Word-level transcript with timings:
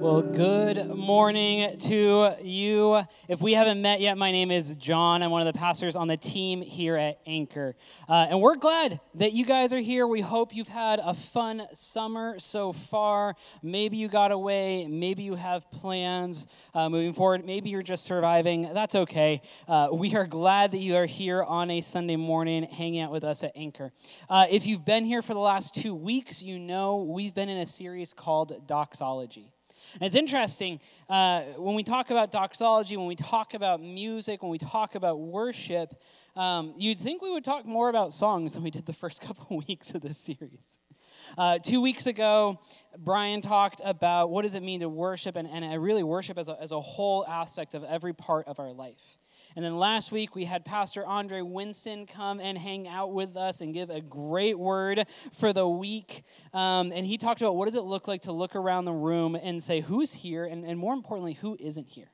Well, 0.00 0.22
good 0.22 0.94
morning 0.94 1.76
to 1.76 2.36
you. 2.40 3.02
If 3.26 3.40
we 3.40 3.54
haven't 3.54 3.82
met 3.82 4.00
yet, 4.00 4.16
my 4.16 4.30
name 4.30 4.52
is 4.52 4.76
John. 4.76 5.24
I'm 5.24 5.32
one 5.32 5.44
of 5.44 5.52
the 5.52 5.58
pastors 5.58 5.96
on 5.96 6.06
the 6.06 6.16
team 6.16 6.62
here 6.62 6.96
at 6.96 7.18
Anchor. 7.26 7.74
Uh, 8.08 8.28
and 8.30 8.40
we're 8.40 8.54
glad 8.54 9.00
that 9.16 9.32
you 9.32 9.44
guys 9.44 9.72
are 9.72 9.80
here. 9.80 10.06
We 10.06 10.20
hope 10.20 10.54
you've 10.54 10.68
had 10.68 11.00
a 11.02 11.14
fun 11.14 11.66
summer 11.74 12.38
so 12.38 12.72
far. 12.72 13.34
Maybe 13.60 13.96
you 13.96 14.06
got 14.06 14.30
away, 14.30 14.86
maybe 14.86 15.24
you 15.24 15.34
have 15.34 15.68
plans 15.72 16.46
uh, 16.74 16.88
moving 16.88 17.12
forward, 17.12 17.44
maybe 17.44 17.70
you're 17.70 17.82
just 17.82 18.04
surviving. 18.04 18.70
That's 18.72 18.94
okay. 18.94 19.42
Uh, 19.66 19.88
we 19.92 20.14
are 20.14 20.28
glad 20.28 20.70
that 20.70 20.78
you 20.78 20.94
are 20.94 21.06
here 21.06 21.42
on 21.42 21.72
a 21.72 21.80
Sunday 21.80 22.14
morning 22.14 22.62
hanging 22.62 23.00
out 23.00 23.10
with 23.10 23.24
us 23.24 23.42
at 23.42 23.50
Anchor. 23.56 23.90
Uh, 24.30 24.46
if 24.48 24.64
you've 24.64 24.84
been 24.84 25.04
here 25.04 25.22
for 25.22 25.34
the 25.34 25.40
last 25.40 25.74
two 25.74 25.96
weeks, 25.96 26.40
you 26.40 26.60
know 26.60 27.02
we've 27.02 27.34
been 27.34 27.48
in 27.48 27.58
a 27.58 27.66
series 27.66 28.12
called 28.12 28.64
Doxology. 28.64 29.54
And 29.94 30.02
it's 30.02 30.14
interesting 30.14 30.80
uh, 31.08 31.42
when 31.56 31.74
we 31.74 31.82
talk 31.82 32.10
about 32.10 32.30
doxology, 32.32 32.96
when 32.96 33.06
we 33.06 33.16
talk 33.16 33.54
about 33.54 33.80
music, 33.80 34.42
when 34.42 34.50
we 34.50 34.58
talk 34.58 34.94
about 34.94 35.20
worship, 35.20 36.00
um, 36.36 36.74
you'd 36.76 36.98
think 36.98 37.22
we 37.22 37.30
would 37.30 37.44
talk 37.44 37.66
more 37.66 37.88
about 37.88 38.12
songs 38.12 38.54
than 38.54 38.62
we 38.62 38.70
did 38.70 38.86
the 38.86 38.92
first 38.92 39.20
couple 39.26 39.62
weeks 39.66 39.92
of 39.94 40.02
this 40.02 40.18
series. 40.18 40.78
Uh, 41.36 41.58
two 41.58 41.80
weeks 41.80 42.06
ago, 42.06 42.58
Brian 42.96 43.40
talked 43.40 43.80
about 43.84 44.30
what 44.30 44.42
does 44.42 44.54
it 44.54 44.62
mean 44.62 44.80
to 44.80 44.88
worship 44.88 45.36
and, 45.36 45.46
and 45.46 45.82
really 45.82 46.02
worship 46.02 46.38
as 46.38 46.48
a, 46.48 46.56
as 46.60 46.72
a 46.72 46.80
whole 46.80 47.26
aspect 47.26 47.74
of 47.74 47.84
every 47.84 48.14
part 48.14 48.46
of 48.48 48.58
our 48.58 48.72
life. 48.72 49.17
And 49.58 49.64
then 49.64 49.76
last 49.76 50.12
week, 50.12 50.36
we 50.36 50.44
had 50.44 50.64
Pastor 50.64 51.04
Andre 51.04 51.42
Winston 51.42 52.06
come 52.06 52.38
and 52.38 52.56
hang 52.56 52.86
out 52.86 53.12
with 53.12 53.36
us 53.36 53.60
and 53.60 53.74
give 53.74 53.90
a 53.90 54.00
great 54.00 54.56
word 54.56 55.04
for 55.32 55.52
the 55.52 55.66
week. 55.66 56.22
Um, 56.54 56.92
and 56.92 57.04
he 57.04 57.18
talked 57.18 57.40
about 57.40 57.56
what 57.56 57.64
does 57.64 57.74
it 57.74 57.82
look 57.82 58.06
like 58.06 58.22
to 58.22 58.32
look 58.32 58.54
around 58.54 58.84
the 58.84 58.92
room 58.92 59.34
and 59.34 59.60
say, 59.60 59.80
who's 59.80 60.12
here? 60.12 60.44
And, 60.44 60.64
and 60.64 60.78
more 60.78 60.94
importantly, 60.94 61.32
who 61.32 61.56
isn't 61.58 61.88
here? 61.88 62.12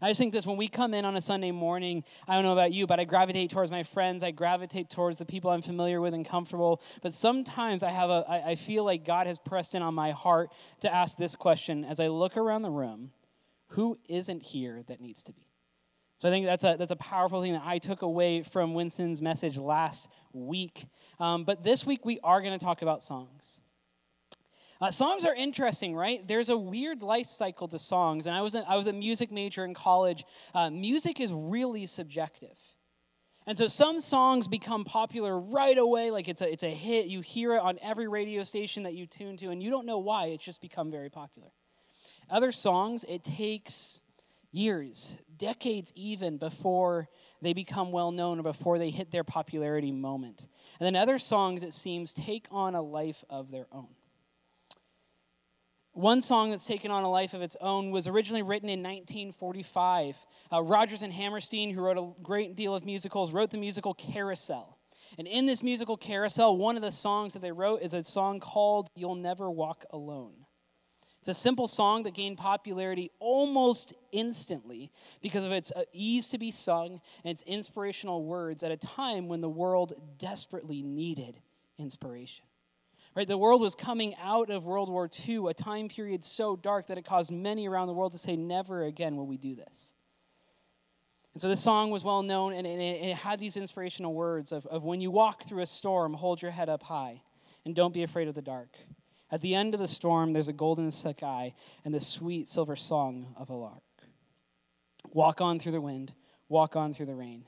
I 0.00 0.10
just 0.10 0.18
think 0.20 0.32
this 0.32 0.46
when 0.46 0.56
we 0.56 0.68
come 0.68 0.94
in 0.94 1.04
on 1.04 1.16
a 1.16 1.20
Sunday 1.20 1.50
morning, 1.50 2.04
I 2.28 2.36
don't 2.36 2.44
know 2.44 2.52
about 2.52 2.72
you, 2.72 2.86
but 2.86 3.00
I 3.00 3.06
gravitate 3.06 3.50
towards 3.50 3.72
my 3.72 3.82
friends. 3.82 4.22
I 4.22 4.30
gravitate 4.30 4.88
towards 4.88 5.18
the 5.18 5.26
people 5.26 5.50
I'm 5.50 5.62
familiar 5.62 6.00
with 6.00 6.14
and 6.14 6.24
comfortable. 6.24 6.80
But 7.02 7.12
sometimes 7.12 7.82
I 7.82 7.90
have 7.90 8.08
a, 8.08 8.24
I, 8.28 8.50
I 8.50 8.54
feel 8.54 8.84
like 8.84 9.04
God 9.04 9.26
has 9.26 9.40
pressed 9.40 9.74
in 9.74 9.82
on 9.82 9.94
my 9.94 10.12
heart 10.12 10.52
to 10.82 10.94
ask 10.94 11.18
this 11.18 11.34
question 11.34 11.84
as 11.84 11.98
I 11.98 12.06
look 12.06 12.36
around 12.36 12.62
the 12.62 12.70
room 12.70 13.10
who 13.70 13.98
isn't 14.08 14.44
here 14.44 14.84
that 14.86 15.00
needs 15.00 15.24
to 15.24 15.32
be? 15.32 15.51
So 16.22 16.28
I 16.28 16.30
think 16.30 16.46
that's 16.46 16.62
a, 16.62 16.76
that's 16.78 16.92
a 16.92 16.96
powerful 16.96 17.42
thing 17.42 17.54
that 17.54 17.64
I 17.64 17.78
took 17.78 18.02
away 18.02 18.42
from 18.42 18.74
Winston's 18.74 19.20
message 19.20 19.58
last 19.58 20.06
week. 20.32 20.86
Um, 21.18 21.42
but 21.42 21.64
this 21.64 21.84
week 21.84 22.04
we 22.04 22.20
are 22.22 22.40
going 22.40 22.56
to 22.56 22.64
talk 22.64 22.82
about 22.82 23.02
songs. 23.02 23.58
Uh, 24.80 24.92
songs 24.92 25.24
are 25.24 25.34
interesting, 25.34 25.96
right? 25.96 26.24
There's 26.28 26.48
a 26.48 26.56
weird 26.56 27.02
life 27.02 27.26
cycle 27.26 27.66
to 27.66 27.76
songs. 27.76 28.28
And 28.28 28.36
I 28.36 28.40
was 28.40 28.54
a, 28.54 28.60
I 28.68 28.76
was 28.76 28.86
a 28.86 28.92
music 28.92 29.32
major 29.32 29.64
in 29.64 29.74
college. 29.74 30.24
Uh, 30.54 30.70
music 30.70 31.18
is 31.18 31.32
really 31.32 31.86
subjective. 31.86 32.56
And 33.48 33.58
so 33.58 33.66
some 33.66 33.98
songs 33.98 34.46
become 34.46 34.84
popular 34.84 35.36
right 35.36 35.76
away, 35.76 36.12
like 36.12 36.28
it's 36.28 36.40
a, 36.40 36.48
it's 36.48 36.62
a 36.62 36.70
hit. 36.70 37.06
You 37.06 37.20
hear 37.20 37.56
it 37.56 37.62
on 37.62 37.80
every 37.82 38.06
radio 38.06 38.44
station 38.44 38.84
that 38.84 38.94
you 38.94 39.06
tune 39.06 39.36
to, 39.38 39.50
and 39.50 39.60
you 39.60 39.70
don't 39.70 39.86
know 39.86 39.98
why. 39.98 40.26
It's 40.26 40.44
just 40.44 40.60
become 40.60 40.88
very 40.88 41.10
popular. 41.10 41.48
Other 42.30 42.52
songs, 42.52 43.04
it 43.08 43.24
takes 43.24 43.98
years, 44.52 45.16
decades 45.36 45.92
even 45.96 46.36
before 46.36 47.08
they 47.40 47.52
become 47.52 47.90
well 47.90 48.12
known 48.12 48.38
or 48.38 48.42
before 48.44 48.78
they 48.78 48.90
hit 48.90 49.10
their 49.10 49.24
popularity 49.24 49.90
moment. 49.90 50.46
And 50.78 50.86
then 50.86 50.96
other 50.96 51.18
songs, 51.18 51.62
it 51.62 51.74
seems, 51.74 52.12
take 52.12 52.46
on 52.50 52.74
a 52.74 52.82
life 52.82 53.24
of 53.28 53.50
their 53.50 53.66
own. 53.72 53.88
One 55.94 56.22
song 56.22 56.50
that's 56.50 56.66
taken 56.66 56.90
on 56.90 57.02
a 57.02 57.10
life 57.10 57.34
of 57.34 57.42
its 57.42 57.56
own 57.60 57.90
was 57.90 58.06
originally 58.06 58.42
written 58.42 58.68
in 58.68 58.78
1945. 58.80 60.16
Uh, 60.50 60.62
Rodgers 60.62 61.02
and 61.02 61.12
Hammerstein, 61.12 61.70
who 61.70 61.82
wrote 61.82 61.98
a 61.98 62.22
great 62.22 62.56
deal 62.56 62.74
of 62.74 62.84
musicals, 62.86 63.32
wrote 63.32 63.50
the 63.50 63.58
musical 63.58 63.92
Carousel. 63.92 64.78
And 65.18 65.26
in 65.26 65.44
this 65.44 65.62
musical 65.62 65.98
Carousel, 65.98 66.56
one 66.56 66.76
of 66.76 66.82
the 66.82 66.92
songs 66.92 67.34
that 67.34 67.42
they 67.42 67.52
wrote 67.52 67.82
is 67.82 67.92
a 67.92 68.02
song 68.02 68.40
called 68.40 68.88
You'll 68.94 69.16
Never 69.16 69.50
Walk 69.50 69.84
Alone. 69.90 70.41
It's 71.22 71.28
a 71.28 71.34
simple 71.34 71.68
song 71.68 72.02
that 72.02 72.14
gained 72.14 72.36
popularity 72.36 73.12
almost 73.20 73.94
instantly 74.10 74.90
because 75.20 75.44
of 75.44 75.52
its 75.52 75.70
uh, 75.70 75.84
ease 75.92 76.26
to 76.30 76.38
be 76.38 76.50
sung 76.50 77.00
and 77.22 77.30
its 77.30 77.44
inspirational 77.44 78.24
words 78.24 78.64
at 78.64 78.72
a 78.72 78.76
time 78.76 79.28
when 79.28 79.40
the 79.40 79.48
world 79.48 79.92
desperately 80.18 80.82
needed 80.82 81.38
inspiration. 81.78 82.44
Right, 83.14 83.28
the 83.28 83.38
world 83.38 83.60
was 83.60 83.76
coming 83.76 84.16
out 84.20 84.50
of 84.50 84.64
World 84.64 84.88
War 84.88 85.08
II, 85.28 85.46
a 85.48 85.54
time 85.54 85.88
period 85.88 86.24
so 86.24 86.56
dark 86.56 86.88
that 86.88 86.98
it 86.98 87.04
caused 87.04 87.30
many 87.30 87.68
around 87.68 87.86
the 87.86 87.94
world 87.94 88.10
to 88.12 88.18
say, 88.18 88.34
Never 88.34 88.82
again 88.82 89.16
will 89.16 89.28
we 89.28 89.36
do 89.36 89.54
this. 89.54 89.94
And 91.34 91.40
so 91.40 91.48
this 91.48 91.62
song 91.62 91.92
was 91.92 92.02
well 92.02 92.24
known, 92.24 92.52
and 92.52 92.66
it, 92.66 93.14
had 93.14 93.38
these 93.38 93.56
inspirational 93.56 94.12
words 94.12 94.50
of, 94.50 94.66
of 94.66 94.82
when 94.82 95.00
you 95.00 95.12
walk 95.12 95.44
through 95.44 95.62
a 95.62 95.66
storm, 95.66 96.14
hold 96.14 96.42
your 96.42 96.50
head 96.50 96.68
up 96.68 96.82
high, 96.82 97.22
and 97.64 97.76
don't 97.76 97.94
be 97.94 98.02
afraid 98.02 98.26
of 98.26 98.34
the 98.34 98.42
dark. 98.42 98.76
At 99.32 99.40
the 99.40 99.54
end 99.54 99.72
of 99.72 99.80
the 99.80 99.88
storm, 99.88 100.34
there's 100.34 100.48
a 100.48 100.52
golden 100.52 100.90
sky 100.90 101.54
and 101.86 101.94
the 101.94 102.00
sweet 102.00 102.48
silver 102.48 102.76
song 102.76 103.34
of 103.38 103.48
a 103.48 103.54
lark. 103.54 103.82
Walk 105.10 105.40
on 105.40 105.58
through 105.58 105.72
the 105.72 105.80
wind, 105.80 106.12
walk 106.50 106.76
on 106.76 106.92
through 106.92 107.06
the 107.06 107.14
rain. 107.14 107.46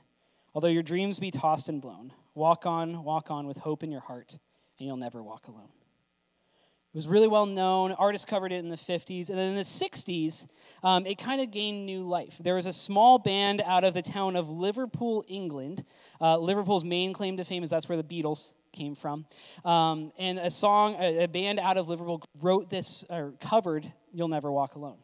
Although 0.55 0.69
your 0.69 0.81
dreams 0.81 1.19
be 1.19 1.29
tossed 1.29 1.69
and 1.69 1.79
blown, 1.79 2.11
walk 2.33 2.65
on, 2.65 3.03
walk 3.03 3.29
on 3.29 3.45
with 3.45 3.59
hope 3.59 3.83
in 3.83 3.91
your 3.91 4.01
heart, 4.01 4.31
and 4.79 4.87
you'll 4.87 4.97
never 4.97 5.21
walk 5.21 5.47
alone. 5.47 5.69
It 6.95 6.97
was 6.97 7.07
really 7.07 7.27
well 7.27 7.45
known. 7.45 7.91
Artists 7.91 8.25
covered 8.25 8.53
it 8.53 8.59
in 8.59 8.69
the 8.69 8.77
50s. 8.77 9.29
And 9.29 9.37
then 9.37 9.49
in 9.49 9.55
the 9.55 9.61
60s, 9.63 10.47
um, 10.81 11.05
it 11.05 11.17
kind 11.17 11.41
of 11.41 11.51
gained 11.51 11.85
new 11.85 12.07
life. 12.07 12.37
There 12.39 12.55
was 12.55 12.67
a 12.67 12.73
small 12.73 13.19
band 13.19 13.61
out 13.65 13.83
of 13.83 13.93
the 13.93 14.01
town 14.01 14.37
of 14.37 14.49
Liverpool, 14.49 15.25
England. 15.27 15.83
Uh, 16.21 16.37
Liverpool's 16.37 16.85
main 16.85 17.11
claim 17.11 17.35
to 17.35 17.43
fame 17.43 17.63
is 17.63 17.69
that's 17.69 17.89
where 17.89 18.01
the 18.01 18.03
Beatles 18.03 18.53
came 18.75 18.95
from. 18.95 19.25
Um, 19.63 20.11
and 20.17 20.37
a 20.37 20.51
song, 20.51 20.95
a, 20.99 21.23
a, 21.23 21.27
band 21.27 21.59
out 21.59 21.77
of 21.77 21.89
Liverpool 21.89 22.21
wrote 22.39 22.69
this, 22.69 23.03
or 23.09 23.33
covered 23.39 23.91
You'll 24.13 24.27
Never 24.27 24.51
Walk 24.51 24.75
Alone. 24.75 24.97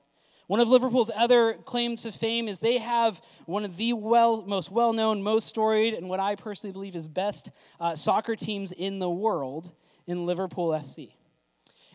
One 0.47 0.59
of 0.59 0.67
Liverpool's 0.67 1.09
other 1.15 1.53
claims 1.53 2.03
to 2.03 2.11
fame 2.11 2.49
is 2.49 2.59
they 2.59 2.77
have 2.77 3.21
one 3.45 3.63
of 3.63 3.77
the 3.77 3.93
well, 3.93 4.41
most 4.41 4.69
well 4.69 4.91
known, 4.91 5.23
most 5.23 5.47
storied, 5.47 5.93
and 5.93 6.09
what 6.09 6.19
I 6.19 6.35
personally 6.35 6.73
believe 6.73 6.95
is 6.95 7.07
best 7.07 7.51
uh, 7.79 7.95
soccer 7.95 8.35
teams 8.35 8.73
in 8.73 8.99
the 8.99 9.09
world 9.09 9.71
in 10.07 10.25
Liverpool 10.25 10.69
FC. 10.71 11.13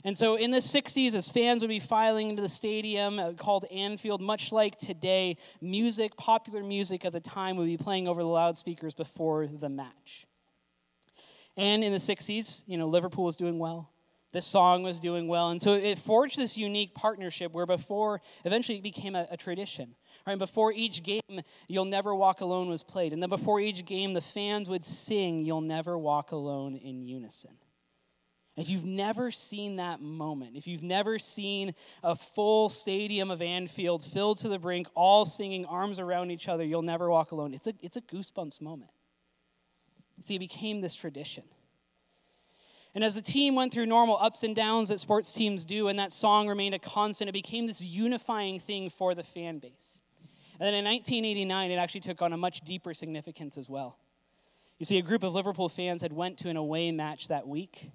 And 0.04 0.16
so 0.16 0.36
in 0.36 0.52
the 0.52 0.58
60s, 0.58 1.14
as 1.14 1.28
fans 1.28 1.62
would 1.62 1.68
be 1.68 1.80
filing 1.80 2.30
into 2.30 2.40
the 2.40 2.48
stadium 2.48 3.18
uh, 3.18 3.32
called 3.32 3.64
Anfield, 3.72 4.20
much 4.20 4.52
like 4.52 4.78
today, 4.78 5.36
music, 5.60 6.16
popular 6.16 6.62
music 6.62 7.04
at 7.04 7.12
the 7.12 7.20
time, 7.20 7.56
would 7.56 7.66
be 7.66 7.76
playing 7.76 8.06
over 8.06 8.22
the 8.22 8.28
loudspeakers 8.28 8.94
before 8.94 9.48
the 9.48 9.68
match. 9.68 10.25
And 11.56 11.82
in 11.82 11.92
the 11.92 11.98
60s, 11.98 12.64
you 12.66 12.76
know, 12.76 12.88
Liverpool 12.88 13.24
was 13.24 13.36
doing 13.36 13.58
well. 13.58 13.90
This 14.32 14.44
song 14.44 14.82
was 14.82 15.00
doing 15.00 15.28
well. 15.28 15.48
And 15.48 15.62
so 15.62 15.72
it 15.74 15.98
forged 15.98 16.36
this 16.36 16.58
unique 16.58 16.94
partnership 16.94 17.52
where 17.52 17.64
before, 17.64 18.20
eventually 18.44 18.76
it 18.76 18.82
became 18.82 19.14
a, 19.14 19.26
a 19.30 19.36
tradition. 19.36 19.94
Right? 20.26 20.38
Before 20.38 20.72
each 20.72 21.02
game, 21.02 21.40
You'll 21.68 21.86
Never 21.86 22.14
Walk 22.14 22.42
Alone 22.42 22.68
was 22.68 22.82
played. 22.82 23.14
And 23.14 23.22
then 23.22 23.30
before 23.30 23.60
each 23.60 23.86
game, 23.86 24.12
the 24.12 24.20
fans 24.20 24.68
would 24.68 24.84
sing, 24.84 25.46
You'll 25.46 25.62
Never 25.62 25.96
Walk 25.96 26.32
Alone 26.32 26.76
in 26.76 27.02
unison. 27.02 27.52
If 28.56 28.70
you've 28.70 28.84
never 28.86 29.30
seen 29.30 29.76
that 29.76 30.00
moment, 30.00 30.56
if 30.56 30.66
you've 30.66 30.82
never 30.82 31.18
seen 31.18 31.74
a 32.02 32.16
full 32.16 32.68
stadium 32.70 33.30
of 33.30 33.42
Anfield 33.42 34.02
filled 34.02 34.38
to 34.40 34.48
the 34.48 34.58
brink, 34.58 34.88
all 34.94 35.26
singing 35.26 35.66
arms 35.66 35.98
around 35.98 36.30
each 36.30 36.48
other, 36.48 36.64
you'll 36.64 36.82
never 36.82 37.10
walk 37.10 37.32
alone. 37.32 37.52
It's 37.52 37.66
a, 37.66 37.74
it's 37.82 37.98
a 37.98 38.00
goosebumps 38.00 38.62
moment. 38.62 38.90
See, 40.20 40.36
it 40.36 40.40
became 40.40 40.80
this 40.80 40.94
tradition. 40.94 41.44
And 42.94 43.04
as 43.04 43.14
the 43.14 43.22
team 43.22 43.54
went 43.54 43.74
through 43.74 43.86
normal 43.86 44.16
ups 44.18 44.42
and 44.42 44.56
downs 44.56 44.88
that 44.88 45.00
sports 45.00 45.32
teams 45.32 45.66
do, 45.66 45.88
and 45.88 45.98
that 45.98 46.12
song 46.12 46.48
remained 46.48 46.74
a 46.74 46.78
constant, 46.78 47.28
it 47.28 47.32
became 47.32 47.66
this 47.66 47.82
unifying 47.82 48.58
thing 48.58 48.88
for 48.88 49.14
the 49.14 49.22
fan 49.22 49.58
base. 49.58 50.00
And 50.58 50.66
then 50.66 50.72
in 50.72 50.84
1989, 50.84 51.70
it 51.70 51.74
actually 51.74 52.00
took 52.00 52.22
on 52.22 52.32
a 52.32 52.38
much 52.38 52.62
deeper 52.62 52.94
significance 52.94 53.58
as 53.58 53.68
well. 53.68 53.98
You 54.78 54.86
see, 54.86 54.96
a 54.96 55.02
group 55.02 55.22
of 55.22 55.34
Liverpool 55.34 55.68
fans 55.68 56.00
had 56.00 56.12
went 56.12 56.38
to 56.38 56.48
an 56.48 56.56
away 56.56 56.90
match 56.90 57.28
that 57.28 57.46
week, 57.46 57.90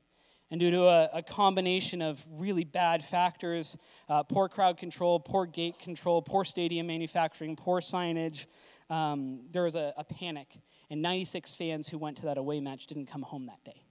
and 0.52 0.60
due 0.60 0.70
to 0.70 0.84
a, 0.84 1.10
a 1.14 1.24
combination 1.24 2.04
of 2.04 2.24
really 2.30 2.64
bad 2.64 3.04
factors 3.04 3.78
uh, 4.10 4.22
poor 4.22 4.50
crowd 4.50 4.78
control, 4.78 5.20
poor 5.20 5.48
gate 5.48 5.80
control, 5.80 6.22
poor 6.22 6.46
stadium 6.46 6.86
manufacturing, 6.86 7.56
poor 7.56 7.82
signage 7.82 8.46
um, 8.92 9.40
there 9.52 9.64
was 9.64 9.76
a, 9.76 9.94
a 9.98 10.04
panic 10.04 10.58
and 10.92 11.02
96 11.02 11.54
fans 11.54 11.88
who 11.88 11.98
went 11.98 12.18
to 12.18 12.24
that 12.24 12.38
away 12.38 12.60
match 12.60 12.86
didn't 12.86 13.06
come 13.06 13.22
home 13.22 13.46
that 13.46 13.64
day. 13.64 13.86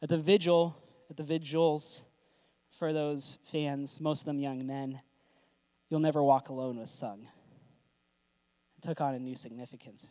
At 0.00 0.08
the 0.08 0.16
vigil, 0.16 0.76
at 1.10 1.16
the 1.16 1.24
vigils 1.24 2.04
for 2.78 2.92
those 2.92 3.40
fans, 3.50 4.00
most 4.00 4.20
of 4.20 4.26
them 4.26 4.38
young 4.38 4.64
men, 4.64 5.00
You'll 5.90 5.98
Never 5.98 6.22
Walk 6.22 6.50
Alone 6.50 6.78
was 6.78 6.90
sung. 6.92 7.26
It 8.78 8.82
took 8.82 9.00
on 9.00 9.14
a 9.14 9.18
new 9.18 9.34
significance. 9.34 10.06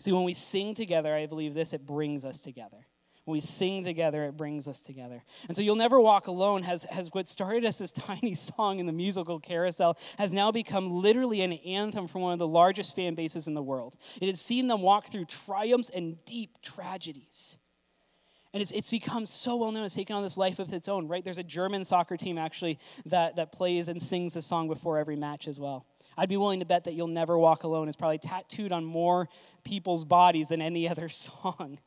See, 0.00 0.10
when 0.10 0.24
we 0.24 0.34
sing 0.34 0.74
together, 0.74 1.14
I 1.14 1.26
believe 1.26 1.54
this, 1.54 1.72
it 1.72 1.86
brings 1.86 2.24
us 2.24 2.40
together. 2.40 2.86
When 3.24 3.32
we 3.32 3.40
sing 3.40 3.84
together, 3.84 4.24
it 4.24 4.36
brings 4.36 4.68
us 4.68 4.82
together. 4.82 5.22
And 5.48 5.56
so 5.56 5.62
You'll 5.62 5.76
Never 5.76 5.98
Walk 5.98 6.26
Alone 6.26 6.62
has, 6.62 6.84
has 6.84 7.08
what 7.12 7.26
started 7.26 7.64
as 7.64 7.78
this 7.78 7.92
tiny 7.92 8.34
song 8.34 8.80
in 8.80 8.86
the 8.86 8.92
musical 8.92 9.40
carousel 9.40 9.96
has 10.18 10.34
now 10.34 10.52
become 10.52 10.90
literally 10.90 11.40
an 11.40 11.54
anthem 11.54 12.06
for 12.06 12.18
one 12.18 12.34
of 12.34 12.38
the 12.38 12.46
largest 12.46 12.94
fan 12.94 13.14
bases 13.14 13.46
in 13.46 13.54
the 13.54 13.62
world. 13.62 13.96
It 14.20 14.28
has 14.28 14.40
seen 14.40 14.68
them 14.68 14.82
walk 14.82 15.06
through 15.06 15.24
triumphs 15.24 15.88
and 15.88 16.22
deep 16.26 16.60
tragedies. 16.60 17.56
And 18.52 18.60
it's, 18.60 18.70
it's 18.70 18.90
become 18.90 19.26
so 19.26 19.56
well 19.56 19.72
known. 19.72 19.84
It's 19.84 19.96
taken 19.96 20.14
on 20.14 20.22
this 20.22 20.36
life 20.36 20.58
of 20.58 20.72
its 20.72 20.88
own, 20.88 21.08
right? 21.08 21.24
There's 21.24 21.38
a 21.38 21.42
German 21.42 21.84
soccer 21.84 22.16
team 22.16 22.38
actually 22.38 22.78
that, 23.06 23.36
that 23.36 23.52
plays 23.52 23.88
and 23.88 24.00
sings 24.00 24.34
this 24.34 24.46
song 24.46 24.68
before 24.68 24.98
every 24.98 25.16
match 25.16 25.48
as 25.48 25.58
well. 25.58 25.86
I'd 26.16 26.28
be 26.28 26.36
willing 26.36 26.60
to 26.60 26.66
bet 26.66 26.84
that 26.84 26.94
You'll 26.94 27.08
Never 27.08 27.38
Walk 27.38 27.64
Alone 27.64 27.88
is 27.88 27.96
probably 27.96 28.18
tattooed 28.18 28.70
on 28.70 28.84
more 28.84 29.28
people's 29.64 30.04
bodies 30.04 30.48
than 30.48 30.60
any 30.60 30.88
other 30.90 31.08
song. 31.08 31.78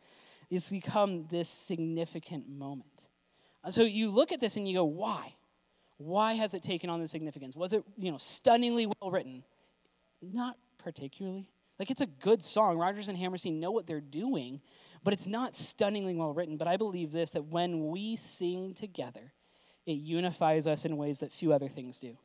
It's 0.50 0.70
become 0.70 1.26
this 1.30 1.50
significant 1.50 2.50
moment. 2.50 3.08
So 3.70 3.84
you 3.84 4.12
look 4.12 4.32
at 4.32 4.40
this 4.40 4.56
and 4.56 4.68
you 4.68 4.76
go, 4.76 4.86
why? 4.86 5.34
Why 5.98 6.34
has 6.34 6.54
it 6.54 6.64
taken 6.64 6.90
on 6.90 7.02
this 7.02 7.12
significance? 7.12 7.56
Was 7.56 7.74
it, 7.74 7.84
you 7.98 8.12
know, 8.12 8.18
stunningly 8.18 8.88
well 9.02 9.12
written? 9.12 9.44
Not 10.22 10.58
particularly. 10.78 11.50
Like 11.80 11.92
it's 11.92 12.02
a 12.02 12.08
good 12.08 12.44
song. 12.44 12.78
Rodgers 12.78 13.10
and 13.10 13.18
Hammerstein 13.18 13.60
know 13.60 13.72
what 13.72 13.88
they're 13.88 14.00
doing, 14.00 14.62
but 15.04 15.14
it's 15.14 15.28
not 15.28 15.56
stunningly 15.56 16.16
well 16.16 16.34
written. 16.34 16.58
But 16.58 16.68
I 16.68 16.78
believe 16.78 17.12
this 17.12 17.32
that 17.32 17.46
when 17.46 17.88
we 17.88 18.16
sing 18.16 18.74
together, 18.74 19.34
it 19.86 19.94
unifies 19.94 20.68
us 20.68 20.86
in 20.86 20.98
ways 20.98 21.20
that 21.20 21.32
few 21.32 21.54
other 21.54 21.68
things 21.68 22.00
do. 22.00 22.18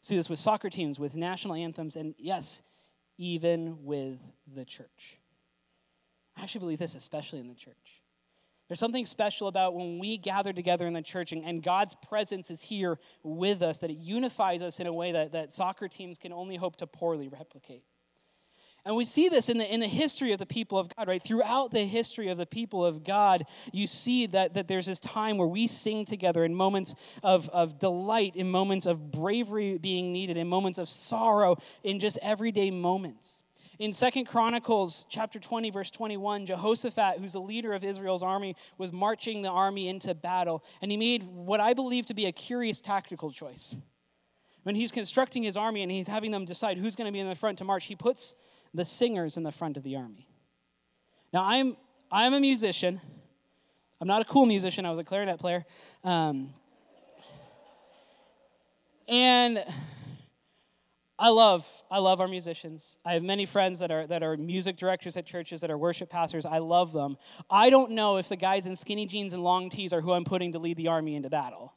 See 0.00 0.16
this 0.16 0.28
with 0.28 0.38
soccer 0.38 0.70
teams, 0.70 0.98
with 0.98 1.16
national 1.16 1.54
anthems, 1.54 1.96
and 1.96 2.14
yes, 2.18 2.62
even 3.18 3.84
with 3.84 4.18
the 4.54 4.64
church. 4.64 5.17
I 6.38 6.42
actually 6.42 6.60
believe 6.60 6.78
this, 6.78 6.94
especially 6.94 7.40
in 7.40 7.48
the 7.48 7.54
church. 7.54 8.02
There's 8.68 8.78
something 8.78 9.06
special 9.06 9.48
about 9.48 9.74
when 9.74 9.98
we 9.98 10.18
gather 10.18 10.52
together 10.52 10.86
in 10.86 10.92
the 10.92 11.02
church 11.02 11.32
and, 11.32 11.42
and, 11.42 11.62
God's 11.62 11.96
presence 12.06 12.50
is 12.50 12.60
here 12.60 12.98
with 13.22 13.62
us, 13.62 13.78
that 13.78 13.90
it 13.90 13.96
unifies 13.96 14.62
us 14.62 14.78
in 14.78 14.86
a 14.86 14.92
way 14.92 15.12
that, 15.12 15.32
that 15.32 15.52
soccer 15.52 15.88
teams 15.88 16.18
can 16.18 16.34
only 16.34 16.56
hope 16.56 16.76
to 16.76 16.86
poorly 16.86 17.28
replicate. 17.28 17.82
And 18.84 18.94
we 18.94 19.04
see 19.04 19.28
this 19.28 19.48
in 19.48 19.58
the, 19.58 19.72
in 19.72 19.80
the 19.80 19.88
history 19.88 20.32
of 20.32 20.38
the 20.38 20.46
people 20.46 20.78
of 20.78 20.94
God, 20.94 21.08
right? 21.08 21.22
Throughout 21.22 21.72
the 21.72 21.84
history 21.84 22.28
of 22.28 22.38
the 22.38 22.46
people 22.46 22.84
of 22.84 23.04
God, 23.04 23.44
you 23.72 23.86
see 23.86 24.26
that, 24.26 24.54
that 24.54 24.68
there's 24.68 24.86
this 24.86 25.00
time 25.00 25.38
where 25.38 25.48
we 25.48 25.66
sing 25.66 26.04
together 26.04 26.44
in 26.44 26.54
moments 26.54 26.94
of, 27.22 27.48
of 27.50 27.78
delight, 27.78 28.36
in 28.36 28.50
moments 28.50 28.86
of 28.86 29.10
bravery 29.10 29.78
being 29.78 30.12
needed, 30.12 30.36
in 30.36 30.46
moments 30.46 30.78
of 30.78 30.88
sorrow, 30.88 31.56
in 31.82 31.98
just 31.98 32.18
everyday 32.22 32.70
moments. 32.70 33.42
In 33.78 33.92
Second 33.92 34.24
Chronicles 34.24 35.06
chapter 35.08 35.38
20, 35.38 35.70
verse 35.70 35.92
21, 35.92 36.46
Jehoshaphat, 36.46 37.20
who's 37.20 37.34
the 37.34 37.40
leader 37.40 37.72
of 37.72 37.84
Israel's 37.84 38.24
army, 38.24 38.56
was 38.76 38.92
marching 38.92 39.42
the 39.42 39.50
army 39.50 39.88
into 39.88 40.14
battle, 40.14 40.64
and 40.82 40.90
he 40.90 40.96
made 40.96 41.22
what 41.22 41.60
I 41.60 41.74
believe 41.74 42.06
to 42.06 42.14
be 42.14 42.26
a 42.26 42.32
curious 42.32 42.80
tactical 42.80 43.30
choice. 43.30 43.76
When 44.64 44.74
he's 44.74 44.90
constructing 44.90 45.44
his 45.44 45.56
army 45.56 45.82
and 45.82 45.92
he's 45.92 46.08
having 46.08 46.32
them 46.32 46.44
decide 46.44 46.76
who's 46.76 46.96
going 46.96 47.06
to 47.06 47.12
be 47.12 47.20
in 47.20 47.28
the 47.28 47.36
front 47.36 47.58
to 47.58 47.64
march, 47.64 47.86
he 47.86 47.94
puts 47.94 48.34
the 48.74 48.84
singers 48.84 49.36
in 49.36 49.44
the 49.44 49.52
front 49.52 49.76
of 49.76 49.84
the 49.84 49.94
army. 49.94 50.26
Now, 51.32 51.44
I'm, 51.44 51.76
I'm 52.10 52.34
a 52.34 52.40
musician. 52.40 53.00
I'm 54.00 54.08
not 54.08 54.22
a 54.22 54.24
cool 54.24 54.46
musician, 54.46 54.86
I 54.86 54.90
was 54.90 54.98
a 54.98 55.04
clarinet 55.04 55.38
player. 55.38 55.64
Um, 56.02 56.52
and 59.06 59.64
I 61.20 61.30
love, 61.30 61.66
I 61.90 61.98
love 61.98 62.20
our 62.20 62.28
musicians. 62.28 62.96
I 63.04 63.14
have 63.14 63.24
many 63.24 63.44
friends 63.44 63.80
that 63.80 63.90
are, 63.90 64.06
that 64.06 64.22
are 64.22 64.36
music 64.36 64.76
directors 64.76 65.16
at 65.16 65.26
churches, 65.26 65.60
that 65.62 65.70
are 65.70 65.76
worship 65.76 66.10
pastors. 66.10 66.46
I 66.46 66.58
love 66.58 66.92
them. 66.92 67.16
I 67.50 67.70
don't 67.70 67.92
know 67.92 68.18
if 68.18 68.28
the 68.28 68.36
guys 68.36 68.66
in 68.66 68.76
skinny 68.76 69.04
jeans 69.06 69.32
and 69.32 69.42
long 69.42 69.68
tees 69.68 69.92
are 69.92 70.00
who 70.00 70.12
I'm 70.12 70.24
putting 70.24 70.52
to 70.52 70.60
lead 70.60 70.76
the 70.76 70.86
army 70.88 71.16
into 71.16 71.28
battle. 71.28 71.74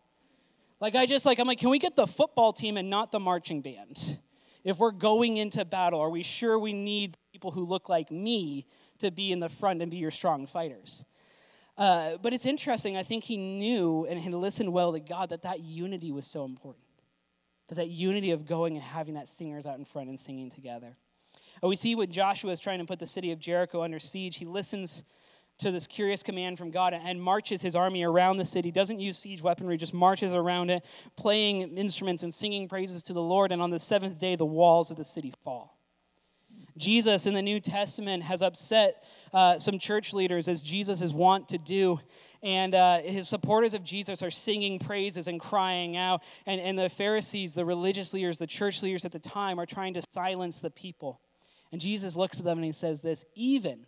Like, 0.79 0.95
I 0.95 1.07
just, 1.07 1.25
like, 1.25 1.39
I'm 1.39 1.47
like, 1.47 1.59
can 1.59 1.69
we 1.69 1.79
get 1.79 1.95
the 1.95 2.05
football 2.05 2.53
team 2.53 2.77
and 2.77 2.89
not 2.89 3.11
the 3.11 3.19
marching 3.19 3.61
band? 3.61 4.19
If 4.63 4.77
we're 4.77 4.91
going 4.91 5.37
into 5.37 5.65
battle, 5.65 5.99
are 5.99 6.09
we 6.09 6.21
sure 6.21 6.59
we 6.59 6.73
need 6.73 7.17
people 7.31 7.49
who 7.49 7.65
look 7.65 7.89
like 7.89 8.11
me 8.11 8.67
to 8.99 9.09
be 9.09 9.31
in 9.31 9.39
the 9.39 9.49
front 9.49 9.81
and 9.81 9.89
be 9.89 9.97
your 9.97 10.11
strong 10.11 10.45
fighters? 10.45 11.03
Uh, 11.77 12.17
but 12.21 12.31
it's 12.31 12.45
interesting. 12.45 12.95
I 12.95 13.01
think 13.01 13.23
he 13.23 13.37
knew 13.37 14.05
and 14.07 14.19
had 14.19 14.33
listened 14.33 14.71
well 14.71 14.91
to 14.93 14.99
God 14.99 15.29
that 15.29 15.41
that 15.43 15.61
unity 15.61 16.11
was 16.11 16.27
so 16.27 16.45
important. 16.45 16.85
That 17.71 17.77
that 17.77 17.89
unity 17.89 18.31
of 18.31 18.45
going 18.45 18.75
and 18.75 18.83
having 18.83 19.13
that 19.13 19.29
singers 19.29 19.65
out 19.65 19.79
in 19.79 19.85
front 19.85 20.09
and 20.09 20.19
singing 20.19 20.51
together. 20.51 20.97
Uh, 21.63 21.69
we 21.69 21.77
see 21.77 21.95
when 21.95 22.11
Joshua 22.11 22.51
is 22.51 22.59
trying 22.59 22.79
to 22.79 22.85
put 22.85 22.99
the 22.99 23.07
city 23.07 23.31
of 23.31 23.39
Jericho 23.39 23.81
under 23.81 23.97
siege, 23.97 24.35
he 24.35 24.43
listens 24.43 25.05
to 25.59 25.71
this 25.71 25.87
curious 25.87 26.21
command 26.21 26.57
from 26.57 26.69
God 26.69 26.93
and 26.93 27.21
marches 27.21 27.61
his 27.61 27.73
army 27.73 28.03
around 28.03 28.39
the 28.39 28.45
city, 28.45 28.71
doesn't 28.71 28.99
use 28.99 29.17
siege 29.17 29.41
weaponry, 29.41 29.77
just 29.77 29.93
marches 29.93 30.33
around 30.33 30.69
it, 30.69 30.83
playing 31.15 31.77
instruments 31.77 32.23
and 32.23 32.33
singing 32.33 32.67
praises 32.67 33.03
to 33.03 33.13
the 33.13 33.21
Lord. 33.21 33.53
And 33.53 33.61
on 33.61 33.69
the 33.69 33.79
seventh 33.79 34.19
day, 34.19 34.35
the 34.35 34.45
walls 34.45 34.91
of 34.91 34.97
the 34.97 35.05
city 35.05 35.33
fall. 35.41 35.77
Jesus 36.77 37.25
in 37.25 37.33
the 37.33 37.41
New 37.41 37.61
Testament 37.61 38.23
has 38.23 38.41
upset 38.41 39.01
uh, 39.33 39.57
some 39.59 39.79
church 39.79 40.13
leaders, 40.13 40.49
as 40.49 40.61
Jesus 40.61 41.01
is 41.01 41.13
wont 41.13 41.47
to 41.47 41.57
do. 41.57 42.01
And 42.43 42.73
uh, 42.73 43.01
his 43.01 43.29
supporters 43.29 43.73
of 43.73 43.83
Jesus 43.83 44.23
are 44.23 44.31
singing 44.31 44.79
praises 44.79 45.27
and 45.27 45.39
crying 45.39 45.95
out. 45.95 46.23
And, 46.45 46.59
and 46.59 46.77
the 46.77 46.89
Pharisees, 46.89 47.53
the 47.53 47.65
religious 47.65 48.13
leaders, 48.13 48.37
the 48.37 48.47
church 48.47 48.81
leaders 48.81 49.05
at 49.05 49.11
the 49.11 49.19
time 49.19 49.59
are 49.59 49.67
trying 49.67 49.93
to 49.93 50.01
silence 50.09 50.59
the 50.59 50.71
people. 50.71 51.21
And 51.71 51.79
Jesus 51.79 52.15
looks 52.15 52.39
at 52.39 52.45
them 52.45 52.57
and 52.57 52.65
he 52.65 52.71
says, 52.71 53.01
This, 53.01 53.25
even 53.35 53.85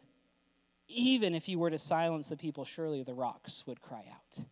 even 0.88 1.34
if 1.34 1.48
you 1.48 1.60
were 1.60 1.70
to 1.70 1.80
silence 1.80 2.28
the 2.28 2.38
people, 2.38 2.66
surely 2.66 3.04
the 3.04 3.14
rocks 3.14 3.64
would 3.66 3.82
cry 3.82 4.06
out. 4.12 4.46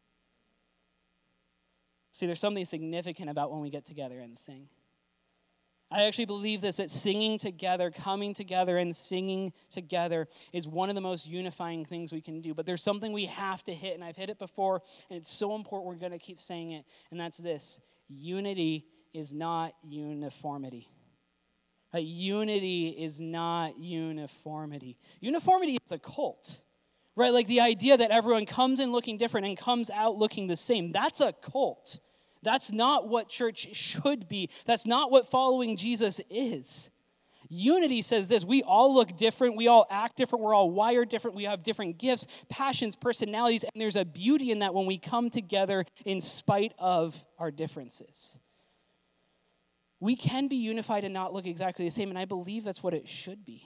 See, 2.11 2.25
there's 2.25 2.39
something 2.39 2.65
significant 2.65 3.29
about 3.29 3.51
when 3.51 3.61
we 3.61 3.69
get 3.69 3.85
together 3.85 4.19
and 4.19 4.37
sing. 4.37 4.67
I 5.91 6.03
actually 6.03 6.25
believe 6.25 6.61
this 6.61 6.77
that 6.77 6.89
singing 6.89 7.37
together, 7.37 7.91
coming 7.91 8.33
together, 8.33 8.77
and 8.77 8.95
singing 8.95 9.51
together 9.69 10.27
is 10.53 10.67
one 10.67 10.89
of 10.89 10.95
the 10.95 11.01
most 11.01 11.27
unifying 11.27 11.83
things 11.83 12.13
we 12.13 12.21
can 12.21 12.41
do. 12.41 12.53
But 12.53 12.65
there's 12.65 12.81
something 12.81 13.11
we 13.11 13.25
have 13.25 13.63
to 13.65 13.73
hit, 13.73 13.95
and 13.95 14.03
I've 14.03 14.15
hit 14.15 14.29
it 14.29 14.39
before, 14.39 14.81
and 15.09 15.17
it's 15.17 15.31
so 15.31 15.53
important 15.55 15.87
we're 15.87 15.99
going 15.99 16.17
to 16.17 16.25
keep 16.25 16.39
saying 16.39 16.71
it, 16.71 16.85
and 17.11 17.19
that's 17.19 17.37
this 17.37 17.79
unity 18.07 18.85
is 19.13 19.33
not 19.33 19.73
uniformity. 19.83 20.87
Unity 21.93 22.89
is 22.89 23.19
not 23.19 23.77
uniformity. 23.77 24.97
Uniformity 25.19 25.77
is 25.85 25.91
a 25.91 25.99
cult, 25.99 26.61
right? 27.17 27.33
Like 27.33 27.47
the 27.47 27.59
idea 27.59 27.97
that 27.97 28.11
everyone 28.11 28.45
comes 28.45 28.79
in 28.79 28.93
looking 28.93 29.17
different 29.17 29.45
and 29.47 29.57
comes 29.57 29.89
out 29.89 30.15
looking 30.15 30.47
the 30.47 30.55
same. 30.55 30.93
That's 30.93 31.19
a 31.19 31.33
cult. 31.33 31.99
That's 32.43 32.71
not 32.71 33.07
what 33.07 33.29
church 33.29 33.67
should 33.73 34.27
be. 34.27 34.49
That's 34.65 34.85
not 34.85 35.11
what 35.11 35.29
following 35.29 35.77
Jesus 35.77 36.19
is. 36.29 36.89
Unity 37.49 38.01
says 38.01 38.27
this 38.29 38.45
we 38.45 38.63
all 38.63 38.93
look 38.93 39.17
different, 39.17 39.57
we 39.57 39.67
all 39.67 39.85
act 39.89 40.15
different, 40.15 40.43
we're 40.43 40.55
all 40.55 40.71
wired 40.71 41.09
different, 41.09 41.35
we 41.35 41.43
have 41.43 41.63
different 41.63 41.97
gifts, 41.97 42.25
passions, 42.49 42.95
personalities, 42.95 43.63
and 43.63 43.81
there's 43.81 43.97
a 43.97 44.05
beauty 44.05 44.51
in 44.51 44.59
that 44.59 44.73
when 44.73 44.85
we 44.85 44.97
come 44.97 45.29
together 45.29 45.85
in 46.05 46.21
spite 46.21 46.73
of 46.79 47.25
our 47.37 47.51
differences 47.51 48.39
we 50.01 50.15
can 50.15 50.47
be 50.47 50.57
unified 50.57 51.05
and 51.05 51.13
not 51.13 51.31
look 51.31 51.45
exactly 51.45 51.85
the 51.85 51.91
same, 51.91 52.09
and 52.09 52.17
I 52.17 52.25
believe 52.25 52.65
that's 52.65 52.83
what 52.83 52.93
it 52.93 53.07
should 53.07 53.45
be. 53.45 53.65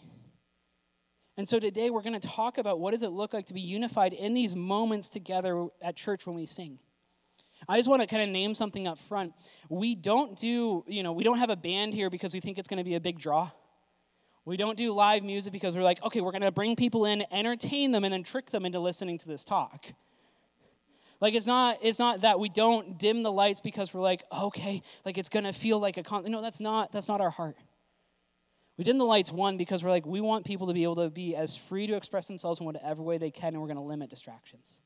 And 1.38 1.48
so 1.48 1.60
today 1.60 1.90
we're 1.90 2.02
going 2.02 2.20
to 2.20 2.28
talk 2.28 2.58
about 2.58 2.80
what 2.80 2.92
does 2.92 3.04
it 3.04 3.10
look 3.10 3.34
like 3.34 3.48
to 3.48 3.54
be 3.54 3.62
unified 3.62 4.14
in 4.14 4.34
these 4.34 4.54
moments 4.54 5.10
together 5.10 5.68
at 5.82 5.96
church 5.96 6.28
when 6.28 6.36
we 6.36 6.46
sing. 6.46 6.78
I 7.68 7.78
just 7.78 7.90
want 7.90 8.02
to 8.02 8.08
kind 8.08 8.22
of 8.22 8.30
name 8.30 8.54
something 8.56 8.88
up 8.88 9.00
front. 9.00 9.34
We 9.70 9.96
don't 9.96 10.38
do, 10.38 10.84
you 10.88 11.04
know, 11.04 11.14
we 11.14 11.24
don't 11.24 11.40
have 11.40 11.50
a 11.50 11.56
band 11.56 11.94
here 11.94 12.10
because 12.10 12.34
we 12.34 12.40
think 12.40 12.58
it's 12.58 12.68
going 12.68 12.78
to 12.78 12.84
be 12.84 12.96
a 12.96 13.00
big 13.00 13.20
draw. 13.20 13.50
We 14.46 14.58
don't 14.58 14.78
do 14.78 14.94
live 14.94 15.24
music 15.24 15.52
because 15.52 15.76
we're 15.76 15.84
like, 15.84 16.04
okay, 16.04 16.22
we're 16.22 16.32
going 16.32 16.44
to 16.44 16.52
bring 16.52 16.76
people 16.76 17.06
in, 17.06 17.26
entertain 17.32 17.92
them, 17.92 18.04
and 18.04 18.14
then 18.14 18.24
trick 18.24 18.52
them 18.52 18.66
into 18.66 18.80
listening 18.80 19.18
to 19.20 19.28
this 19.28 19.44
talk. 19.44 19.86
Like 21.22 21.34
it's 21.34 21.48
not 21.48 21.80
it's 21.82 21.98
not 21.98 22.22
that 22.22 22.40
we 22.40 22.50
don't 22.50 23.00
dim 23.00 23.24
the 23.24 23.32
lights 23.32 23.62
because 23.62 23.94
we're 23.94 24.02
like, 24.02 24.24
okay, 24.32 24.84
like 25.06 25.18
it's 25.18 25.30
going 25.30 25.46
to 25.46 25.54
feel 25.54 25.80
like 25.80 25.98
a 25.98 26.04
con-. 26.04 26.26
No, 26.26 26.42
that's 26.42 26.60
not 26.60 26.92
that's 26.92 27.08
not 27.08 27.22
our 27.22 27.30
heart. 27.30 27.56
We 28.78 28.84
dim 28.84 28.98
the 28.98 29.06
lights 29.06 29.32
one 29.32 29.58
because 29.58 29.84
we're 29.84 29.90
like 29.90 30.06
we 30.06 30.20
want 30.22 30.46
people 30.46 30.68
to 30.68 30.74
be 30.74 30.84
able 30.84 30.98
to 30.98 31.10
be 31.10 31.36
as 31.36 31.56
free 31.56 31.88
to 31.88 31.96
express 31.96 32.28
themselves 32.28 32.60
in 32.60 32.66
whatever 32.66 33.02
way 33.02 33.18
they 33.18 33.32
can 33.32 33.54
and 33.54 33.62
we're 33.62 33.68
going 33.68 33.78
to 33.78 33.84
limit 33.84 34.10
distractions. 34.10 34.82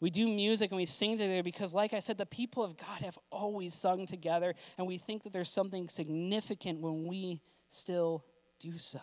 We 0.00 0.10
do 0.10 0.28
music 0.28 0.70
and 0.70 0.76
we 0.76 0.84
sing 0.84 1.18
together 1.18 1.42
because, 1.42 1.74
like 1.74 1.92
I 1.92 1.98
said, 1.98 2.18
the 2.18 2.26
people 2.26 2.62
of 2.62 2.76
God 2.76 3.02
have 3.02 3.18
always 3.30 3.74
sung 3.74 4.06
together, 4.06 4.54
and 4.76 4.86
we 4.86 4.96
think 4.98 5.24
that 5.24 5.32
there's 5.32 5.50
something 5.50 5.88
significant 5.88 6.80
when 6.80 7.06
we 7.06 7.40
still 7.68 8.24
do 8.60 8.78
so. 8.78 9.00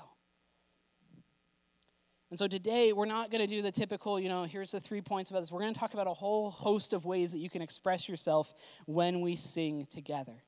And 2.31 2.39
so 2.39 2.47
today, 2.47 2.91
we're 2.91 3.05
not 3.05 3.29
going 3.29 3.41
to 3.41 3.47
do 3.47 3.61
the 3.61 3.71
typical, 3.71 4.19
you 4.19 4.29
know, 4.29 4.43
here's 4.43 4.71
the 4.71 4.79
three 4.79 5.01
points 5.01 5.29
about 5.29 5.41
this. 5.41 5.51
We're 5.51 5.61
going 5.61 5.73
to 5.73 5.79
talk 5.79 5.93
about 5.93 6.07
a 6.07 6.13
whole 6.13 6.49
host 6.49 6.93
of 6.93 7.05
ways 7.05 7.31
that 7.31 7.39
you 7.39 7.49
can 7.49 7.61
express 7.61 8.09
yourself 8.09 8.53
when 8.85 9.21
we 9.21 9.35
sing 9.35 9.87
together. 9.91 10.43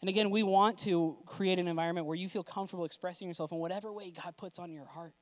And 0.00 0.08
again, 0.08 0.30
we 0.30 0.42
want 0.42 0.78
to 0.80 1.16
create 1.26 1.58
an 1.58 1.68
environment 1.68 2.06
where 2.06 2.16
you 2.16 2.28
feel 2.28 2.44
comfortable 2.44 2.84
expressing 2.84 3.28
yourself 3.28 3.52
in 3.52 3.58
whatever 3.58 3.92
way 3.92 4.10
God 4.12 4.36
puts 4.36 4.58
on 4.58 4.72
your 4.72 4.86
heart. 4.86 5.14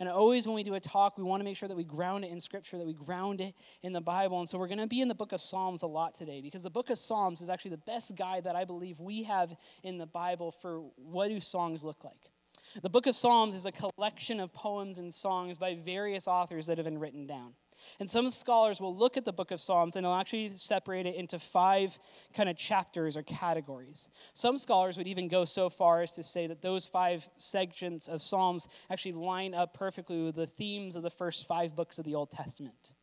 And 0.00 0.08
always 0.08 0.46
when 0.46 0.54
we 0.54 0.62
do 0.62 0.74
a 0.74 0.80
talk, 0.80 1.18
we 1.18 1.24
want 1.24 1.40
to 1.40 1.44
make 1.44 1.56
sure 1.56 1.68
that 1.68 1.76
we 1.76 1.84
ground 1.84 2.24
it 2.24 2.30
in 2.30 2.38
Scripture, 2.40 2.78
that 2.78 2.86
we 2.86 2.94
ground 2.94 3.40
it 3.40 3.54
in 3.82 3.92
the 3.92 4.00
Bible. 4.00 4.38
And 4.38 4.48
so 4.48 4.56
we're 4.56 4.68
going 4.68 4.78
to 4.78 4.86
be 4.86 5.00
in 5.00 5.08
the 5.08 5.14
book 5.14 5.32
of 5.32 5.40
Psalms 5.40 5.82
a 5.82 5.86
lot 5.86 6.14
today 6.14 6.40
because 6.40 6.62
the 6.62 6.70
book 6.70 6.90
of 6.90 6.98
Psalms 6.98 7.40
is 7.40 7.48
actually 7.48 7.72
the 7.72 7.78
best 7.78 8.14
guide 8.16 8.44
that 8.44 8.54
I 8.54 8.64
believe 8.64 9.00
we 9.00 9.24
have 9.24 9.56
in 9.82 9.98
the 9.98 10.06
Bible 10.06 10.52
for 10.52 10.82
what 10.96 11.28
do 11.28 11.40
songs 11.40 11.82
look 11.82 12.04
like. 12.04 12.30
The 12.82 12.90
book 12.90 13.06
of 13.06 13.16
Psalms 13.16 13.54
is 13.54 13.66
a 13.66 13.72
collection 13.72 14.40
of 14.40 14.52
poems 14.52 14.98
and 14.98 15.12
songs 15.12 15.58
by 15.58 15.74
various 15.74 16.28
authors 16.28 16.66
that 16.66 16.78
have 16.78 16.84
been 16.84 16.98
written 16.98 17.26
down. 17.26 17.54
And 18.00 18.08
some 18.08 18.30
scholars 18.30 18.80
will 18.80 18.96
look 18.96 19.16
at 19.16 19.24
the 19.24 19.32
book 19.32 19.50
of 19.50 19.60
Psalms 19.60 19.96
and 19.96 20.04
they'll 20.04 20.14
actually 20.14 20.52
separate 20.54 21.06
it 21.06 21.14
into 21.14 21.38
five 21.38 21.98
kind 22.34 22.48
of 22.48 22.56
chapters 22.56 23.16
or 23.16 23.22
categories. 23.22 24.08
Some 24.34 24.58
scholars 24.58 24.96
would 24.96 25.06
even 25.06 25.28
go 25.28 25.44
so 25.44 25.68
far 25.68 26.02
as 26.02 26.12
to 26.14 26.22
say 26.22 26.46
that 26.46 26.62
those 26.62 26.86
five 26.86 27.28
sections 27.36 28.08
of 28.08 28.22
Psalms 28.22 28.68
actually 28.90 29.12
line 29.12 29.54
up 29.54 29.74
perfectly 29.74 30.22
with 30.22 30.36
the 30.36 30.46
themes 30.46 30.96
of 30.96 31.02
the 31.02 31.10
first 31.10 31.46
five 31.46 31.74
books 31.74 31.98
of 31.98 32.04
the 32.04 32.14
Old 32.14 32.30
Testament 32.30 32.94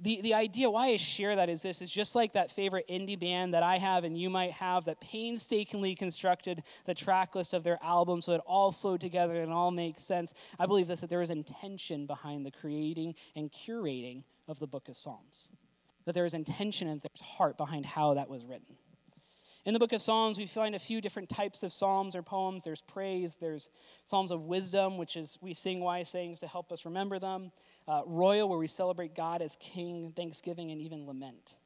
the, 0.00 0.20
the 0.20 0.34
idea 0.34 0.70
why 0.70 0.88
I 0.88 0.96
share 0.96 1.34
that 1.36 1.48
is 1.48 1.60
this 1.60 1.82
is 1.82 1.90
just 1.90 2.14
like 2.14 2.34
that 2.34 2.50
favorite 2.50 2.86
indie 2.88 3.18
band 3.18 3.54
that 3.54 3.62
I 3.62 3.78
have 3.78 4.04
and 4.04 4.16
you 4.16 4.30
might 4.30 4.52
have 4.52 4.84
that 4.84 5.00
painstakingly 5.00 5.94
constructed 5.96 6.62
the 6.86 6.94
track 6.94 7.34
list 7.34 7.52
of 7.52 7.64
their 7.64 7.78
album 7.82 8.22
so 8.22 8.32
it 8.32 8.40
all 8.46 8.70
flowed 8.70 9.00
together 9.00 9.42
and 9.42 9.52
all 9.52 9.70
makes 9.70 10.04
sense. 10.04 10.34
I 10.58 10.66
believe 10.66 10.86
this 10.86 11.00
that 11.00 11.10
there 11.10 11.22
is 11.22 11.30
intention 11.30 12.06
behind 12.06 12.46
the 12.46 12.50
creating 12.50 13.14
and 13.34 13.50
curating 13.50 14.22
of 14.46 14.58
the 14.60 14.66
book 14.66 14.88
of 14.88 14.96
Psalms. 14.96 15.50
That 16.04 16.14
there 16.14 16.24
is 16.24 16.34
intention 16.34 16.88
and 16.88 17.00
there's 17.00 17.28
heart 17.28 17.58
behind 17.58 17.84
how 17.84 18.14
that 18.14 18.30
was 18.30 18.44
written. 18.44 18.76
In 19.68 19.74
the 19.74 19.78
book 19.78 19.92
of 19.92 20.00
Psalms, 20.00 20.38
we 20.38 20.46
find 20.46 20.74
a 20.74 20.78
few 20.78 21.02
different 21.02 21.28
types 21.28 21.62
of 21.62 21.74
psalms 21.74 22.16
or 22.16 22.22
poems. 22.22 22.64
There's 22.64 22.80
praise, 22.80 23.36
there's 23.38 23.68
psalms 24.06 24.30
of 24.30 24.44
wisdom, 24.44 24.96
which 24.96 25.14
is 25.14 25.36
we 25.42 25.52
sing 25.52 25.80
wise 25.80 26.08
sayings 26.08 26.40
to 26.40 26.46
help 26.46 26.72
us 26.72 26.86
remember 26.86 27.18
them, 27.18 27.52
uh, 27.86 28.00
royal, 28.06 28.48
where 28.48 28.58
we 28.58 28.66
celebrate 28.66 29.14
God 29.14 29.42
as 29.42 29.58
king, 29.60 30.14
thanksgiving, 30.16 30.70
and 30.70 30.80
even 30.80 31.04
lament. 31.04 31.56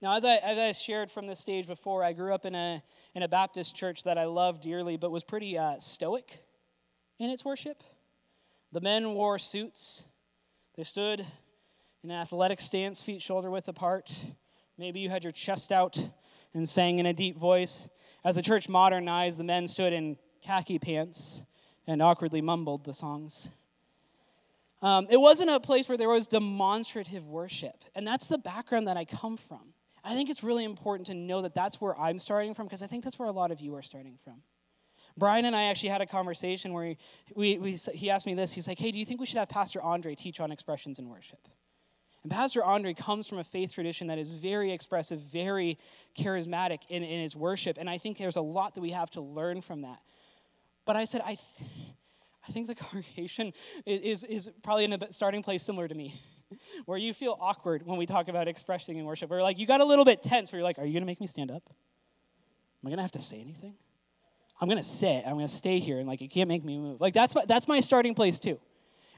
Now, 0.00 0.16
as 0.16 0.24
I, 0.24 0.36
as 0.36 0.56
I 0.56 0.72
shared 0.72 1.10
from 1.10 1.26
this 1.26 1.38
stage 1.38 1.66
before, 1.66 2.02
I 2.02 2.14
grew 2.14 2.32
up 2.32 2.46
in 2.46 2.54
a, 2.54 2.82
in 3.14 3.22
a 3.22 3.28
Baptist 3.28 3.76
church 3.76 4.04
that 4.04 4.16
I 4.16 4.24
loved 4.24 4.62
dearly, 4.62 4.96
but 4.96 5.10
was 5.10 5.22
pretty 5.22 5.58
uh, 5.58 5.80
stoic 5.80 6.42
in 7.18 7.28
its 7.28 7.44
worship. 7.44 7.84
The 8.72 8.80
men 8.80 9.12
wore 9.12 9.38
suits, 9.38 10.04
they 10.78 10.84
stood 10.84 11.26
in 12.02 12.10
an 12.10 12.16
athletic 12.16 12.62
stance, 12.62 13.02
feet 13.02 13.20
shoulder 13.20 13.50
width 13.50 13.68
apart. 13.68 14.10
Maybe 14.78 15.00
you 15.00 15.10
had 15.10 15.22
your 15.22 15.32
chest 15.32 15.72
out 15.72 15.98
and 16.54 16.68
sang 16.68 16.98
in 16.98 17.06
a 17.06 17.12
deep 17.12 17.36
voice. 17.36 17.88
As 18.24 18.36
the 18.36 18.42
church 18.42 18.68
modernized, 18.68 19.38
the 19.38 19.44
men 19.44 19.66
stood 19.66 19.92
in 19.92 20.16
khaki 20.42 20.78
pants 20.78 21.44
and 21.86 22.00
awkwardly 22.02 22.40
mumbled 22.40 22.84
the 22.84 22.94
songs. 22.94 23.48
Um, 24.80 25.06
it 25.10 25.16
wasn't 25.16 25.50
a 25.50 25.60
place 25.60 25.88
where 25.88 25.96
there 25.96 26.08
was 26.08 26.26
demonstrative 26.26 27.26
worship. 27.26 27.84
And 27.94 28.06
that's 28.06 28.26
the 28.26 28.38
background 28.38 28.88
that 28.88 28.96
I 28.96 29.04
come 29.04 29.36
from. 29.36 29.74
I 30.04 30.14
think 30.14 30.28
it's 30.28 30.42
really 30.42 30.64
important 30.64 31.06
to 31.06 31.14
know 31.14 31.42
that 31.42 31.54
that's 31.54 31.80
where 31.80 31.96
I'm 31.98 32.18
starting 32.18 32.54
from 32.54 32.66
because 32.66 32.82
I 32.82 32.88
think 32.88 33.04
that's 33.04 33.18
where 33.18 33.28
a 33.28 33.32
lot 33.32 33.52
of 33.52 33.60
you 33.60 33.76
are 33.76 33.82
starting 33.82 34.18
from. 34.24 34.42
Brian 35.16 35.44
and 35.44 35.54
I 35.54 35.64
actually 35.64 35.90
had 35.90 36.00
a 36.00 36.06
conversation 36.06 36.72
where 36.72 36.86
he, 36.86 36.98
we, 37.36 37.58
we, 37.58 37.72
he 37.94 38.10
asked 38.10 38.26
me 38.26 38.34
this. 38.34 38.52
He's 38.52 38.66
like, 38.66 38.78
hey, 38.78 38.90
do 38.90 38.98
you 38.98 39.04
think 39.04 39.20
we 39.20 39.26
should 39.26 39.38
have 39.38 39.48
Pastor 39.48 39.80
Andre 39.80 40.14
teach 40.14 40.40
on 40.40 40.50
expressions 40.50 40.98
in 40.98 41.08
worship? 41.08 41.46
And 42.22 42.30
Pastor 42.30 42.64
Andre 42.64 42.94
comes 42.94 43.26
from 43.26 43.38
a 43.38 43.44
faith 43.44 43.72
tradition 43.72 44.06
that 44.06 44.18
is 44.18 44.30
very 44.30 44.72
expressive, 44.72 45.20
very 45.20 45.78
charismatic 46.16 46.80
in, 46.88 47.02
in 47.02 47.20
his 47.20 47.34
worship. 47.34 47.78
And 47.78 47.90
I 47.90 47.98
think 47.98 48.18
there's 48.18 48.36
a 48.36 48.42
lot 48.42 48.74
that 48.74 48.80
we 48.80 48.90
have 48.90 49.10
to 49.12 49.20
learn 49.20 49.60
from 49.60 49.82
that. 49.82 49.98
But 50.84 50.96
I 50.96 51.04
said, 51.04 51.22
I, 51.22 51.34
th- 51.34 51.70
I 52.48 52.52
think 52.52 52.68
the 52.68 52.74
congregation 52.76 53.52
is, 53.84 54.22
is 54.22 54.50
probably 54.62 54.84
in 54.84 54.92
a 54.92 55.12
starting 55.12 55.42
place 55.42 55.62
similar 55.62 55.88
to 55.88 55.94
me, 55.94 56.20
where 56.86 56.98
you 56.98 57.12
feel 57.12 57.36
awkward 57.40 57.84
when 57.84 57.98
we 57.98 58.06
talk 58.06 58.28
about 58.28 58.46
expressing 58.46 58.98
in 58.98 59.04
worship. 59.04 59.28
Where 59.28 59.42
like 59.42 59.58
you 59.58 59.66
got 59.66 59.80
a 59.80 59.84
little 59.84 60.04
bit 60.04 60.22
tense, 60.22 60.52
where 60.52 60.60
you're 60.60 60.64
like, 60.64 60.78
are 60.78 60.84
you 60.84 60.92
going 60.92 61.02
to 61.02 61.06
make 61.06 61.20
me 61.20 61.26
stand 61.26 61.50
up? 61.50 61.62
Am 61.66 62.86
I 62.86 62.90
going 62.90 62.98
to 62.98 63.02
have 63.02 63.12
to 63.12 63.20
say 63.20 63.40
anything? 63.40 63.74
I'm 64.60 64.68
going 64.68 64.78
to 64.78 64.88
sit. 64.88 65.24
I'm 65.26 65.34
going 65.34 65.48
to 65.48 65.52
stay 65.52 65.80
here, 65.80 65.98
and 65.98 66.06
like 66.06 66.20
you 66.20 66.28
can't 66.28 66.48
make 66.48 66.64
me 66.64 66.78
move. 66.78 67.00
Like 67.00 67.14
that's 67.14 67.34
that's 67.46 67.66
my 67.66 67.80
starting 67.80 68.14
place 68.14 68.38
too. 68.38 68.60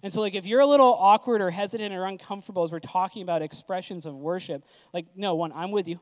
And 0.04 0.12
so, 0.12 0.20
like, 0.20 0.34
if 0.34 0.44
you're 0.44 0.60
a 0.60 0.66
little 0.66 0.92
awkward 0.92 1.40
or 1.40 1.50
hesitant 1.50 1.94
or 1.94 2.04
uncomfortable 2.04 2.62
as 2.62 2.70
we're 2.70 2.78
talking 2.78 3.22
about 3.22 3.40
expressions 3.40 4.04
of 4.04 4.14
worship, 4.14 4.62
like, 4.92 5.06
no, 5.16 5.34
one, 5.34 5.50
I'm 5.50 5.70
with 5.70 5.88
you. 5.88 5.98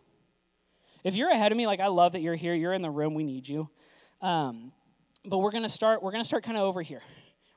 If 1.04 1.14
you're 1.14 1.30
ahead 1.30 1.52
of 1.52 1.56
me, 1.56 1.68
like, 1.68 1.78
I 1.78 1.86
love 1.86 2.12
that 2.12 2.20
you're 2.20 2.34
here. 2.34 2.52
You're 2.52 2.72
in 2.72 2.82
the 2.82 2.90
room. 2.90 3.14
We 3.14 3.22
need 3.22 3.46
you. 3.46 3.70
Um, 4.20 4.72
but 5.24 5.38
we're 5.38 5.52
gonna 5.52 5.68
start. 5.68 6.02
We're 6.02 6.10
gonna 6.10 6.24
start 6.24 6.42
kind 6.42 6.56
of 6.56 6.64
over 6.64 6.82
here. 6.82 7.00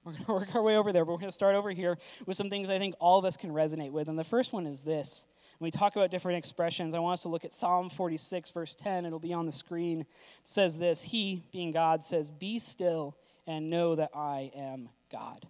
We're 0.04 0.12
gonna 0.12 0.26
work 0.28 0.54
our 0.54 0.62
way 0.62 0.78
over 0.78 0.94
there. 0.94 1.04
But 1.04 1.14
we're 1.14 1.20
gonna 1.20 1.32
start 1.32 1.56
over 1.56 1.72
here 1.72 1.98
with 2.28 2.38
some 2.38 2.52
things 2.52 2.70
I 2.70 2.78
think 2.78 2.94
all 3.00 3.18
of 3.18 3.26
us 3.26 3.36
can 3.36 3.50
resonate 3.50 3.90
with. 3.90 4.08
And 4.08 4.18
the 4.18 4.24
first 4.24 4.54
one 4.54 4.68
is 4.68 4.84
this. 4.84 5.26
When 5.58 5.66
we 5.66 5.72
talk 5.72 5.96
about 5.96 6.12
different 6.12 6.38
expressions, 6.38 6.94
I 6.94 7.00
want 7.00 7.14
us 7.14 7.22
to 7.24 7.30
look 7.30 7.44
at 7.44 7.56
Psalm 7.56 7.90
46, 7.90 8.52
verse 8.52 8.76
10. 8.76 9.08
It'll 9.08 9.18
be 9.18 9.34
on 9.34 9.48
the 9.48 9.52
screen. 9.52 10.02
It 10.02 10.08
says 10.44 10.78
this 10.78 11.02
He, 11.02 11.42
being 11.52 11.72
God, 11.72 12.04
says, 12.04 12.30
Be 12.30 12.60
still 12.60 13.18
and 13.48 13.72
know 13.72 13.96
that 13.96 14.12
I 14.14 14.52
am 14.56 14.90
God. 15.12 15.48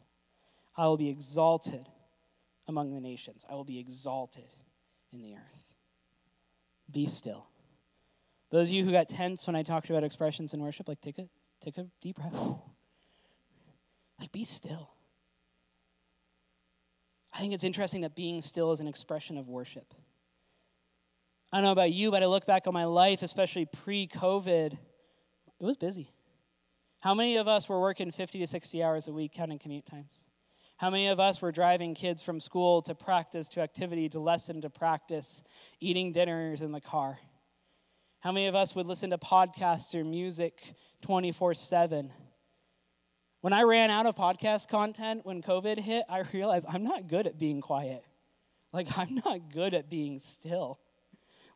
I 0.77 0.87
will 0.87 0.97
be 0.97 1.09
exalted 1.09 1.87
among 2.67 2.93
the 2.93 2.99
nations. 2.99 3.45
I 3.49 3.55
will 3.55 3.63
be 3.63 3.79
exalted 3.79 4.53
in 5.13 5.21
the 5.21 5.35
earth. 5.35 5.73
Be 6.91 7.07
still. 7.07 7.47
Those 8.51 8.69
of 8.69 8.73
you 8.73 8.85
who 8.85 8.91
got 8.91 9.09
tense 9.09 9.47
when 9.47 9.55
I 9.55 9.63
talked 9.63 9.89
about 9.89 10.03
expressions 10.03 10.53
in 10.53 10.61
worship, 10.61 10.87
like 10.87 11.01
take 11.01 11.17
a 11.17 11.27
take 11.63 11.77
a 11.77 11.87
deep 12.01 12.17
breath. 12.17 12.33
Like 14.17 14.31
be 14.31 14.45
still. 14.45 14.91
I 17.33 17.39
think 17.39 17.53
it's 17.53 17.65
interesting 17.65 17.99
that 18.01 18.15
being 18.15 18.41
still 18.41 18.71
is 18.71 18.79
an 18.79 18.87
expression 18.87 19.37
of 19.37 19.49
worship. 19.49 19.93
I 21.51 21.57
don't 21.57 21.65
know 21.65 21.73
about 21.73 21.91
you, 21.91 22.11
but 22.11 22.23
I 22.23 22.27
look 22.27 22.45
back 22.45 22.65
on 22.65 22.73
my 22.73 22.85
life, 22.85 23.23
especially 23.23 23.65
pre 23.65 24.07
COVID, 24.07 24.71
it 24.71 24.79
was 25.59 25.75
busy. 25.75 26.13
How 27.01 27.13
many 27.13 27.35
of 27.35 27.49
us 27.49 27.67
were 27.67 27.81
working 27.81 28.09
50 28.09 28.39
to 28.39 28.47
60 28.47 28.81
hours 28.81 29.09
a 29.09 29.13
week 29.13 29.33
counting 29.33 29.59
commute 29.59 29.85
times? 29.85 30.23
How 30.77 30.89
many 30.89 31.07
of 31.07 31.19
us 31.19 31.41
were 31.41 31.51
driving 31.51 31.95
kids 31.95 32.21
from 32.21 32.39
school 32.39 32.81
to 32.83 32.95
practice, 32.95 33.47
to 33.49 33.61
activity, 33.61 34.09
to 34.09 34.19
lesson, 34.19 34.61
to 34.61 34.69
practice, 34.69 35.41
eating 35.79 36.11
dinners 36.11 36.61
in 36.61 36.73
the 36.73 36.81
car? 36.81 37.17
How 38.19 38.31
many 38.31 38.47
of 38.47 38.55
us 38.55 38.75
would 38.75 38.85
listen 38.85 39.11
to 39.11 39.17
podcasts 39.17 39.95
or 39.95 40.03
music 40.03 40.75
24 41.01 41.53
7? 41.53 42.11
When 43.41 43.53
I 43.53 43.61
ran 43.61 43.91
out 43.91 44.05
of 44.07 44.15
podcast 44.15 44.67
content 44.67 45.21
when 45.23 45.43
COVID 45.43 45.77
hit, 45.77 46.03
I 46.09 46.23
realized 46.33 46.65
I'm 46.67 46.83
not 46.83 47.07
good 47.07 47.27
at 47.27 47.37
being 47.37 47.61
quiet. 47.61 48.03
Like, 48.73 48.97
I'm 48.97 49.21
not 49.23 49.53
good 49.53 49.73
at 49.73 49.89
being 49.89 50.19
still. 50.19 50.79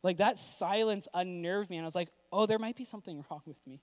Like, 0.02 0.18
that 0.18 0.38
silence 0.38 1.08
unnerved 1.12 1.68
me, 1.68 1.76
and 1.76 1.84
I 1.84 1.86
was 1.86 1.96
like, 1.96 2.08
oh, 2.32 2.46
there 2.46 2.58
might 2.58 2.76
be 2.76 2.84
something 2.84 3.22
wrong 3.30 3.42
with 3.44 3.58
me. 3.66 3.82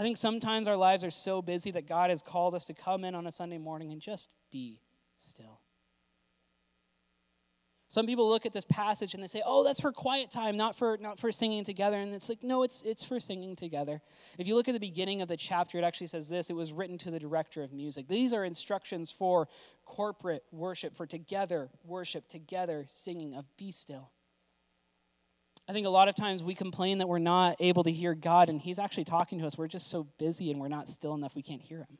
I 0.00 0.02
think 0.02 0.16
sometimes 0.16 0.66
our 0.66 0.78
lives 0.78 1.04
are 1.04 1.10
so 1.10 1.42
busy 1.42 1.72
that 1.72 1.86
God 1.86 2.08
has 2.08 2.22
called 2.22 2.54
us 2.54 2.64
to 2.64 2.72
come 2.72 3.04
in 3.04 3.14
on 3.14 3.26
a 3.26 3.30
Sunday 3.30 3.58
morning 3.58 3.92
and 3.92 4.00
just 4.00 4.30
be 4.50 4.80
still. 5.18 5.60
Some 7.90 8.06
people 8.06 8.26
look 8.26 8.46
at 8.46 8.54
this 8.54 8.64
passage 8.64 9.12
and 9.12 9.22
they 9.22 9.26
say, 9.26 9.42
"Oh, 9.44 9.62
that's 9.62 9.82
for 9.82 9.92
quiet 9.92 10.30
time, 10.30 10.56
not 10.56 10.74
for 10.74 10.96
not 10.96 11.18
for 11.18 11.30
singing 11.30 11.64
together." 11.64 11.98
And 11.98 12.14
it's 12.14 12.30
like, 12.30 12.42
"No, 12.42 12.62
it's 12.62 12.80
it's 12.80 13.04
for 13.04 13.20
singing 13.20 13.56
together." 13.56 14.00
If 14.38 14.46
you 14.46 14.54
look 14.54 14.68
at 14.68 14.72
the 14.72 14.80
beginning 14.80 15.20
of 15.20 15.28
the 15.28 15.36
chapter, 15.36 15.76
it 15.76 15.84
actually 15.84 16.06
says 16.06 16.30
this, 16.30 16.48
it 16.48 16.56
was 16.56 16.72
written 16.72 16.96
to 16.96 17.10
the 17.10 17.18
director 17.18 17.62
of 17.62 17.70
music. 17.70 18.08
These 18.08 18.32
are 18.32 18.42
instructions 18.42 19.10
for 19.10 19.48
corporate 19.84 20.44
worship, 20.50 20.96
for 20.96 21.04
together 21.04 21.68
worship, 21.84 22.26
together 22.26 22.86
singing 22.88 23.34
of 23.34 23.54
be 23.58 23.70
still. 23.70 24.12
I 25.68 25.72
think 25.72 25.86
a 25.86 25.90
lot 25.90 26.08
of 26.08 26.14
times 26.14 26.42
we 26.42 26.54
complain 26.54 26.98
that 26.98 27.08
we're 27.08 27.18
not 27.18 27.56
able 27.60 27.84
to 27.84 27.92
hear 27.92 28.14
God, 28.14 28.48
and 28.48 28.60
He's 28.60 28.78
actually 28.78 29.04
talking 29.04 29.38
to 29.38 29.46
us. 29.46 29.56
We're 29.56 29.68
just 29.68 29.88
so 29.88 30.08
busy 30.18 30.50
and 30.50 30.60
we're 30.60 30.68
not 30.68 30.88
still 30.88 31.14
enough, 31.14 31.34
we 31.34 31.42
can't 31.42 31.62
hear 31.62 31.78
Him. 31.78 31.98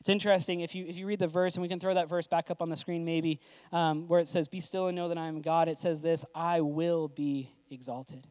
It's 0.00 0.08
interesting 0.08 0.60
if 0.60 0.74
you 0.74 0.86
if 0.86 0.96
you 0.96 1.06
read 1.06 1.18
the 1.18 1.28
verse, 1.28 1.56
and 1.56 1.62
we 1.62 1.68
can 1.68 1.78
throw 1.78 1.92
that 1.92 2.08
verse 2.08 2.26
back 2.26 2.50
up 2.50 2.62
on 2.62 2.70
the 2.70 2.76
screen, 2.76 3.04
maybe, 3.04 3.38
um, 3.70 4.08
where 4.08 4.18
it 4.18 4.28
says, 4.28 4.48
"Be 4.48 4.60
still 4.60 4.86
and 4.86 4.96
know 4.96 5.08
that 5.08 5.18
I 5.18 5.28
am 5.28 5.42
God." 5.42 5.68
It 5.68 5.78
says 5.78 6.00
this: 6.00 6.24
"I 6.34 6.62
will 6.62 7.08
be 7.08 7.52
exalted." 7.70 8.26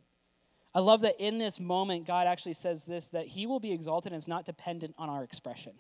I 0.74 0.80
love 0.80 1.02
that 1.02 1.20
in 1.20 1.38
this 1.38 1.60
moment, 1.60 2.08
God 2.08 2.26
actually 2.26 2.54
says 2.54 2.86
this: 2.86 3.10
that 3.10 3.28
He 3.28 3.46
will 3.46 3.60
be 3.60 3.72
exalted, 3.72 4.12
and 4.12 4.18
it's 4.18 4.28
not 4.28 4.46
dependent 4.46 4.96
on 4.98 5.10
our 5.10 5.24
expression. 5.24 5.74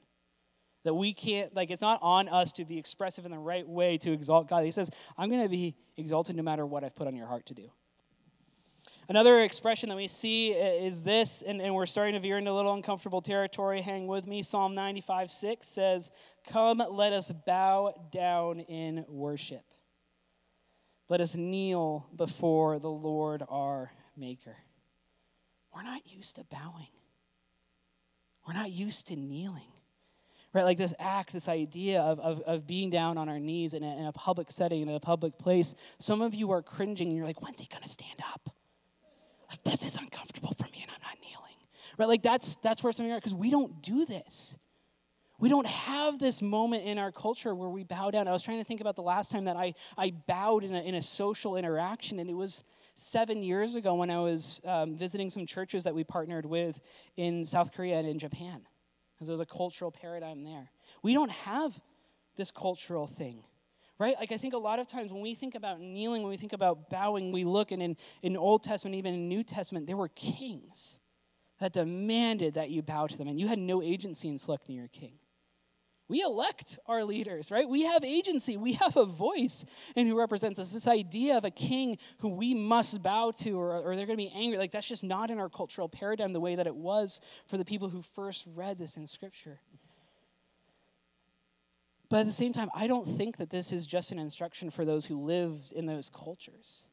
That 0.89 0.95
we 0.95 1.13
can't, 1.13 1.55
like, 1.55 1.69
it's 1.69 1.83
not 1.83 1.99
on 2.01 2.27
us 2.27 2.51
to 2.53 2.65
be 2.65 2.79
expressive 2.79 3.23
in 3.23 3.29
the 3.29 3.37
right 3.37 3.67
way 3.67 3.99
to 3.99 4.11
exalt 4.11 4.49
God. 4.49 4.65
He 4.65 4.71
says, 4.71 4.89
I'm 5.19 5.29
going 5.29 5.43
to 5.43 5.47
be 5.47 5.75
exalted 5.97 6.35
no 6.35 6.41
matter 6.41 6.65
what 6.65 6.83
I've 6.83 6.95
put 6.95 7.05
on 7.05 7.15
your 7.15 7.27
heart 7.27 7.45
to 7.45 7.53
do. 7.53 7.69
Another 9.07 9.41
expression 9.41 9.89
that 9.89 9.95
we 9.95 10.07
see 10.07 10.49
is 10.49 11.03
this, 11.03 11.43
and, 11.45 11.61
and 11.61 11.75
we're 11.75 11.85
starting 11.85 12.15
to 12.15 12.19
veer 12.19 12.39
into 12.39 12.49
a 12.49 12.53
little 12.53 12.73
uncomfortable 12.73 13.21
territory. 13.21 13.81
Hang 13.81 14.07
with 14.07 14.25
me. 14.25 14.41
Psalm 14.41 14.73
95 14.73 15.29
6 15.29 15.67
says, 15.67 16.09
Come, 16.47 16.81
let 16.89 17.13
us 17.13 17.31
bow 17.45 17.93
down 18.11 18.61
in 18.61 19.05
worship. 19.07 19.61
Let 21.07 21.21
us 21.21 21.35
kneel 21.35 22.07
before 22.15 22.79
the 22.79 22.89
Lord 22.89 23.43
our 23.47 23.91
Maker. 24.17 24.57
We're 25.71 25.83
not 25.83 26.01
used 26.07 26.37
to 26.37 26.45
bowing. 26.45 26.87
We're 28.47 28.55
not 28.55 28.71
used 28.71 29.09
to 29.09 29.15
kneeling. 29.15 29.71
Right? 30.53 30.63
Like 30.63 30.77
this 30.77 30.93
act, 30.97 31.33
this 31.33 31.47
idea 31.47 32.01
of, 32.01 32.19
of, 32.19 32.41
of 32.41 32.65
being 32.65 32.89
down 32.89 33.17
on 33.17 33.29
our 33.29 33.39
knees 33.39 33.73
in 33.73 33.83
a, 33.83 33.97
in 33.97 34.05
a 34.05 34.13
public 34.13 34.51
setting, 34.51 34.81
in 34.81 34.89
a 34.89 34.99
public 34.99 35.37
place. 35.37 35.75
Some 35.99 36.21
of 36.21 36.33
you 36.33 36.51
are 36.51 36.61
cringing 36.61 37.09
and 37.09 37.17
you're 37.17 37.25
like, 37.25 37.41
when's 37.41 37.59
he 37.59 37.67
going 37.67 37.83
to 37.83 37.89
stand 37.89 38.19
up? 38.33 38.49
Like, 39.49 39.63
this 39.63 39.83
is 39.83 39.95
uncomfortable 39.95 40.55
for 40.57 40.65
me 40.65 40.79
and 40.81 40.91
I'm 40.91 41.01
not 41.03 41.17
kneeling. 41.21 41.55
Right? 41.97 42.07
Like, 42.07 42.23
that's, 42.23 42.55
that's 42.63 42.83
where 42.83 42.91
some 42.93 43.05
of 43.05 43.09
you 43.09 43.15
are 43.15 43.19
because 43.19 43.35
we 43.35 43.51
don't 43.51 43.81
do 43.83 44.05
this. 44.05 44.57
We 45.39 45.47
don't 45.47 45.67
have 45.67 46.19
this 46.19 46.41
moment 46.41 46.83
in 46.83 46.97
our 46.97 47.13
culture 47.13 47.55
where 47.55 47.69
we 47.69 47.83
bow 47.85 48.11
down. 48.11 48.27
I 48.27 48.31
was 48.31 48.43
trying 48.43 48.57
to 48.57 48.65
think 48.65 48.81
about 48.81 48.97
the 48.97 49.01
last 49.01 49.31
time 49.31 49.45
that 49.45 49.55
I, 49.55 49.73
I 49.97 50.11
bowed 50.27 50.65
in 50.65 50.75
a, 50.75 50.81
in 50.81 50.95
a 50.95 51.01
social 51.01 51.55
interaction, 51.55 52.19
and 52.19 52.29
it 52.29 52.33
was 52.33 52.63
seven 52.95 53.41
years 53.41 53.75
ago 53.75 53.95
when 53.95 54.09
I 54.09 54.19
was 54.19 54.59
um, 54.65 54.97
visiting 54.97 55.29
some 55.29 55.45
churches 55.45 55.85
that 55.85 55.95
we 55.95 56.03
partnered 56.03 56.45
with 56.45 56.81
in 57.15 57.45
South 57.45 57.71
Korea 57.71 57.97
and 57.99 58.07
in 58.07 58.19
Japan, 58.19 58.63
because 59.19 59.27
there 59.27 59.33
was 59.33 59.41
a 59.41 59.45
cultural 59.45 59.91
paradigm 59.91 60.43
there. 60.43 60.71
We 61.03 61.13
don't 61.13 61.31
have 61.31 61.79
this 62.37 62.51
cultural 62.51 63.05
thing 63.05 63.43
right? 63.99 64.15
Like 64.17 64.31
I 64.31 64.37
think 64.37 64.53
a 64.53 64.57
lot 64.57 64.79
of 64.79 64.87
times 64.87 65.11
when 65.11 65.21
we 65.21 65.35
think 65.35 65.55
about 65.55 65.81
kneeling, 65.81 66.23
when 66.23 66.31
we 66.31 66.37
think 66.37 66.53
about 66.53 66.89
bowing, 66.89 67.31
we 67.33 67.43
look 67.43 67.71
and 67.71 67.81
in, 67.81 67.97
in 68.23 68.37
Old 68.37 68.63
Testament, 68.63 68.95
even 68.95 69.13
in 69.13 69.27
New 69.27 69.43
Testament, 69.43 69.85
there 69.87 69.97
were 69.97 70.07
kings 70.07 70.99
that 71.59 71.73
demanded 71.73 72.53
that 72.53 72.69
you 72.69 72.81
bow 72.81 73.05
to 73.07 73.17
them, 73.17 73.27
and 73.27 73.37
you 73.37 73.47
had 73.47 73.59
no 73.59 73.81
agency 73.81 74.29
in 74.29 74.37
selecting 74.37 74.75
your 74.75 74.87
king. 74.87 75.19
We 76.09 76.21
elect 76.21 76.79
our 76.87 77.03
leaders, 77.03 77.51
right? 77.51 77.69
We 77.69 77.83
have 77.83 78.03
agency. 78.03 78.57
We 78.57 78.73
have 78.73 78.97
a 78.97 79.05
voice 79.05 79.63
in 79.95 80.07
who 80.07 80.17
represents 80.17 80.59
us. 80.59 80.71
This 80.71 80.87
idea 80.87 81.37
of 81.37 81.45
a 81.45 81.51
king 81.51 81.99
who 82.17 82.29
we 82.29 82.55
must 82.55 83.01
bow 83.01 83.31
to 83.39 83.51
or, 83.51 83.77
or 83.77 83.95
they're 83.95 84.07
going 84.07 84.17
to 84.17 84.23
be 84.23 84.33
angry, 84.35 84.57
like 84.57 84.71
that's 84.71 84.87
just 84.87 85.03
not 85.03 85.29
in 85.29 85.39
our 85.39 85.49
cultural 85.49 85.87
paradigm 85.87 86.33
the 86.33 86.39
way 86.39 86.55
that 86.55 86.65
it 86.65 86.75
was 86.75 87.21
for 87.45 87.57
the 87.57 87.63
people 87.63 87.89
who 87.89 88.01
first 88.01 88.45
read 88.55 88.79
this 88.79 88.97
in 88.97 89.05
Scripture. 89.05 89.59
But 92.09 92.21
at 92.21 92.25
the 92.25 92.33
same 92.33 92.53
time, 92.53 92.69
I 92.73 92.87
don't 92.87 93.05
think 93.05 93.37
that 93.37 93.51
this 93.51 93.71
is 93.71 93.85
just 93.85 94.11
an 94.11 94.17
instruction 94.17 94.71
for 94.71 94.83
those 94.83 95.05
who 95.05 95.23
lived 95.23 95.71
in 95.73 95.85
those 95.85 96.09
cultures. 96.09 96.87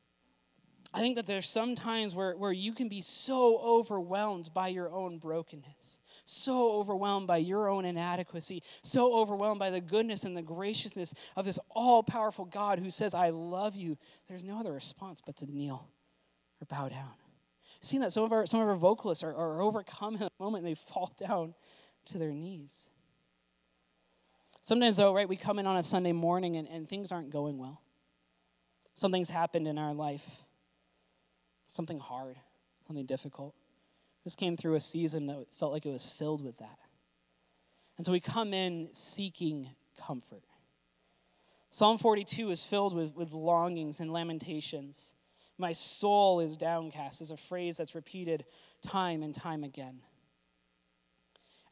I 0.94 1.00
think 1.00 1.16
that 1.16 1.26
there's 1.26 1.48
some 1.48 1.74
times 1.74 2.14
where, 2.14 2.36
where 2.36 2.52
you 2.52 2.72
can 2.72 2.88
be 2.88 3.02
so 3.02 3.58
overwhelmed 3.58 4.52
by 4.54 4.68
your 4.68 4.90
own 4.90 5.18
brokenness 5.18 5.98
so 6.26 6.72
overwhelmed 6.72 7.26
by 7.26 7.38
your 7.38 7.68
own 7.68 7.84
inadequacy, 7.84 8.62
so 8.82 9.14
overwhelmed 9.14 9.60
by 9.60 9.70
the 9.70 9.80
goodness 9.80 10.24
and 10.24 10.36
the 10.36 10.42
graciousness 10.42 11.14
of 11.36 11.44
this 11.44 11.58
all 11.70 12.02
powerful 12.02 12.44
God 12.44 12.78
who 12.78 12.90
says, 12.90 13.14
I 13.14 13.30
love 13.30 13.76
you, 13.76 13.96
there's 14.28 14.44
no 14.44 14.58
other 14.58 14.72
response 14.72 15.22
but 15.24 15.36
to 15.36 15.46
kneel 15.46 15.88
or 16.60 16.66
bow 16.66 16.88
down. 16.88 17.12
Seen 17.80 18.00
that 18.00 18.12
some 18.12 18.24
of 18.24 18.32
our 18.32 18.46
some 18.46 18.60
of 18.60 18.68
our 18.68 18.74
vocalists 18.76 19.22
are, 19.22 19.34
are 19.34 19.60
overcome 19.60 20.16
in 20.16 20.22
a 20.22 20.30
moment 20.40 20.64
and 20.64 20.70
they 20.70 20.74
fall 20.74 21.12
down 21.18 21.54
to 22.06 22.18
their 22.18 22.32
knees. 22.32 22.90
Sometimes 24.60 24.96
though, 24.96 25.14
right, 25.14 25.28
we 25.28 25.36
come 25.36 25.60
in 25.60 25.66
on 25.66 25.76
a 25.76 25.82
Sunday 25.82 26.12
morning 26.12 26.56
and, 26.56 26.66
and 26.66 26.88
things 26.88 27.12
aren't 27.12 27.30
going 27.30 27.58
well. 27.58 27.80
Something's 28.94 29.30
happened 29.30 29.68
in 29.68 29.78
our 29.78 29.94
life. 29.94 30.24
Something 31.76 31.98
hard, 31.98 32.36
something 32.86 33.04
difficult. 33.04 33.54
This 34.24 34.34
came 34.34 34.56
through 34.56 34.76
a 34.76 34.80
season 34.80 35.26
that 35.26 35.44
felt 35.58 35.72
like 35.72 35.84
it 35.84 35.92
was 35.92 36.06
filled 36.06 36.42
with 36.42 36.56
that. 36.56 36.78
And 37.98 38.06
so 38.06 38.12
we 38.12 38.18
come 38.18 38.54
in 38.54 38.88
seeking 38.92 39.68
comfort. 40.00 40.44
Psalm 41.68 41.98
42 41.98 42.50
is 42.50 42.64
filled 42.64 42.96
with, 42.96 43.14
with 43.14 43.32
longings 43.32 44.00
and 44.00 44.10
lamentations. 44.10 45.12
My 45.58 45.72
soul 45.72 46.40
is 46.40 46.56
downcast 46.56 47.20
is 47.20 47.30
a 47.30 47.36
phrase 47.36 47.76
that's 47.76 47.94
repeated 47.94 48.46
time 48.80 49.22
and 49.22 49.34
time 49.34 49.62
again. 49.62 50.00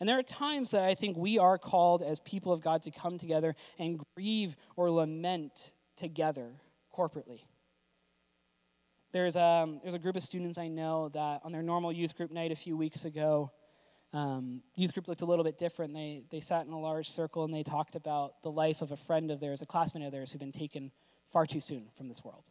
And 0.01 0.07
there 0.07 0.19
are 0.19 0.23
times 0.23 0.73
that 0.73 0.83
I 0.83 0.95
think 0.95 1.17
we 1.17 1.39
are 1.39 1.57
called 1.57 2.03
as 2.03 2.21
people 2.21 2.53
of 2.53 2.61
God 2.61 2.83
to 2.83 2.91
come 2.91 3.17
together 3.17 3.57
and 3.79 4.03
grieve 4.15 4.55
or 4.77 4.91
lament 4.91 5.73
together 5.97 6.51
corporately. 6.95 7.45
There's 9.14 9.37
a, 9.37 9.44
um, 9.44 9.79
there's 9.81 9.94
a 9.94 9.98
group 10.00 10.16
of 10.16 10.24
students 10.24 10.59
I 10.59 10.66
know 10.66 11.09
that 11.11 11.42
on 11.44 11.53
their 11.53 11.62
normal 11.62 11.92
youth 11.92 12.16
group 12.16 12.33
night 12.33 12.50
a 12.50 12.57
few 12.57 12.77
weeks 12.77 13.05
ago, 13.05 13.53
um, 14.12 14.61
youth 14.74 14.92
group 14.92 15.07
looked 15.07 15.22
a 15.22 15.24
little 15.24 15.44
bit 15.44 15.57
different. 15.57 15.94
They, 15.94 16.24
they 16.33 16.40
sat 16.40 16.66
in 16.66 16.72
a 16.72 16.81
large 16.81 17.09
circle 17.09 17.44
and 17.44 17.55
they 17.55 17.62
talked 17.62 17.94
about 17.94 18.42
the 18.42 18.50
life 18.50 18.83
of 18.83 18.90
a 18.90 18.96
friend 18.96 19.31
of 19.31 19.38
theirs, 19.38 19.62
a 19.62 19.66
classmate 19.66 20.05
of 20.05 20.11
theirs, 20.11 20.33
who'd 20.33 20.40
been 20.40 20.50
taken 20.50 20.90
far 21.31 21.46
too 21.46 21.61
soon 21.61 21.85
from 21.96 22.09
this 22.09 22.24
world. 22.24 22.42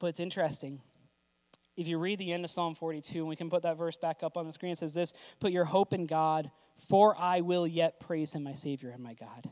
But 0.00 0.08
it's 0.08 0.20
interesting. 0.20 0.80
If 1.76 1.86
you 1.86 1.98
read 1.98 2.18
the 2.18 2.32
end 2.32 2.44
of 2.44 2.50
Psalm 2.50 2.74
42, 2.74 3.20
and 3.20 3.28
we 3.28 3.36
can 3.36 3.50
put 3.50 3.62
that 3.62 3.78
verse 3.78 3.96
back 3.96 4.24
up 4.24 4.36
on 4.36 4.48
the 4.48 4.52
screen, 4.52 4.72
it 4.72 4.78
says 4.78 4.94
this 4.94 5.12
Put 5.38 5.52
your 5.52 5.64
hope 5.64 5.92
in 5.92 6.06
God, 6.06 6.50
for 6.88 7.16
I 7.16 7.42
will 7.42 7.68
yet 7.68 8.00
praise 8.00 8.32
him, 8.32 8.42
my 8.42 8.54
Savior 8.54 8.90
and 8.90 9.00
my 9.00 9.14
God 9.14 9.48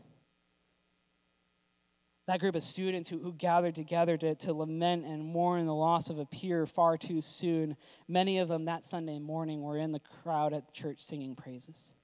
that 2.28 2.40
group 2.40 2.54
of 2.54 2.62
students 2.62 3.08
who, 3.08 3.18
who 3.18 3.32
gathered 3.32 3.74
together 3.74 4.18
to, 4.18 4.34
to 4.34 4.52
lament 4.52 5.06
and 5.06 5.24
mourn 5.24 5.64
the 5.64 5.74
loss 5.74 6.10
of 6.10 6.18
a 6.18 6.26
peer 6.26 6.66
far 6.66 6.98
too 6.98 7.22
soon, 7.22 7.74
many 8.06 8.38
of 8.38 8.48
them 8.48 8.66
that 8.66 8.84
Sunday 8.84 9.18
morning 9.18 9.62
were 9.62 9.78
in 9.78 9.92
the 9.92 10.00
crowd 10.22 10.52
at 10.52 10.74
church 10.74 11.00
singing 11.00 11.34
praises. 11.34 11.94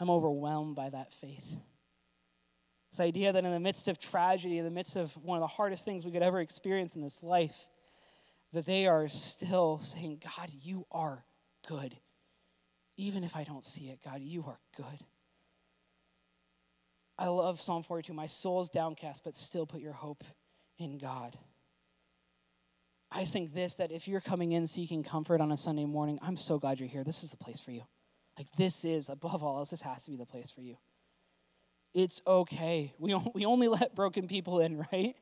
I'm 0.00 0.10
overwhelmed 0.10 0.74
by 0.74 0.90
that 0.90 1.14
faith. 1.14 1.46
This 2.90 2.98
idea 2.98 3.32
that 3.32 3.44
in 3.44 3.52
the 3.52 3.60
midst 3.60 3.86
of 3.86 4.00
tragedy, 4.00 4.58
in 4.58 4.64
the 4.64 4.70
midst 4.70 4.96
of 4.96 5.16
one 5.16 5.38
of 5.38 5.42
the 5.42 5.46
hardest 5.46 5.84
things 5.84 6.04
we 6.04 6.10
could 6.10 6.22
ever 6.22 6.40
experience 6.40 6.96
in 6.96 7.00
this 7.00 7.22
life, 7.22 7.68
that 8.52 8.66
they 8.66 8.88
are 8.88 9.06
still 9.06 9.78
saying, 9.78 10.22
God, 10.24 10.50
you 10.50 10.86
are 10.90 11.24
good. 11.68 11.96
Even 12.96 13.22
if 13.22 13.36
I 13.36 13.44
don't 13.44 13.62
see 13.62 13.90
it, 13.90 14.00
God, 14.04 14.22
you 14.22 14.42
are 14.48 14.58
good. 14.76 15.04
I 17.18 17.26
love 17.26 17.60
Psalm 17.60 17.82
42. 17.82 18.12
My 18.12 18.26
soul 18.26 18.60
is 18.60 18.68
downcast, 18.68 19.24
but 19.24 19.34
still 19.34 19.66
put 19.66 19.80
your 19.80 19.92
hope 19.92 20.22
in 20.78 20.98
God. 20.98 21.36
I 23.10 23.24
think 23.24 23.54
this 23.54 23.76
that 23.76 23.90
if 23.90 24.06
you're 24.06 24.20
coming 24.20 24.52
in 24.52 24.66
seeking 24.66 25.02
comfort 25.02 25.40
on 25.40 25.50
a 25.50 25.56
Sunday 25.56 25.84
morning, 25.84 26.18
I'm 26.22 26.36
so 26.36 26.58
glad 26.58 26.78
you're 26.78 26.88
here. 26.88 27.04
This 27.04 27.24
is 27.24 27.30
the 27.30 27.36
place 27.36 27.60
for 27.60 27.72
you. 27.72 27.82
Like, 28.36 28.46
this 28.56 28.84
is, 28.84 29.08
above 29.08 29.42
all 29.42 29.58
else, 29.58 29.70
this 29.70 29.80
has 29.80 30.04
to 30.04 30.10
be 30.10 30.16
the 30.16 30.26
place 30.26 30.50
for 30.50 30.60
you. 30.60 30.76
It's 31.92 32.22
okay. 32.24 32.94
We, 32.98 33.16
we 33.34 33.44
only 33.46 33.66
let 33.68 33.96
broken 33.96 34.28
people 34.28 34.60
in, 34.60 34.84
right? 34.92 35.16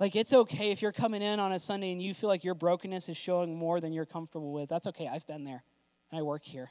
Like, 0.00 0.16
it's 0.16 0.32
okay 0.32 0.72
if 0.72 0.82
you're 0.82 0.92
coming 0.92 1.22
in 1.22 1.38
on 1.38 1.52
a 1.52 1.58
Sunday 1.58 1.92
and 1.92 2.02
you 2.02 2.14
feel 2.14 2.28
like 2.28 2.42
your 2.42 2.54
brokenness 2.54 3.08
is 3.08 3.16
showing 3.16 3.54
more 3.54 3.80
than 3.80 3.92
you're 3.92 4.06
comfortable 4.06 4.52
with. 4.52 4.68
That's 4.68 4.88
okay. 4.88 5.06
I've 5.06 5.26
been 5.26 5.44
there, 5.44 5.62
and 6.10 6.18
I 6.18 6.22
work 6.22 6.44
here. 6.44 6.70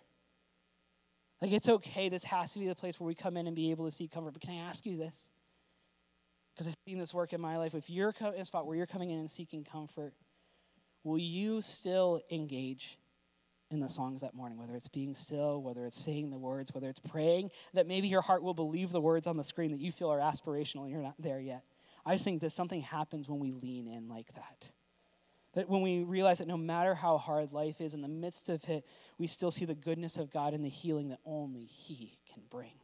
Like, 1.41 1.51
it's 1.51 1.69
okay. 1.69 2.09
This 2.09 2.23
has 2.23 2.53
to 2.53 2.59
be 2.59 2.67
the 2.67 2.75
place 2.75 2.99
where 2.99 3.07
we 3.07 3.15
come 3.15 3.37
in 3.37 3.47
and 3.47 3.55
be 3.55 3.71
able 3.71 3.85
to 3.85 3.91
seek 3.91 4.11
comfort. 4.11 4.31
But 4.31 4.41
can 4.41 4.51
I 4.51 4.69
ask 4.69 4.85
you 4.85 4.97
this? 4.97 5.29
Because 6.53 6.67
I've 6.67 6.75
seen 6.87 6.97
this 6.97 7.13
work 7.13 7.33
in 7.33 7.41
my 7.41 7.57
life. 7.57 7.75
If 7.75 7.89
you're 7.89 8.13
in 8.19 8.41
a 8.41 8.45
spot 8.45 8.65
where 8.65 8.75
you're 8.75 8.87
coming 8.87 9.11
in 9.11 9.19
and 9.19 9.29
seeking 9.29 9.63
comfort, 9.63 10.13
will 11.03 11.19
you 11.19 11.61
still 11.61 12.21
engage 12.31 12.97
in 13.69 13.79
the 13.79 13.87
songs 13.87 14.21
that 14.21 14.33
morning? 14.33 14.57
Whether 14.57 14.73
it's 14.73 14.87
being 14.87 15.13
still, 15.13 15.61
whether 15.61 15.85
it's 15.85 15.99
saying 15.99 16.31
the 16.31 16.37
words, 16.37 16.73
whether 16.73 16.89
it's 16.89 16.99
praying, 16.99 17.51
that 17.75 17.85
maybe 17.85 18.07
your 18.07 18.21
heart 18.21 18.41
will 18.41 18.55
believe 18.55 18.91
the 18.91 19.01
words 19.01 19.27
on 19.27 19.37
the 19.37 19.43
screen 19.43 19.71
that 19.71 19.79
you 19.79 19.91
feel 19.91 20.11
are 20.11 20.19
aspirational 20.19 20.81
and 20.81 20.89
you're 20.89 21.03
not 21.03 21.15
there 21.19 21.39
yet. 21.39 21.63
I 22.03 22.13
just 22.13 22.23
think 22.23 22.41
that 22.41 22.51
something 22.51 22.81
happens 22.81 23.29
when 23.29 23.39
we 23.39 23.51
lean 23.51 23.87
in 23.87 24.07
like 24.07 24.33
that. 24.33 24.71
That 25.57 25.67
when 25.67 25.81
we 25.81 26.03
realize 26.03 26.37
that 26.37 26.47
no 26.47 26.55
matter 26.55 26.93
how 26.93 27.17
hard 27.17 27.51
life 27.51 27.81
is, 27.81 27.95
in 27.95 28.03
the 28.03 28.07
midst 28.07 28.47
of 28.47 28.63
it, 28.69 28.85
we 29.17 29.25
still 29.25 29.49
see 29.49 29.65
the 29.65 29.73
goodness 29.73 30.17
of 30.17 30.31
God 30.31 30.53
and 30.53 30.63
the 30.63 30.69
healing 30.69 31.09
that 31.09 31.17
only 31.25 31.65
He 31.65 32.19
can 32.31 32.43
bring. 32.47 32.75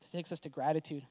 It 0.00 0.10
takes 0.10 0.32
us 0.32 0.40
to 0.40 0.48
gratitude. 0.48 1.02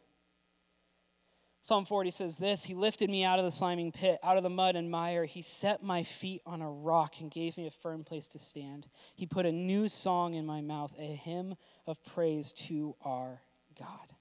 Psalm 1.61 1.85
40 1.85 2.09
says 2.09 2.37
this 2.37 2.63
He 2.63 2.73
lifted 2.73 3.11
me 3.11 3.23
out 3.23 3.37
of 3.37 3.45
the 3.45 3.51
sliming 3.51 3.93
pit, 3.93 4.17
out 4.23 4.37
of 4.37 4.43
the 4.43 4.49
mud 4.49 4.75
and 4.75 4.89
mire. 4.89 5.25
He 5.25 5.43
set 5.43 5.83
my 5.83 6.01
feet 6.01 6.41
on 6.47 6.63
a 6.63 6.71
rock 6.71 7.19
and 7.19 7.29
gave 7.29 7.55
me 7.55 7.67
a 7.67 7.69
firm 7.69 8.03
place 8.03 8.25
to 8.29 8.39
stand. 8.39 8.87
He 9.13 9.27
put 9.27 9.45
a 9.45 9.51
new 9.51 9.87
song 9.87 10.33
in 10.33 10.47
my 10.47 10.61
mouth, 10.61 10.95
a 10.97 11.03
hymn 11.03 11.53
of 11.85 12.03
praise 12.03 12.53
to 12.53 12.95
our 13.03 13.39
God. 13.77 14.15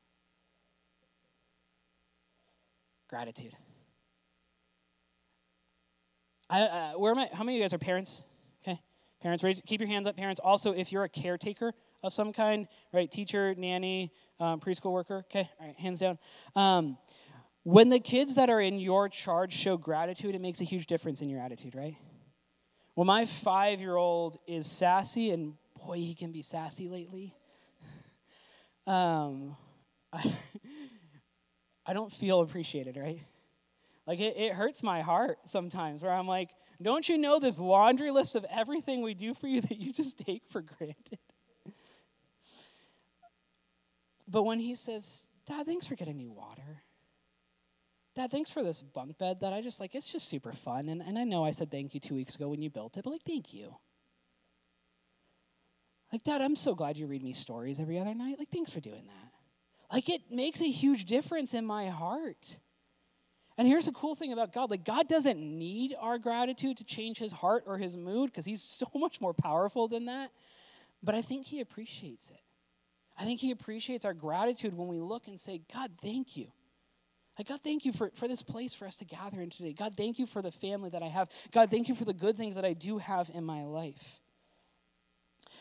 Gratitude. 3.08 3.56
I, 6.50 6.62
uh, 6.62 6.92
where 6.92 7.12
am 7.12 7.18
I? 7.18 7.28
How 7.32 7.44
many 7.44 7.56
of 7.56 7.58
you 7.58 7.64
guys 7.64 7.74
are 7.74 7.78
parents? 7.78 8.24
Okay, 8.62 8.80
parents, 9.20 9.44
raise, 9.44 9.61
keep 9.66 9.80
your 9.80 9.88
hands 9.88 10.06
up. 10.06 10.16
Parents, 10.16 10.40
also, 10.42 10.72
if 10.72 10.90
you're 10.90 11.04
a 11.04 11.08
caretaker 11.08 11.74
of 12.02 12.12
some 12.12 12.32
kind, 12.32 12.66
right? 12.92 13.11
Teacher, 13.11 13.54
nanny, 13.56 14.12
um, 14.40 14.61
preschool 14.61 14.92
worker. 14.92 15.24
Okay, 15.30 15.48
all 15.61 15.66
right, 15.66 15.76
hands 15.76 16.00
down. 16.00 16.18
Um, 16.56 16.96
when 17.64 17.90
the 17.90 18.00
kids 18.00 18.37
that 18.37 18.48
are 18.48 18.61
in 18.61 18.78
your 18.78 19.08
charge 19.11 19.52
show 19.52 19.76
gratitude, 19.76 20.34
it 20.34 20.40
makes 20.40 20.61
a 20.62 20.64
huge 20.64 20.87
difference 20.87 21.20
in 21.20 21.28
your 21.28 21.40
attitude, 21.40 21.74
right? 21.74 21.96
Well, 22.96 23.04
my 23.04 23.26
five-year-old 23.26 24.38
is 24.46 24.66
sassy, 24.66 25.30
and 25.30 25.54
boy, 25.84 25.98
he 25.98 26.14
can 26.14 26.32
be 26.32 26.42
sassy 26.42 26.88
lately. 26.88 27.34
Um, 28.87 29.54
I, 30.12 30.34
I 31.87 31.92
don't 31.92 32.11
feel 32.11 32.40
appreciated, 32.40 32.96
right? 32.96 33.20
Like 34.08 34.20
it, 34.20 34.38
it 34.38 34.54
hurts 34.54 34.82
my 34.82 35.02
heart 35.02 35.38
sometimes 35.44 36.00
where 36.02 36.12
I'm 36.12 36.26
like, 36.26 36.48
don't 36.80 37.06
you 37.06 37.18
know 37.18 37.38
this 37.38 37.58
laundry 37.58 38.10
list 38.10 38.34
of 38.36 38.46
everything 38.50 39.02
we 39.02 39.12
do 39.12 39.34
for 39.34 39.46
you 39.46 39.60
that 39.68 39.76
you 39.76 39.92
just 39.92 40.16
take 40.16 40.42
for 40.48 40.62
granted? 40.62 41.18
But 44.26 44.44
when 44.44 44.60
he 44.60 44.74
says, 44.74 45.28
Dad, 45.46 45.66
thanks 45.66 45.86
for 45.86 45.94
getting 45.94 46.16
me 46.16 46.26
water. 46.26 46.82
Dad, 48.14 48.30
thanks 48.30 48.50
for 48.50 48.62
this 48.62 48.80
bunk 48.80 49.18
bed 49.18 49.40
that 49.40 49.52
I 49.52 49.60
just 49.60 49.78
like, 49.78 49.94
it's 49.94 50.10
just 50.10 50.26
super 50.26 50.52
fun. 50.52 50.88
And, 50.88 51.02
and 51.02 51.18
I 51.18 51.24
know 51.24 51.44
I 51.44 51.50
said 51.50 51.70
thank 51.70 51.92
you 51.92 52.00
two 52.00 52.14
weeks 52.14 52.34
ago 52.34 52.48
when 52.48 52.62
you 52.62 52.70
built 52.70 52.96
it, 52.96 53.04
but 53.04 53.10
like, 53.10 53.24
thank 53.26 53.52
you. 53.52 53.76
Like, 56.10 56.24
Dad, 56.24 56.40
I'm 56.40 56.56
so 56.56 56.74
glad 56.74 56.96
you 56.96 57.06
read 57.06 57.22
me 57.22 57.34
stories 57.34 57.78
every 57.78 57.98
other 57.98 58.14
night. 58.14 58.38
Like, 58.38 58.48
thanks 58.48 58.72
for 58.72 58.80
doing 58.80 59.04
that. 59.06 59.94
Like, 59.94 60.08
it 60.08 60.30
makes 60.30 60.62
a 60.62 60.70
huge 60.70 61.04
difference 61.04 61.52
in 61.52 61.66
my 61.66 61.88
heart. 61.88 62.56
And 63.58 63.66
here's 63.66 63.86
the 63.86 63.92
cool 63.92 64.14
thing 64.14 64.32
about 64.32 64.52
God 64.52 64.70
like, 64.70 64.84
God 64.84 65.08
doesn't 65.08 65.38
need 65.38 65.94
our 66.00 66.16
gratitude 66.16 66.76
to 66.76 66.84
change 66.84 67.18
his 67.18 67.32
heart 67.32 67.64
or 67.66 67.76
his 67.76 67.96
mood 67.96 68.30
because 68.30 68.44
he's 68.44 68.62
so 68.62 68.86
much 68.94 69.20
more 69.20 69.34
powerful 69.34 69.88
than 69.88 70.06
that. 70.06 70.30
But 71.02 71.16
I 71.16 71.22
think 71.22 71.46
he 71.46 71.60
appreciates 71.60 72.30
it. 72.30 72.40
I 73.18 73.24
think 73.24 73.40
he 73.40 73.50
appreciates 73.50 74.04
our 74.04 74.14
gratitude 74.14 74.76
when 74.76 74.86
we 74.86 75.00
look 75.00 75.26
and 75.26 75.40
say, 75.40 75.60
God, 75.74 75.90
thank 76.00 76.36
you. 76.36 76.46
Like, 77.36 77.48
God, 77.48 77.60
thank 77.62 77.84
you 77.84 77.92
for, 77.92 78.12
for 78.14 78.28
this 78.28 78.42
place 78.42 78.74
for 78.74 78.86
us 78.86 78.94
to 78.96 79.04
gather 79.04 79.40
in 79.40 79.50
today. 79.50 79.72
God, 79.72 79.94
thank 79.96 80.20
you 80.20 80.26
for 80.26 80.40
the 80.40 80.52
family 80.52 80.90
that 80.90 81.02
I 81.02 81.08
have. 81.08 81.28
God, 81.52 81.68
thank 81.68 81.88
you 81.88 81.96
for 81.96 82.04
the 82.04 82.12
good 82.12 82.36
things 82.36 82.54
that 82.54 82.64
I 82.64 82.74
do 82.74 82.98
have 82.98 83.28
in 83.34 83.44
my 83.44 83.64
life. 83.64 84.20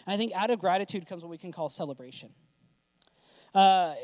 And 0.05 0.13
I 0.13 0.17
think 0.17 0.33
out 0.33 0.51
of 0.51 0.59
gratitude 0.59 1.07
comes 1.07 1.23
what 1.23 1.31
we 1.31 1.37
can 1.37 1.51
call 1.51 1.69
celebration. 1.69 2.29
Uh, 3.55 3.95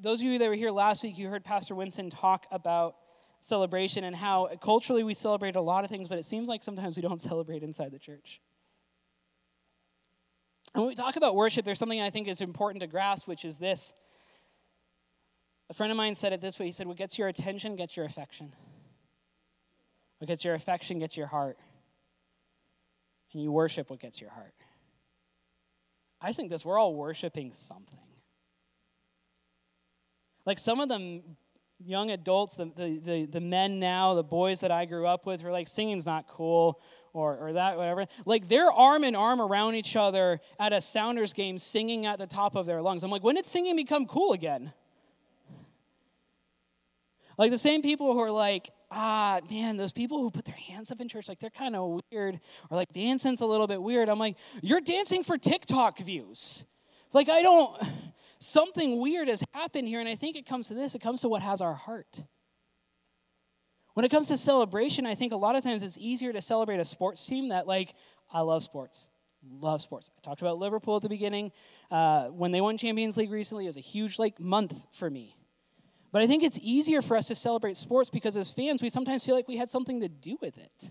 those 0.00 0.20
of 0.20 0.26
you 0.26 0.38
that 0.38 0.48
were 0.48 0.54
here 0.54 0.70
last 0.70 1.02
week, 1.02 1.18
you 1.18 1.28
heard 1.28 1.44
Pastor 1.44 1.74
Winston 1.74 2.08
talk 2.08 2.46
about 2.50 2.96
celebration 3.44 4.04
and 4.04 4.16
how 4.16 4.48
culturally 4.62 5.04
we 5.04 5.12
celebrate 5.12 5.54
a 5.54 5.60
lot 5.60 5.84
of 5.84 5.90
things, 5.90 6.08
but 6.08 6.16
it 6.16 6.24
seems 6.24 6.48
like 6.48 6.64
sometimes 6.64 6.96
we 6.96 7.02
don't 7.02 7.20
celebrate 7.30 7.62
inside 7.62 7.92
the 7.92 7.98
church. 7.98 8.40
And 10.74 10.82
when 10.82 10.88
we 10.88 10.94
talk 10.94 11.16
about 11.16 11.36
worship, 11.36 11.64
there's 11.64 11.78
something 11.78 12.00
I 12.00 12.08
think 12.08 12.26
is 12.26 12.40
important 12.40 12.80
to 12.80 12.86
grasp, 12.86 13.28
which 13.28 13.44
is 13.44 13.58
this. 13.58 13.92
A 15.68 15.74
friend 15.74 15.90
of 15.90 15.96
mine 15.96 16.14
said 16.14 16.32
it 16.32 16.40
this 16.40 16.58
way 16.58 16.66
He 16.66 16.72
said, 16.72 16.86
What 16.86 16.96
gets 16.96 17.18
your 17.18 17.28
attention 17.28 17.76
gets 17.76 17.96
your 17.96 18.06
affection. 18.06 18.54
What 20.18 20.28
gets 20.28 20.42
your 20.42 20.54
affection 20.54 20.98
gets 20.98 21.16
your 21.16 21.26
heart. 21.26 21.58
And 23.34 23.42
you 23.42 23.52
worship 23.52 23.90
what 23.90 24.00
gets 24.00 24.22
your 24.22 24.30
heart. 24.30 24.54
I 26.20 26.32
think 26.32 26.48
this, 26.48 26.64
we're 26.64 26.78
all 26.78 26.94
worshiping 26.94 27.52
something. 27.52 27.98
Like 30.46 30.58
some 30.58 30.80
of 30.80 30.88
them 30.88 31.36
young 31.78 32.10
adults, 32.10 32.56
the, 32.56 32.66
the, 32.76 32.98
the, 32.98 33.26
the, 33.26 33.40
men 33.40 33.78
now, 33.78 34.14
the 34.14 34.22
boys 34.22 34.60
that 34.60 34.70
I 34.70 34.84
grew 34.84 35.06
up 35.06 35.26
with, 35.26 35.42
were 35.42 35.52
like, 35.52 35.68
singing's 35.68 36.06
not 36.06 36.28
cool 36.28 36.80
or, 37.12 37.36
or 37.36 37.52
that, 37.54 37.76
whatever. 37.76 38.06
Like 38.24 38.48
they're 38.48 38.70
arm 38.70 39.04
in 39.04 39.14
arm 39.14 39.40
around 39.40 39.74
each 39.74 39.96
other 39.96 40.40
at 40.58 40.72
a 40.72 40.80
Sounders 40.80 41.32
game 41.32 41.58
singing 41.58 42.06
at 42.06 42.18
the 42.18 42.26
top 42.26 42.56
of 42.56 42.66
their 42.66 42.82
lungs. 42.82 43.02
I'm 43.02 43.10
like, 43.10 43.22
when 43.22 43.36
did 43.36 43.46
singing 43.46 43.76
become 43.76 44.06
cool 44.06 44.32
again? 44.32 44.72
Like 47.36 47.50
the 47.50 47.58
same 47.58 47.82
people 47.82 48.12
who 48.12 48.20
are 48.20 48.30
like, 48.30 48.70
ah, 48.90 49.40
man, 49.50 49.76
those 49.76 49.92
people 49.92 50.22
who 50.22 50.30
put 50.30 50.44
their 50.44 50.54
hands 50.54 50.90
up 50.90 51.00
in 51.00 51.08
church, 51.08 51.28
like 51.28 51.40
they're 51.40 51.50
kind 51.50 51.74
of 51.74 52.00
weird, 52.10 52.40
or 52.70 52.76
like 52.76 52.92
dancing's 52.92 53.40
a 53.40 53.46
little 53.46 53.66
bit 53.66 53.82
weird. 53.82 54.08
I'm 54.08 54.18
like, 54.18 54.36
you're 54.62 54.80
dancing 54.80 55.24
for 55.24 55.36
TikTok 55.36 55.98
views. 55.98 56.64
Like, 57.12 57.28
I 57.28 57.42
don't 57.42 57.80
something 58.44 59.00
weird 59.00 59.28
has 59.28 59.42
happened 59.52 59.88
here, 59.88 60.00
and 60.00 60.08
I 60.08 60.14
think 60.14 60.36
it 60.36 60.46
comes 60.46 60.68
to 60.68 60.74
this 60.74 60.94
it 60.94 61.00
comes 61.00 61.22
to 61.22 61.28
what 61.28 61.42
has 61.42 61.60
our 61.60 61.74
heart. 61.74 62.24
When 63.94 64.04
it 64.04 64.10
comes 64.10 64.28
to 64.28 64.36
celebration, 64.36 65.06
I 65.06 65.14
think 65.14 65.32
a 65.32 65.36
lot 65.36 65.54
of 65.54 65.62
times 65.62 65.82
it's 65.82 65.96
easier 65.98 66.32
to 66.32 66.40
celebrate 66.40 66.80
a 66.80 66.84
sports 66.84 67.24
team 67.24 67.50
that, 67.50 67.66
like, 67.68 67.94
I 68.32 68.40
love 68.40 68.64
sports. 68.64 69.08
Love 69.60 69.80
sports. 69.80 70.10
I 70.18 70.20
talked 70.20 70.40
about 70.40 70.58
Liverpool 70.58 70.96
at 70.96 71.02
the 71.02 71.08
beginning. 71.08 71.52
Uh, 71.92 72.24
when 72.26 72.50
they 72.50 72.60
won 72.60 72.76
Champions 72.76 73.16
League 73.16 73.30
recently, 73.30 73.64
it 73.64 73.68
was 73.68 73.76
a 73.76 73.80
huge, 73.80 74.18
like, 74.18 74.40
month 74.40 74.74
for 74.92 75.08
me. 75.08 75.36
But 76.10 76.22
I 76.22 76.26
think 76.26 76.42
it's 76.42 76.58
easier 76.60 77.02
for 77.02 77.16
us 77.16 77.28
to 77.28 77.36
celebrate 77.36 77.76
sports 77.76 78.10
because 78.10 78.36
as 78.36 78.50
fans, 78.50 78.82
we 78.82 78.90
sometimes 78.90 79.24
feel 79.24 79.36
like 79.36 79.46
we 79.46 79.56
had 79.56 79.70
something 79.70 80.00
to 80.00 80.08
do 80.08 80.38
with 80.40 80.58
it. 80.58 80.90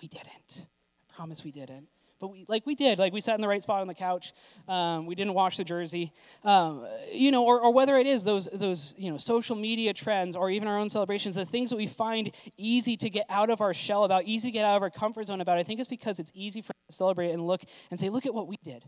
We 0.00 0.08
didn't. 0.08 0.66
I 1.10 1.14
promise 1.14 1.44
we 1.44 1.52
didn't 1.52 1.88
but 2.20 2.28
we 2.28 2.44
like 2.48 2.66
we 2.66 2.74
did. 2.74 2.98
Like 2.98 3.12
we 3.12 3.20
sat 3.20 3.34
in 3.36 3.40
the 3.40 3.48
right 3.48 3.62
spot 3.62 3.80
on 3.80 3.86
the 3.86 3.94
couch. 3.94 4.32
Um, 4.66 5.06
we 5.06 5.14
didn't 5.14 5.34
wash 5.34 5.56
the 5.56 5.64
jersey. 5.64 6.12
Um, 6.44 6.86
you 7.12 7.30
know 7.30 7.44
or, 7.44 7.60
or 7.60 7.72
whether 7.72 7.96
it 7.96 8.06
is 8.06 8.24
those 8.24 8.48
those 8.52 8.94
you 8.96 9.10
know 9.10 9.16
social 9.16 9.56
media 9.56 9.92
trends 9.92 10.36
or 10.36 10.50
even 10.50 10.68
our 10.68 10.78
own 10.78 10.90
celebrations 10.90 11.34
the 11.34 11.44
things 11.44 11.70
that 11.70 11.76
we 11.76 11.86
find 11.86 12.32
easy 12.56 12.96
to 12.96 13.10
get 13.10 13.26
out 13.28 13.50
of 13.50 13.60
our 13.60 13.74
shell 13.74 14.04
about 14.04 14.24
easy 14.24 14.48
to 14.48 14.52
get 14.52 14.64
out 14.64 14.76
of 14.76 14.82
our 14.82 14.90
comfort 14.90 15.26
zone 15.26 15.40
about 15.40 15.58
i 15.58 15.62
think 15.62 15.80
it's 15.80 15.88
because 15.88 16.18
it's 16.18 16.32
easy 16.34 16.60
for 16.60 16.70
us 16.70 16.86
to 16.88 16.92
celebrate 16.94 17.30
and 17.30 17.46
look 17.46 17.62
and 17.90 17.98
say 17.98 18.08
look 18.08 18.26
at 18.26 18.34
what 18.34 18.48
we 18.48 18.56
did. 18.64 18.84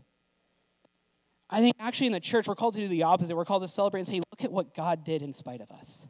I 1.49 1.59
think 1.59 1.75
actually 1.79 2.07
in 2.07 2.13
the 2.13 2.19
church 2.19 2.47
we're 2.47 2.55
called 2.55 2.75
to 2.75 2.79
do 2.79 2.87
the 2.87 3.03
opposite. 3.03 3.35
We're 3.35 3.45
called 3.45 3.63
to 3.63 3.67
celebrate 3.67 4.01
and 4.01 4.07
say 4.07 4.15
look 4.15 4.43
at 4.43 4.51
what 4.51 4.73
god 4.73 5.03
did 5.03 5.21
in 5.21 5.33
spite 5.33 5.61
of 5.61 5.71
us. 5.71 6.07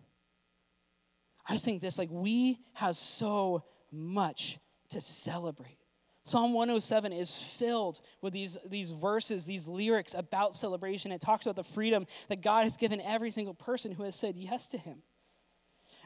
I 1.47 1.53
just 1.53 1.65
think 1.65 1.81
this 1.81 1.97
like 1.97 2.10
we 2.12 2.60
have 2.73 2.95
so 2.95 3.63
much 3.91 4.60
to 4.89 5.01
celebrate 5.01 5.81
Psalm 6.23 6.53
107 6.53 7.13
is 7.13 7.36
filled 7.36 7.99
with 8.21 8.31
these, 8.31 8.57
these 8.69 8.91
verses, 8.91 9.45
these 9.45 9.67
lyrics 9.67 10.13
about 10.13 10.53
celebration. 10.53 11.12
It 11.12 11.19
talks 11.19 11.45
about 11.45 11.55
the 11.55 11.63
freedom 11.63 12.05
that 12.29 12.41
God 12.41 12.65
has 12.65 12.77
given 12.77 13.01
every 13.01 13.31
single 13.31 13.55
person 13.55 13.91
who 13.91 14.03
has 14.03 14.15
said 14.15 14.36
yes 14.36 14.67
to 14.67 14.77
Him. 14.77 15.01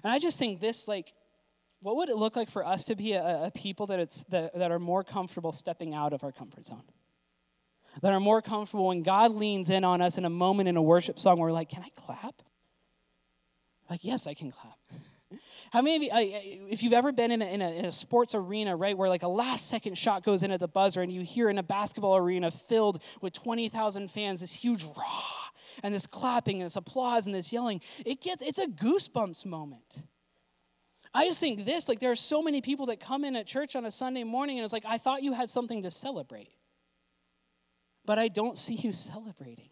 And 0.04 0.12
I 0.12 0.20
just 0.20 0.40
think 0.40 0.62
this, 0.62 0.88
like, 0.88 1.14
what 1.82 1.98
would 1.98 2.10
it 2.10 2.16
look 2.16 2.36
like 2.36 2.50
for 2.50 2.66
us 2.66 2.86
to 2.86 2.96
be 2.96 3.14
a, 3.14 3.46
a 3.46 3.52
people 3.52 3.88
that, 3.88 4.00
it's, 4.00 4.24
that, 4.26 4.58
that 4.58 4.72
are 4.72 4.80
more 4.80 5.04
comfortable 5.04 5.52
stepping 5.52 5.94
out 5.94 6.14
of 6.14 6.24
our 6.24 6.32
comfort 6.32 6.66
zone? 6.66 6.84
That 8.02 8.14
are 8.14 8.20
more 8.20 8.42
comfortable 8.42 8.88
when 8.88 9.04
God 9.04 9.36
leans 9.36 9.70
in 9.70 9.84
on 9.84 10.02
us 10.02 10.18
in 10.18 10.26
a 10.26 10.30
moment 10.30 10.70
in 10.70 10.78
a 10.78 10.82
worship 10.82 11.20
song 11.20 11.40
where 11.40 11.50
we're 11.50 11.54
like, 11.54 11.70
can 11.70 11.84
I 11.84 11.90
clap? 11.96 12.42
Like, 13.90 14.04
yes, 14.04 14.28
I 14.28 14.34
can 14.34 14.52
clap. 14.52 14.80
How 15.72 15.82
many 15.82 15.96
of 15.96 16.04
you, 16.04 16.68
if 16.70 16.84
you've 16.84 16.94
ever 16.94 17.12
been 17.12 17.32
in 17.32 17.42
a, 17.42 17.46
in, 17.46 17.62
a, 17.62 17.72
in 17.72 17.86
a, 17.86 17.92
sports 17.92 18.36
arena, 18.36 18.76
right, 18.76 18.98
where 18.98 19.10
like 19.10 19.24
a 19.24 19.28
last 19.28 19.68
second 19.68 19.98
shot 19.98 20.24
goes 20.24 20.44
in 20.44 20.52
at 20.52 20.60
the 20.60 20.68
buzzer 20.68 21.02
and 21.02 21.12
you 21.12 21.22
hear 21.22 21.50
in 21.50 21.58
a 21.58 21.64
basketball 21.64 22.16
arena 22.16 22.52
filled 22.52 23.02
with 23.22 23.34
20,000 23.34 24.10
fans 24.10 24.42
this 24.42 24.54
huge 24.54 24.84
raw 24.84 25.50
and 25.84 25.94
this 25.94 26.06
clapping 26.08 26.62
and 26.62 26.66
this 26.66 26.76
applause 26.76 27.26
and 27.26 27.36
this 27.36 27.52
yelling, 27.52 27.82
it 28.06 28.22
gets, 28.22 28.42
it's 28.42 28.60
a 28.60 28.68
goosebumps 28.68 29.46
moment. 29.46 30.04
I 31.14 31.28
just 31.28 31.40
think 31.40 31.66
this, 31.66 31.88
like 31.88 32.00
there 32.00 32.12
are 32.12 32.16
so 32.16 32.42
many 32.42 32.62
people 32.62 32.88
that 32.88 33.00
come 33.00 33.24
in 33.24 33.36
at 33.36 33.48
church 33.48 33.76
on 33.76 33.86
a 33.86 33.92
Sunday 33.92 34.24
morning 34.24 34.58
and 34.58 34.64
it's 34.64 34.74
like, 34.74 34.86
I 34.86 34.98
thought 34.98 35.24
you 35.24 35.34
had 35.34 35.50
something 35.50 35.84
to 35.84 35.92
celebrate, 35.92 36.52
but 38.06 38.20
I 38.20 38.28
don't 38.28 38.58
see 38.58 38.76
you 38.76 38.94
celebrating. 38.94 39.70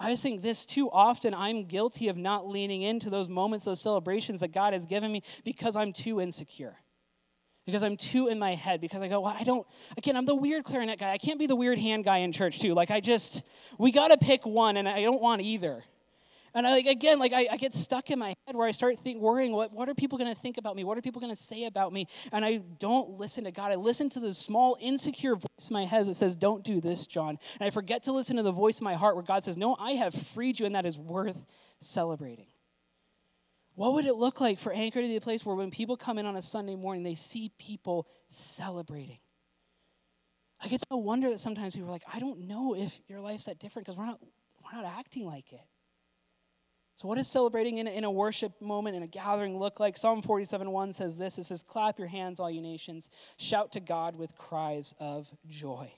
I 0.00 0.10
just 0.10 0.22
think 0.22 0.40
this 0.40 0.64
too 0.64 0.90
often 0.90 1.34
I'm 1.34 1.66
guilty 1.66 2.08
of 2.08 2.16
not 2.16 2.48
leaning 2.48 2.80
into 2.82 3.10
those 3.10 3.28
moments, 3.28 3.66
those 3.66 3.82
celebrations 3.82 4.40
that 4.40 4.48
God 4.48 4.72
has 4.72 4.86
given 4.86 5.12
me 5.12 5.22
because 5.44 5.76
I'm 5.76 5.92
too 5.92 6.22
insecure. 6.22 6.76
Because 7.66 7.82
I'm 7.82 7.98
too 7.98 8.28
in 8.28 8.38
my 8.38 8.54
head, 8.54 8.80
because 8.80 9.02
I 9.02 9.08
go, 9.08 9.20
well, 9.20 9.36
I 9.38 9.44
don't, 9.44 9.66
again, 9.98 10.16
I'm 10.16 10.24
the 10.24 10.34
weird 10.34 10.64
clarinet 10.64 10.98
guy. 10.98 11.10
I 11.10 11.18
can't 11.18 11.38
be 11.38 11.46
the 11.46 11.54
weird 11.54 11.78
hand 11.78 12.04
guy 12.04 12.18
in 12.18 12.32
church 12.32 12.58
too. 12.58 12.72
Like, 12.72 12.90
I 12.90 13.00
just, 13.00 13.42
we 13.78 13.92
got 13.92 14.08
to 14.08 14.16
pick 14.16 14.46
one, 14.46 14.78
and 14.78 14.88
I 14.88 15.02
don't 15.02 15.20
want 15.20 15.42
either. 15.42 15.84
And 16.54 16.66
I, 16.66 16.70
like 16.70 16.86
again, 16.86 17.18
like 17.18 17.32
I, 17.32 17.46
I, 17.52 17.56
get 17.56 17.72
stuck 17.72 18.10
in 18.10 18.18
my 18.18 18.34
head 18.46 18.56
where 18.56 18.66
I 18.66 18.72
start 18.72 18.98
think, 18.98 19.20
worrying, 19.20 19.52
what, 19.52 19.72
what 19.72 19.88
are 19.88 19.94
people 19.94 20.18
going 20.18 20.34
to 20.34 20.40
think 20.40 20.58
about 20.58 20.74
me? 20.74 20.82
What 20.82 20.98
are 20.98 21.02
people 21.02 21.20
going 21.20 21.34
to 21.34 21.40
say 21.40 21.64
about 21.64 21.92
me? 21.92 22.08
And 22.32 22.44
I 22.44 22.58
don't 22.78 23.18
listen 23.18 23.44
to 23.44 23.52
God. 23.52 23.70
I 23.70 23.76
listen 23.76 24.10
to 24.10 24.20
the 24.20 24.34
small, 24.34 24.76
insecure 24.80 25.36
voice 25.36 25.68
in 25.68 25.74
my 25.74 25.84
head 25.84 26.06
that 26.06 26.16
says, 26.16 26.34
don't 26.34 26.64
do 26.64 26.80
this, 26.80 27.06
John. 27.06 27.38
And 27.60 27.66
I 27.66 27.70
forget 27.70 28.02
to 28.04 28.12
listen 28.12 28.36
to 28.36 28.42
the 28.42 28.52
voice 28.52 28.80
in 28.80 28.84
my 28.84 28.94
heart 28.94 29.14
where 29.14 29.24
God 29.24 29.44
says, 29.44 29.56
no, 29.56 29.76
I 29.78 29.92
have 29.92 30.12
freed 30.12 30.58
you, 30.58 30.66
and 30.66 30.74
that 30.74 30.86
is 30.86 30.98
worth 30.98 31.46
celebrating. 31.80 32.46
What 33.74 33.94
would 33.94 34.04
it 34.04 34.14
look 34.14 34.40
like 34.40 34.58
for 34.58 34.72
Anchor 34.72 35.00
to 35.00 35.06
be 35.06 35.16
a 35.16 35.20
place 35.20 35.46
where 35.46 35.54
when 35.54 35.70
people 35.70 35.96
come 35.96 36.18
in 36.18 36.26
on 36.26 36.36
a 36.36 36.42
Sunday 36.42 36.74
morning, 36.74 37.02
they 37.02 37.14
see 37.14 37.52
people 37.58 38.06
celebrating? 38.28 39.18
Like 40.62 40.72
it's 40.72 40.84
no 40.90 40.98
wonder 40.98 41.30
that 41.30 41.40
sometimes 41.40 41.74
people 41.74 41.88
are 41.88 41.92
like, 41.92 42.02
I 42.12 42.18
don't 42.18 42.40
know 42.40 42.74
if 42.76 42.98
your 43.08 43.20
life's 43.20 43.46
that 43.46 43.58
different 43.58 43.86
because 43.86 43.96
we're 43.96 44.06
not, 44.06 44.20
we're 44.62 44.82
not 44.82 44.92
acting 44.98 45.24
like 45.24 45.52
it. 45.52 45.60
So, 47.00 47.08
what 47.08 47.16
does 47.16 47.28
celebrating 47.28 47.78
in 47.78 47.86
in 47.86 48.04
a 48.04 48.10
worship 48.10 48.60
moment, 48.60 48.94
in 48.94 49.02
a 49.02 49.06
gathering, 49.06 49.58
look 49.58 49.80
like? 49.80 49.96
Psalm 49.96 50.20
47 50.20 50.70
1 50.70 50.92
says 50.92 51.16
this 51.16 51.38
it 51.38 51.44
says, 51.44 51.62
Clap 51.62 51.98
your 51.98 52.08
hands, 52.08 52.38
all 52.38 52.50
you 52.50 52.60
nations, 52.60 53.08
shout 53.38 53.72
to 53.72 53.80
God 53.80 54.16
with 54.16 54.36
cries 54.36 54.94
of 55.00 55.26
joy. 55.48 55.90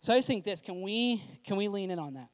So, 0.00 0.12
I 0.12 0.18
just 0.18 0.26
think 0.26 0.44
this 0.44 0.60
can 0.60 0.82
we, 0.82 1.22
can 1.44 1.56
we 1.56 1.68
lean 1.68 1.92
in 1.92 2.00
on 2.00 2.14
that? 2.14 2.30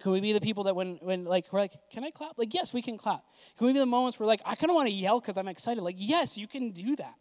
Can 0.00 0.10
we 0.10 0.22
be 0.22 0.32
the 0.32 0.40
people 0.40 0.64
that 0.64 0.74
when, 0.74 0.98
when 1.02 1.26
like, 1.26 1.52
we're 1.52 1.60
like, 1.60 1.74
can 1.92 2.02
I 2.02 2.10
clap? 2.10 2.38
Like, 2.38 2.54
yes, 2.54 2.72
we 2.72 2.80
can 2.80 2.96
clap. 2.96 3.22
Can 3.58 3.66
we 3.66 3.74
be 3.74 3.78
the 3.78 3.84
moments 3.84 4.18
where, 4.18 4.26
like, 4.26 4.40
I 4.46 4.54
kind 4.54 4.70
of 4.70 4.74
want 4.74 4.88
to 4.88 4.94
yell 4.94 5.20
because 5.20 5.36
I'm 5.36 5.48
excited? 5.48 5.82
Like, 5.82 5.96
yes, 5.98 6.38
you 6.38 6.48
can 6.48 6.70
do 6.70 6.96
that. 6.96 7.14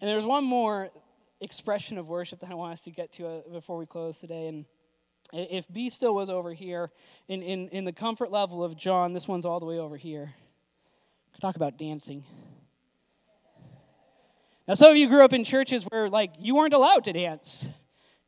And 0.00 0.08
there's 0.08 0.24
one 0.24 0.44
more 0.44 0.90
expression 1.40 1.98
of 1.98 2.06
worship 2.06 2.38
that 2.38 2.52
I 2.52 2.54
want 2.54 2.74
us 2.74 2.84
to 2.84 2.92
get 2.92 3.10
to 3.14 3.26
uh, 3.26 3.40
before 3.50 3.78
we 3.78 3.86
close 3.86 4.18
today. 4.18 4.46
And 4.46 4.64
if 5.32 5.70
be 5.72 5.90
still 5.90 6.14
was 6.14 6.28
over 6.28 6.52
here 6.52 6.90
in, 7.28 7.42
in, 7.42 7.68
in 7.68 7.84
the 7.84 7.92
comfort 7.92 8.30
level 8.30 8.62
of 8.62 8.76
John, 8.76 9.12
this 9.12 9.26
one's 9.26 9.44
all 9.44 9.60
the 9.60 9.66
way 9.66 9.78
over 9.78 9.96
here. 9.96 10.34
Talk 11.40 11.56
about 11.56 11.76
dancing. 11.76 12.24
Now, 14.68 14.74
some 14.74 14.90
of 14.90 14.96
you 14.96 15.08
grew 15.08 15.24
up 15.24 15.32
in 15.32 15.42
churches 15.42 15.84
where, 15.84 16.08
like, 16.08 16.34
you 16.38 16.54
weren't 16.54 16.74
allowed 16.74 17.04
to 17.04 17.12
dance. 17.12 17.66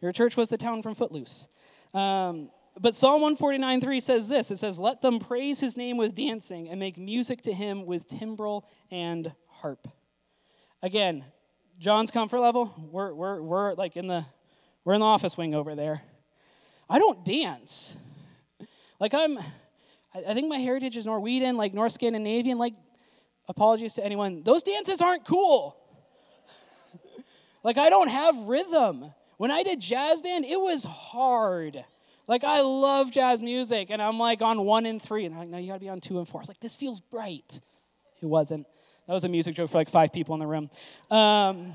Your 0.01 0.11
church 0.11 0.37
was 0.37 0.49
the 0.49 0.59
town 0.59 0.83
from 0.83 0.95
Footloose. 0.95 1.47
Um, 1.93 2.51
but 2.81 2.97
Psalm 2.97 3.21
149 3.21 3.81
3 3.81 4.01
says 4.01 4.27
this 4.27 4.51
it 4.51 4.59
says, 4.59 4.79
Let 4.79 5.01
them 5.01 5.21
praise 5.21 5.61
his 5.61 5.77
name 5.77 5.97
with 5.97 6.15
dancing 6.15 6.69
and 6.69 6.81
make 6.81 6.99
music 6.99 7.43
to 7.43 7.53
him 7.53 7.87
with 7.87 8.09
timbrel 8.09 8.67
and 8.91 9.33
harp. 9.47 9.87
Again, 10.83 11.25
John's 11.79 12.11
comfort 12.11 12.41
level, 12.41 12.75
we're, 12.91 13.15
we're, 13.15 13.41
we're 13.41 13.75
like 13.75 13.97
in 13.97 14.09
the, 14.09 14.25
we're 14.85 14.95
in 14.95 15.01
the 15.01 15.07
office 15.07 15.37
wing 15.37 15.55
over 15.55 15.77
there. 15.77 16.03
I 16.89 16.99
don't 16.99 17.25
dance. 17.25 17.97
Like 19.01 19.15
I'm, 19.15 19.39
I 20.15 20.35
think 20.35 20.49
my 20.49 20.59
heritage 20.59 20.97
is 20.97 21.07
Norwegian, 21.07 21.57
like 21.57 21.75
North 21.75 21.93
Scandinavian, 21.93 22.59
like 22.59 22.75
apologies 23.49 23.95
to 23.95 24.05
anyone. 24.05 24.43
Those 24.43 24.63
dances 24.63 25.01
aren't 25.01 25.25
cool. 25.25 25.77
like 27.63 27.79
I 27.79 27.91
don't 27.91 28.09
have 28.09 28.37
rhythm. 28.39 29.13
When 29.37 29.51
I 29.51 29.63
did 29.63 29.81
jazz 29.81 30.21
band, 30.21 30.45
it 30.45 30.61
was 30.61 30.85
hard. 30.85 31.85
Like 32.27 32.45
I 32.45 32.61
love 32.61 33.11
jazz 33.11 33.43
music, 33.43 33.89
and 33.91 34.01
I'm 34.01 34.19
like 34.19 34.41
on 34.41 34.65
one 34.65 34.87
and 34.87 35.01
three, 35.03 35.27
and 35.27 35.35
I'm 35.35 35.41
like, 35.41 35.49
no, 35.51 35.59
you 35.59 35.69
gotta 35.69 35.81
be 35.81 35.89
on 35.89 36.01
two 36.01 36.19
and 36.19 36.27
four. 36.27 36.41
It's 36.41 36.49
like 36.49 36.61
this 36.61 36.75
feels 36.75 37.01
bright. 37.01 37.61
It 38.23 38.27
wasn't. 38.27 38.67
That 39.07 39.13
was 39.13 39.25
a 39.25 39.29
music 39.29 39.55
joke 39.55 39.71
for 39.71 39.77
like 39.77 39.91
five 39.91 40.13
people 40.13 40.35
in 40.35 40.41
the 40.41 40.47
room. 40.47 40.71
Um, 41.11 41.75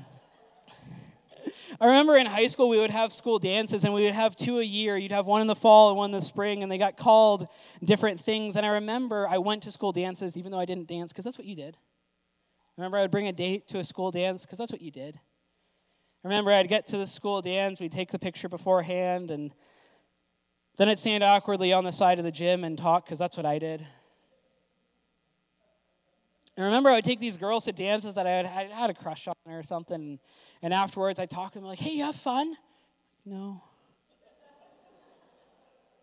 I 1.80 1.86
remember 1.86 2.16
in 2.16 2.26
high 2.26 2.46
school 2.46 2.68
we 2.68 2.78
would 2.78 2.90
have 2.90 3.12
school 3.12 3.38
dances 3.38 3.84
and 3.84 3.92
we 3.94 4.04
would 4.04 4.14
have 4.14 4.36
two 4.36 4.58
a 4.58 4.64
year. 4.64 4.96
You'd 4.96 5.12
have 5.12 5.26
one 5.26 5.40
in 5.40 5.46
the 5.46 5.54
fall 5.54 5.88
and 5.88 5.96
one 5.96 6.10
in 6.10 6.12
the 6.12 6.20
spring, 6.20 6.62
and 6.62 6.70
they 6.70 6.78
got 6.78 6.96
called 6.96 7.48
different 7.84 8.20
things. 8.20 8.56
And 8.56 8.64
I 8.66 8.70
remember 8.70 9.26
I 9.28 9.38
went 9.38 9.62
to 9.64 9.70
school 9.70 9.92
dances 9.92 10.36
even 10.36 10.52
though 10.52 10.58
I 10.58 10.64
didn't 10.64 10.88
dance 10.88 11.12
because 11.12 11.24
that's 11.24 11.38
what 11.38 11.46
you 11.46 11.56
did. 11.56 11.76
I 11.76 12.80
remember 12.80 12.98
I 12.98 13.02
would 13.02 13.10
bring 13.10 13.28
a 13.28 13.32
date 13.32 13.68
to 13.68 13.78
a 13.78 13.84
school 13.84 14.10
dance 14.10 14.44
because 14.44 14.58
that's 14.58 14.72
what 14.72 14.82
you 14.82 14.90
did. 14.90 15.16
I 16.24 16.28
remember 16.28 16.52
I'd 16.52 16.68
get 16.68 16.86
to 16.88 16.98
the 16.98 17.06
school 17.06 17.40
dance, 17.40 17.80
we'd 17.80 17.92
take 17.92 18.10
the 18.10 18.18
picture 18.18 18.48
beforehand, 18.48 19.30
and 19.30 19.52
then 20.76 20.88
I'd 20.88 20.98
stand 20.98 21.24
awkwardly 21.24 21.72
on 21.72 21.84
the 21.84 21.92
side 21.92 22.18
of 22.18 22.24
the 22.24 22.30
gym 22.30 22.64
and 22.64 22.76
talk 22.76 23.04
because 23.04 23.18
that's 23.18 23.36
what 23.36 23.46
I 23.46 23.58
did. 23.58 23.86
And 26.56 26.66
remember, 26.66 26.90
I 26.90 26.96
would 26.96 27.04
take 27.04 27.20
these 27.20 27.36
girls 27.36 27.64
to 27.64 27.72
dances 27.72 28.14
that 28.14 28.26
I 28.26 28.30
had, 28.30 28.46
I 28.46 28.64
had 28.64 28.90
a 28.90 28.94
crush 28.94 29.28
on 29.28 29.34
or 29.46 29.62
something, 29.62 30.18
and 30.62 30.74
afterwards 30.74 31.18
I'd 31.18 31.30
talk 31.30 31.52
to 31.52 31.58
them 31.58 31.66
like, 31.66 31.78
"Hey, 31.78 31.92
you 31.92 32.04
have 32.04 32.16
fun?" 32.16 32.56
No. 33.24 33.62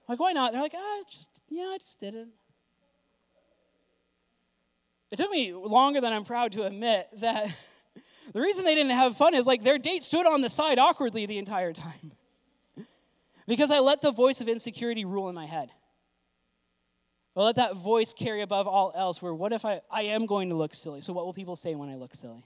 Like, 0.08 0.20
why 0.20 0.32
not? 0.32 0.54
They're 0.54 0.62
like, 0.62 0.76
"Ah, 0.76 1.04
just 1.10 1.30
yeah, 1.50 1.66
I 1.74 1.78
just 1.78 2.00
didn't." 2.00 2.32
It 5.12 5.18
took 5.18 5.32
me 5.32 5.54
longer 5.54 6.02
than 6.02 6.12
I'm 6.12 6.26
proud 6.26 6.52
to 6.54 6.64
admit 6.64 7.08
that 7.20 7.48
the 8.34 8.42
reason 8.42 8.66
they 8.66 8.76
didn't 8.76 8.92
have 8.92 9.16
fun 9.16 9.34
is 9.34 9.46
like 9.46 9.64
their 9.64 9.78
date 9.78 10.04
stood 10.04 10.26
on 10.26 10.42
the 10.42 10.50
side 10.50 10.80
awkwardly 10.80 11.26
the 11.26 11.38
entire 11.38 11.74
time. 11.74 12.12
because 13.48 13.72
I 13.72 13.80
let 13.80 14.02
the 14.02 14.12
voice 14.12 14.42
of 14.42 14.50
insecurity 14.50 15.06
rule 15.06 15.30
in 15.30 15.36
my 15.36 15.46
head. 15.46 15.72
Well, 17.38 17.46
let 17.46 17.58
that 17.58 17.76
voice 17.76 18.16
carry 18.16 18.42
above 18.42 18.68
all 18.68 18.92
else, 18.96 19.22
where 19.22 19.32
what 19.32 19.54
if 19.54 19.64
I, 19.64 19.82
I 19.92 20.02
am 20.02 20.26
going 20.26 20.50
to 20.50 20.56
look 20.56 20.74
silly? 20.74 21.02
So, 21.02 21.14
what 21.14 21.24
will 21.24 21.36
people 21.36 21.56
say 21.56 21.76
when 21.76 21.88
I 21.88 21.94
look 21.94 22.16
silly? 22.16 22.44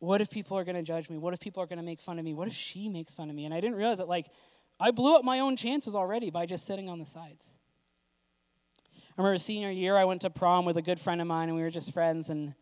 What 0.00 0.20
if 0.20 0.30
people 0.30 0.58
are 0.58 0.64
going 0.64 0.74
to 0.74 0.82
judge 0.82 1.08
me? 1.08 1.16
What 1.16 1.32
if 1.32 1.38
people 1.38 1.62
are 1.62 1.66
going 1.66 1.78
to 1.78 1.84
make 1.84 2.00
fun 2.00 2.18
of 2.18 2.24
me? 2.24 2.34
What 2.34 2.48
if 2.48 2.54
she 2.54 2.88
makes 2.88 3.14
fun 3.14 3.30
of 3.30 3.36
me? 3.36 3.44
And 3.44 3.54
I 3.54 3.60
didn't 3.60 3.76
realize 3.76 3.98
that, 3.98 4.08
like, 4.08 4.26
I 4.80 4.90
blew 4.90 5.14
up 5.14 5.22
my 5.22 5.38
own 5.38 5.56
chances 5.56 5.94
already 5.94 6.30
by 6.30 6.44
just 6.44 6.66
sitting 6.66 6.88
on 6.88 6.98
the 6.98 7.06
sides. 7.06 7.46
I 9.16 9.22
remember 9.22 9.38
senior 9.38 9.70
year, 9.70 9.96
I 9.96 10.04
went 10.04 10.22
to 10.22 10.30
prom 10.30 10.64
with 10.64 10.76
a 10.76 10.82
good 10.82 10.98
friend 10.98 11.20
of 11.20 11.28
mine, 11.28 11.50
and 11.50 11.56
we 11.56 11.62
were 11.62 11.70
just 11.70 11.92
friends, 11.92 12.30
and 12.30 12.52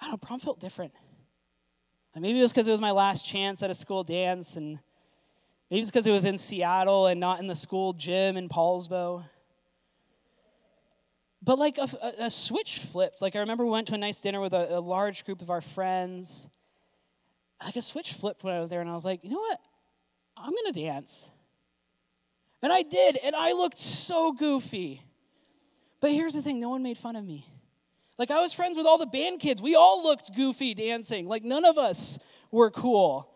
I 0.00 0.06
don't 0.06 0.14
know, 0.14 0.16
prom 0.16 0.40
felt 0.40 0.58
different. 0.58 0.94
Maybe 2.16 2.40
it 2.40 2.42
was 2.42 2.52
because 2.52 2.66
it 2.66 2.72
was 2.72 2.80
my 2.80 2.90
last 2.90 3.24
chance 3.24 3.62
at 3.62 3.70
a 3.70 3.74
school 3.76 4.02
dance, 4.02 4.56
and 4.56 4.80
Maybe 5.72 5.80
it's 5.80 5.90
because 5.90 6.06
it 6.06 6.10
was 6.10 6.26
in 6.26 6.36
Seattle 6.36 7.06
and 7.06 7.18
not 7.18 7.40
in 7.40 7.46
the 7.46 7.54
school 7.54 7.94
gym 7.94 8.36
in 8.36 8.50
Poulsbo. 8.50 9.24
But 11.42 11.58
like 11.58 11.78
a, 11.78 11.88
a, 12.02 12.26
a 12.26 12.30
switch 12.30 12.80
flipped. 12.80 13.22
Like 13.22 13.36
I 13.36 13.38
remember 13.38 13.64
we 13.64 13.70
went 13.70 13.88
to 13.88 13.94
a 13.94 13.98
nice 13.98 14.20
dinner 14.20 14.38
with 14.38 14.52
a, 14.52 14.76
a 14.76 14.80
large 14.80 15.24
group 15.24 15.40
of 15.40 15.48
our 15.48 15.62
friends. 15.62 16.50
Like 17.64 17.76
a 17.76 17.80
switch 17.80 18.12
flipped 18.12 18.44
when 18.44 18.52
I 18.52 18.60
was 18.60 18.68
there, 18.68 18.82
and 18.82 18.90
I 18.90 18.92
was 18.92 19.06
like, 19.06 19.24
you 19.24 19.30
know 19.30 19.38
what? 19.38 19.60
I'm 20.36 20.52
to 20.52 20.72
dance. 20.72 21.30
And 22.60 22.70
I 22.70 22.82
did, 22.82 23.16
and 23.24 23.34
I 23.34 23.52
looked 23.52 23.78
so 23.78 24.32
goofy. 24.32 25.02
But 26.02 26.10
here's 26.10 26.34
the 26.34 26.42
thing 26.42 26.60
no 26.60 26.68
one 26.68 26.82
made 26.82 26.98
fun 26.98 27.16
of 27.16 27.24
me. 27.24 27.46
Like, 28.18 28.30
I 28.30 28.42
was 28.42 28.52
friends 28.52 28.76
with 28.76 28.84
all 28.84 28.98
the 28.98 29.06
band 29.06 29.40
kids. 29.40 29.62
We 29.62 29.74
all 29.74 30.02
looked 30.02 30.36
goofy 30.36 30.74
dancing. 30.74 31.28
Like, 31.28 31.44
none 31.44 31.64
of 31.64 31.78
us 31.78 32.18
were 32.50 32.70
cool. 32.70 33.31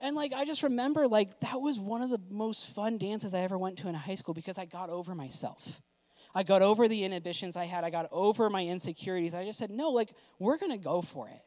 And 0.00 0.16
like 0.16 0.32
I 0.32 0.44
just 0.44 0.62
remember 0.62 1.06
like 1.06 1.40
that 1.40 1.60
was 1.60 1.78
one 1.78 2.02
of 2.02 2.10
the 2.10 2.20
most 2.30 2.66
fun 2.66 2.98
dances 2.98 3.34
I 3.34 3.40
ever 3.40 3.58
went 3.58 3.78
to 3.78 3.88
in 3.88 3.94
high 3.94 4.14
school 4.14 4.34
because 4.34 4.58
I 4.58 4.64
got 4.64 4.88
over 4.90 5.14
myself. 5.14 5.82
I 6.34 6.42
got 6.42 6.62
over 6.62 6.88
the 6.88 7.04
inhibitions 7.04 7.56
I 7.56 7.64
had. 7.64 7.84
I 7.84 7.90
got 7.90 8.08
over 8.12 8.48
my 8.48 8.64
insecurities. 8.64 9.34
I 9.34 9.44
just 9.44 9.58
said, 9.58 9.70
"No, 9.70 9.90
like 9.90 10.12
we're 10.38 10.58
going 10.58 10.72
to 10.72 10.78
go 10.78 11.02
for 11.02 11.28
it." 11.28 11.42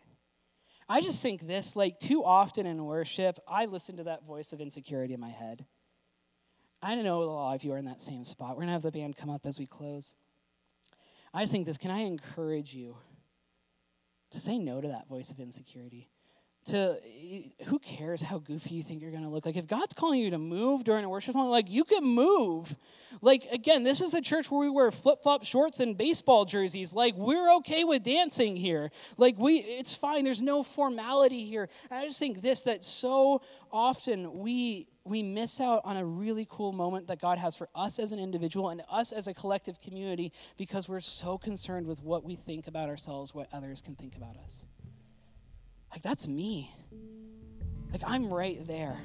I 0.90 1.02
just 1.02 1.22
think 1.22 1.48
this 1.48 1.76
like 1.76 2.00
too 2.00 2.24
often 2.24 2.66
in 2.66 2.84
worship, 2.84 3.40
I 3.48 3.66
listen 3.66 3.98
to 3.98 4.04
that 4.04 4.26
voice 4.26 4.54
of 4.54 4.62
insecurity 4.62 5.14
in 5.14 5.20
my 5.20 5.30
head. 5.30 5.66
I 6.82 6.96
don't 6.96 7.06
know 7.06 7.24
a 7.24 7.26
lot 7.26 7.56
of 7.56 7.64
you 7.64 7.72
are 7.72 7.78
in 7.78 7.86
that 7.86 8.02
same 8.02 8.26
spot. 8.26 8.50
We're 8.50 8.64
going 8.64 8.68
to 8.68 8.74
have 8.74 8.82
the 8.82 8.92
band 8.92 9.16
come 9.16 9.30
up 9.30 9.46
as 9.46 9.58
we 9.58 9.66
close. 9.66 10.16
I 11.34 11.42
just 11.42 11.52
think 11.54 11.66
this, 11.66 11.78
can 11.78 11.92
I 11.92 12.02
encourage 12.02 12.74
you 12.74 12.98
to 14.32 14.40
say 14.40 14.58
no 14.58 14.82
to 14.82 14.90
that 14.90 15.08
voice 15.08 15.32
of 15.32 15.40
insecurity? 15.40 16.10
To 16.66 16.98
who 17.66 17.80
cares 17.80 18.22
how 18.22 18.40
goofy 18.40 18.76
you 18.76 18.84
think 18.84 19.02
you're 19.02 19.12
going 19.12 19.24
to 19.24 19.30
look? 19.30 19.46
Like 19.46 19.56
if 19.56 19.68
god's 19.68 19.94
calling 19.94 20.20
you 20.20 20.30
to 20.32 20.38
move 20.38 20.84
during 20.84 21.06
a 21.06 21.10
worship 21.10 21.34
song 21.34 21.50
like 21.50 21.70
you 21.70 21.84
can 21.84 22.04
move. 22.04 22.76
Like 23.22 23.48
again 23.52 23.84
this 23.84 24.02
is 24.02 24.14
a 24.14 24.22
church 24.22 24.50
where 24.50 24.62
we 24.62 24.70
wear 24.70 24.92
flip-flop 24.92 25.44
shorts 25.44 25.80
and 25.80 25.98
baseball 25.98 26.46
jerseys. 26.46 26.94
Like 26.94 27.16
we're 27.16 27.56
okay 27.58 27.84
with 27.84 28.04
dancing 28.04 28.56
here. 28.56 28.92
Like 29.18 29.38
we 29.38 29.58
it's 29.58 29.96
fine. 29.96 30.24
There's 30.24 30.42
no 30.42 30.64
formality 30.64 31.46
here. 31.46 31.70
And 31.90 32.00
i 32.00 32.06
just 32.06 32.20
think 32.20 32.42
this 32.42 32.62
that 32.62 32.84
so 32.84 33.42
often 33.72 34.40
we 34.40 34.88
we 35.06 35.22
miss 35.22 35.60
out 35.60 35.82
on 35.84 35.98
a 35.98 36.06
really 36.06 36.48
cool 36.50 36.72
moment 36.72 37.08
that 37.08 37.20
god 37.20 37.38
has 37.38 37.56
for 37.56 37.68
us 37.76 38.00
as 38.00 38.12
an 38.12 38.20
individual 38.20 38.70
and 38.70 38.84
us 38.90 39.12
as 39.12 39.28
a 39.28 39.34
collective 39.34 39.82
community 39.82 40.32
because 40.58 40.88
we're 40.88 41.00
so 41.00 41.38
concerned 41.38 41.86
with 41.86 42.02
what 42.02 42.24
we 42.24 42.36
think 42.36 42.68
about 42.68 42.90
ourselves 42.90 43.34
what 43.34 43.48
others 43.52 43.82
can 43.82 43.96
think 43.96 44.16
about 44.16 44.38
us 44.38 44.66
like, 45.94 46.02
that's 46.02 46.28
me. 46.28 46.74
Like, 47.92 48.02
I'm 48.04 48.34
right 48.34 48.66
there. 48.66 49.00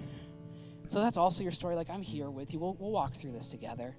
So 0.87 1.01
that's 1.01 1.18
also 1.18 1.42
your 1.42 1.53
story. 1.53 1.77
Like, 1.77 1.90
I'm 1.90 2.01
here 2.01 2.31
with 2.31 2.55
you. 2.55 2.59
We'll, 2.59 2.77
we'll 2.81 2.90
walk 2.90 3.14
through 3.14 3.33
this 3.33 3.51
together. 3.51 3.94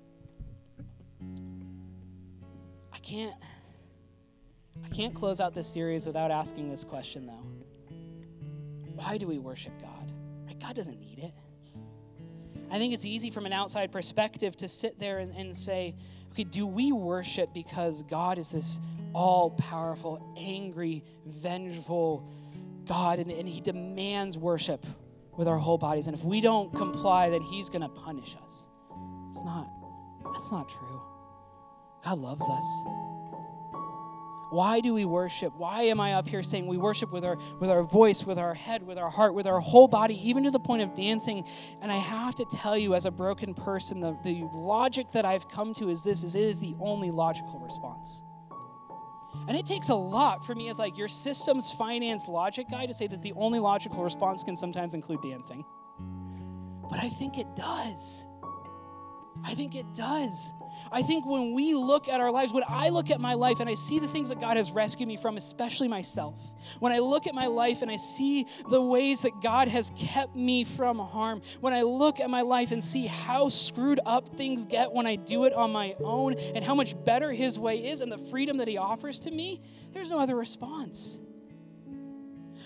I 2.91 2.97
can't. 2.97 3.35
I 4.83 4.87
can't 4.89 5.13
close 5.13 5.39
out 5.39 5.53
this 5.53 5.67
series 5.67 6.07
without 6.07 6.31
asking 6.31 6.71
this 6.71 6.83
question, 6.83 7.27
though. 7.27 7.95
Why 8.95 9.17
do 9.17 9.27
we 9.27 9.37
worship 9.37 9.79
God? 9.79 10.11
Right? 10.47 10.59
God 10.59 10.75
doesn't 10.75 10.99
need 10.99 11.19
it. 11.19 11.33
I 12.71 12.79
think 12.79 12.93
it's 12.93 13.05
easy 13.05 13.29
from 13.29 13.45
an 13.45 13.53
outside 13.53 13.91
perspective 13.91 14.57
to 14.57 14.67
sit 14.67 14.99
there 14.99 15.19
and, 15.19 15.35
and 15.35 15.55
say, 15.55 15.95
okay, 16.31 16.43
do 16.43 16.65
we 16.65 16.91
worship 16.91 17.53
because 17.53 18.01
God 18.03 18.39
is 18.39 18.51
this 18.51 18.79
all 19.13 19.51
powerful, 19.51 20.33
angry, 20.37 21.03
vengeful, 21.25 22.27
God 22.89 23.19
and, 23.19 23.31
and 23.31 23.47
He 23.47 23.61
demands 23.61 24.37
worship 24.37 24.85
with 25.37 25.47
our 25.47 25.57
whole 25.57 25.77
bodies. 25.77 26.07
And 26.07 26.17
if 26.17 26.25
we 26.25 26.41
don't 26.41 26.73
comply, 26.73 27.29
then 27.29 27.41
He's 27.41 27.69
going 27.69 27.83
to 27.83 27.89
punish 27.89 28.35
us. 28.43 28.67
It's 29.29 29.43
not, 29.43 29.69
that's 30.33 30.51
not 30.51 30.67
true. 30.67 31.01
God 32.03 32.19
loves 32.19 32.45
us. 32.49 32.65
Why 34.49 34.79
do 34.79 34.95
we 34.95 35.05
worship? 35.05 35.53
Why 35.55 35.83
am 35.83 35.99
I 35.99 36.13
up 36.13 36.27
here 36.27 36.41
saying 36.41 36.65
we 36.65 36.77
worship 36.77 37.11
with 37.11 37.23
our 37.23 37.37
with 37.59 37.69
our 37.69 37.83
voice, 37.83 38.25
with 38.25 38.39
our 38.39 38.55
head, 38.55 38.81
with 38.81 38.97
our 38.97 39.11
heart, 39.11 39.35
with 39.35 39.45
our 39.45 39.59
whole 39.59 39.87
body, 39.87 40.19
even 40.27 40.43
to 40.45 40.49
the 40.49 40.59
point 40.59 40.81
of 40.81 40.95
dancing? 40.95 41.45
And 41.83 41.91
I 41.91 41.97
have 41.97 42.33
to 42.35 42.45
tell 42.51 42.75
you, 42.75 42.95
as 42.95 43.05
a 43.05 43.11
broken 43.11 43.53
person, 43.53 43.99
the, 43.99 44.17
the 44.23 44.49
logic 44.55 45.11
that 45.11 45.23
I've 45.23 45.47
come 45.47 45.75
to 45.75 45.91
is 45.91 46.03
this: 46.03 46.23
is 46.23 46.33
it 46.33 46.41
is 46.41 46.59
the 46.59 46.75
only 46.79 47.11
logical 47.11 47.59
response. 47.59 48.23
And 49.47 49.57
it 49.57 49.65
takes 49.65 49.89
a 49.89 49.95
lot 49.95 50.45
for 50.45 50.55
me 50.55 50.69
as 50.69 50.77
like 50.77 50.97
your 50.97 51.07
systems 51.07 51.71
finance 51.71 52.27
logic 52.27 52.67
guy 52.69 52.85
to 52.85 52.93
say 52.93 53.07
that 53.07 53.21
the 53.21 53.33
only 53.33 53.59
logical 53.59 54.03
response 54.03 54.43
can 54.43 54.55
sometimes 54.55 54.93
include 54.93 55.21
dancing. 55.21 55.65
But 56.89 56.99
I 56.99 57.09
think 57.09 57.37
it 57.37 57.55
does. 57.55 58.23
I 59.43 59.53
think 59.55 59.75
it 59.75 59.85
does. 59.95 60.49
I 60.91 61.01
think 61.01 61.25
when 61.25 61.53
we 61.53 61.73
look 61.73 62.09
at 62.09 62.19
our 62.19 62.31
lives, 62.31 62.51
when 62.51 62.63
I 62.67 62.89
look 62.89 63.11
at 63.11 63.19
my 63.19 63.35
life 63.35 63.59
and 63.59 63.69
I 63.69 63.75
see 63.75 63.99
the 63.99 64.07
things 64.07 64.29
that 64.29 64.39
God 64.39 64.57
has 64.57 64.71
rescued 64.71 65.07
me 65.07 65.17
from, 65.17 65.37
especially 65.37 65.87
myself, 65.87 66.35
when 66.79 66.91
I 66.91 66.99
look 66.99 67.27
at 67.27 67.35
my 67.35 67.47
life 67.47 67.81
and 67.81 67.91
I 67.91 67.95
see 67.95 68.47
the 68.69 68.81
ways 68.81 69.21
that 69.21 69.31
God 69.41 69.67
has 69.67 69.91
kept 69.97 70.35
me 70.35 70.63
from 70.63 70.99
harm, 70.99 71.41
when 71.59 71.73
I 71.73 71.83
look 71.83 72.19
at 72.19 72.29
my 72.29 72.41
life 72.41 72.71
and 72.71 72.83
see 72.83 73.05
how 73.05 73.49
screwed 73.49 73.99
up 74.05 74.29
things 74.29 74.65
get 74.65 74.91
when 74.91 75.05
I 75.05 75.15
do 75.15 75.45
it 75.45 75.53
on 75.53 75.71
my 75.71 75.95
own 76.03 76.33
and 76.33 76.63
how 76.63 76.75
much 76.75 76.95
better 77.05 77.31
His 77.31 77.59
way 77.59 77.87
is 77.87 78.01
and 78.01 78.11
the 78.11 78.17
freedom 78.17 78.57
that 78.57 78.67
He 78.67 78.77
offers 78.77 79.19
to 79.21 79.31
me, 79.31 79.61
there's 79.93 80.09
no 80.09 80.19
other 80.19 80.35
response. 80.35 81.21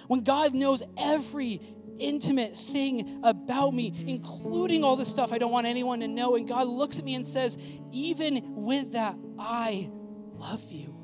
When 0.08 0.24
God 0.24 0.54
knows 0.54 0.84
every 0.98 1.62
intimate 2.00 2.58
thing 2.58 3.22
about 3.24 3.74
me, 3.74 3.94
including 4.08 4.84
all 4.84 4.96
the 4.96 5.06
stuff 5.06 5.32
I 5.32 5.38
don't 5.38 5.52
want 5.52 5.68
anyone 5.68 6.00
to 6.02 6.08
know. 6.08 6.36
And 6.36 6.48
God 6.48 6.68
looks 6.68 7.00
at 7.00 7.06
me 7.06 7.16
and 7.16 7.26
says, 7.26 7.58
Even 7.92 8.56
with 8.56 8.94
that, 8.94 9.16
I 9.38 9.90
love 10.36 10.72
you. 10.72 10.96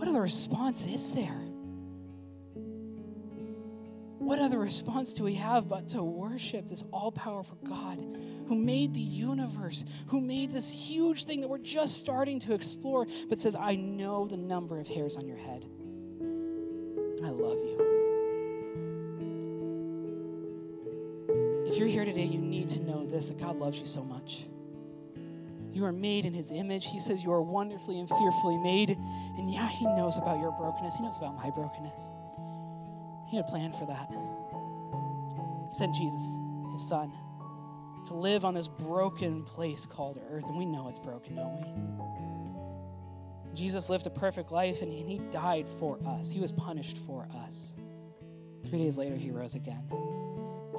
What 0.00 0.08
other 0.08 0.22
response 0.22 0.86
is 0.86 1.10
there? 1.10 1.50
What 4.18 4.38
other 4.38 4.58
response 4.58 5.12
do 5.14 5.24
we 5.24 5.34
have 5.34 5.68
but 5.68 5.88
to 5.90 6.02
worship 6.02 6.68
this 6.68 6.84
all 6.92 7.10
powerful 7.10 7.58
God 7.68 7.98
who 8.46 8.54
made 8.54 8.94
the 8.94 9.00
universe, 9.00 9.84
who 10.06 10.20
made 10.20 10.52
this 10.52 10.70
huge 10.70 11.24
thing 11.24 11.40
that 11.40 11.48
we're 11.48 11.58
just 11.58 11.98
starting 11.98 12.38
to 12.40 12.54
explore, 12.54 13.06
but 13.28 13.40
says, 13.40 13.56
I 13.56 13.74
know 13.74 14.28
the 14.28 14.36
number 14.36 14.78
of 14.78 14.86
hairs 14.86 15.16
on 15.16 15.26
your 15.26 15.36
head, 15.36 15.64
and 16.20 17.26
I 17.26 17.30
love 17.30 17.58
you. 17.58 17.99
You're 21.80 21.88
here 21.88 22.04
today, 22.04 22.24
you 22.24 22.38
need 22.38 22.68
to 22.68 22.78
know 22.82 23.06
this 23.06 23.28
that 23.28 23.38
God 23.38 23.56
loves 23.56 23.78
you 23.78 23.86
so 23.86 24.04
much. 24.04 24.44
You 25.72 25.86
are 25.86 25.92
made 25.92 26.26
in 26.26 26.34
His 26.34 26.50
image. 26.50 26.84
He 26.84 27.00
says 27.00 27.24
you 27.24 27.32
are 27.32 27.40
wonderfully 27.40 27.98
and 27.98 28.06
fearfully 28.06 28.58
made. 28.58 28.90
And 28.90 29.50
yeah, 29.50 29.66
He 29.66 29.86
knows 29.86 30.18
about 30.18 30.40
your 30.40 30.52
brokenness, 30.52 30.96
He 30.96 31.02
knows 31.02 31.16
about 31.16 31.36
my 31.36 31.48
brokenness. 31.48 32.02
He 33.30 33.36
had 33.36 33.46
a 33.46 33.48
plan 33.48 33.72
for 33.72 33.86
that. 33.86 34.10
He 35.70 35.74
sent 35.74 35.94
Jesus, 35.94 36.36
His 36.72 36.86
Son, 36.86 37.10
to 38.08 38.14
live 38.14 38.44
on 38.44 38.52
this 38.52 38.68
broken 38.68 39.42
place 39.42 39.86
called 39.86 40.20
earth. 40.30 40.44
And 40.44 40.58
we 40.58 40.66
know 40.66 40.88
it's 40.88 40.98
broken, 40.98 41.36
don't 41.36 41.62
we? 41.62 43.54
Jesus 43.54 43.88
lived 43.88 44.06
a 44.06 44.10
perfect 44.10 44.52
life 44.52 44.82
and 44.82 44.92
he 44.92 45.18
died 45.30 45.66
for 45.78 45.98
us. 46.06 46.30
He 46.30 46.40
was 46.40 46.52
punished 46.52 46.98
for 46.98 47.26
us. 47.44 47.74
Three 48.64 48.78
days 48.78 48.98
later, 48.98 49.16
he 49.16 49.30
rose 49.30 49.54
again. 49.54 49.82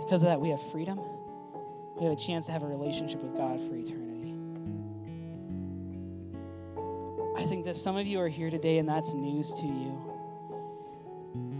Because 0.04 0.22
of 0.22 0.28
that, 0.28 0.42
we 0.42 0.50
have 0.50 0.62
freedom. 0.72 1.00
We 1.96 2.06
have 2.06 2.14
a 2.14 2.20
chance 2.20 2.48
to 2.48 2.52
have 2.52 2.64
a 2.64 2.68
relationship 2.68 3.22
with 3.22 3.36
God 3.38 3.60
for 3.60 3.76
eternity. 3.76 4.36
I 7.38 7.46
think 7.46 7.66
that 7.66 7.76
some 7.76 7.98
of 7.98 8.06
you 8.06 8.20
are 8.20 8.28
here 8.28 8.50
today 8.50 8.78
and 8.78 8.88
that's 8.88 9.14
news 9.14 9.52
to 9.54 9.66
you. 9.66 10.12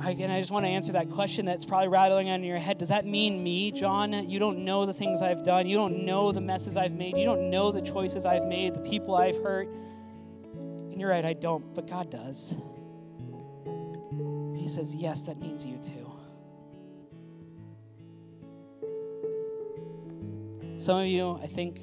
Again, 0.04 0.32
I 0.32 0.40
just 0.40 0.52
want 0.52 0.66
to 0.66 0.70
answer 0.70 0.94
that 0.94 1.12
question 1.12 1.46
that's 1.46 1.64
probably 1.64 1.88
rattling 1.88 2.30
on 2.30 2.44
your 2.44 2.58
head. 2.58 2.78
Does 2.78 2.90
that 2.90 3.06
mean 3.06 3.44
me, 3.44 3.72
John? 3.72 4.30
You 4.30 4.40
don't 4.40 4.66
know 4.66 4.86
the 4.86 4.94
things 4.94 5.22
I've 5.22 5.44
done. 5.44 5.68
You 5.68 5.78
don't 5.78 6.06
know 6.06 6.32
the 6.32 6.42
messes 6.42 6.76
I've 6.76 6.92
made. 6.92 7.16
You 7.18 7.26
don't 7.26 7.50
know 7.50 7.72
the 7.72 7.82
choices 7.82 8.26
I've 8.26 8.46
made, 8.46 8.74
the 8.74 8.80
people 8.80 9.16
I've 9.16 9.38
hurt. 9.42 9.70
And 10.54 11.00
you're 11.00 11.10
right, 11.10 11.24
I 11.24 11.34
don't, 11.34 11.74
but 11.74 11.88
God 11.88 12.10
does. 12.10 12.56
He 14.58 14.68
says, 14.68 14.96
Yes, 14.96 15.22
that 15.24 15.40
means 15.40 15.66
you 15.66 15.78
too. 15.78 16.01
Some 20.82 20.98
of 20.98 21.06
you, 21.06 21.40
I 21.44 21.46
think 21.46 21.80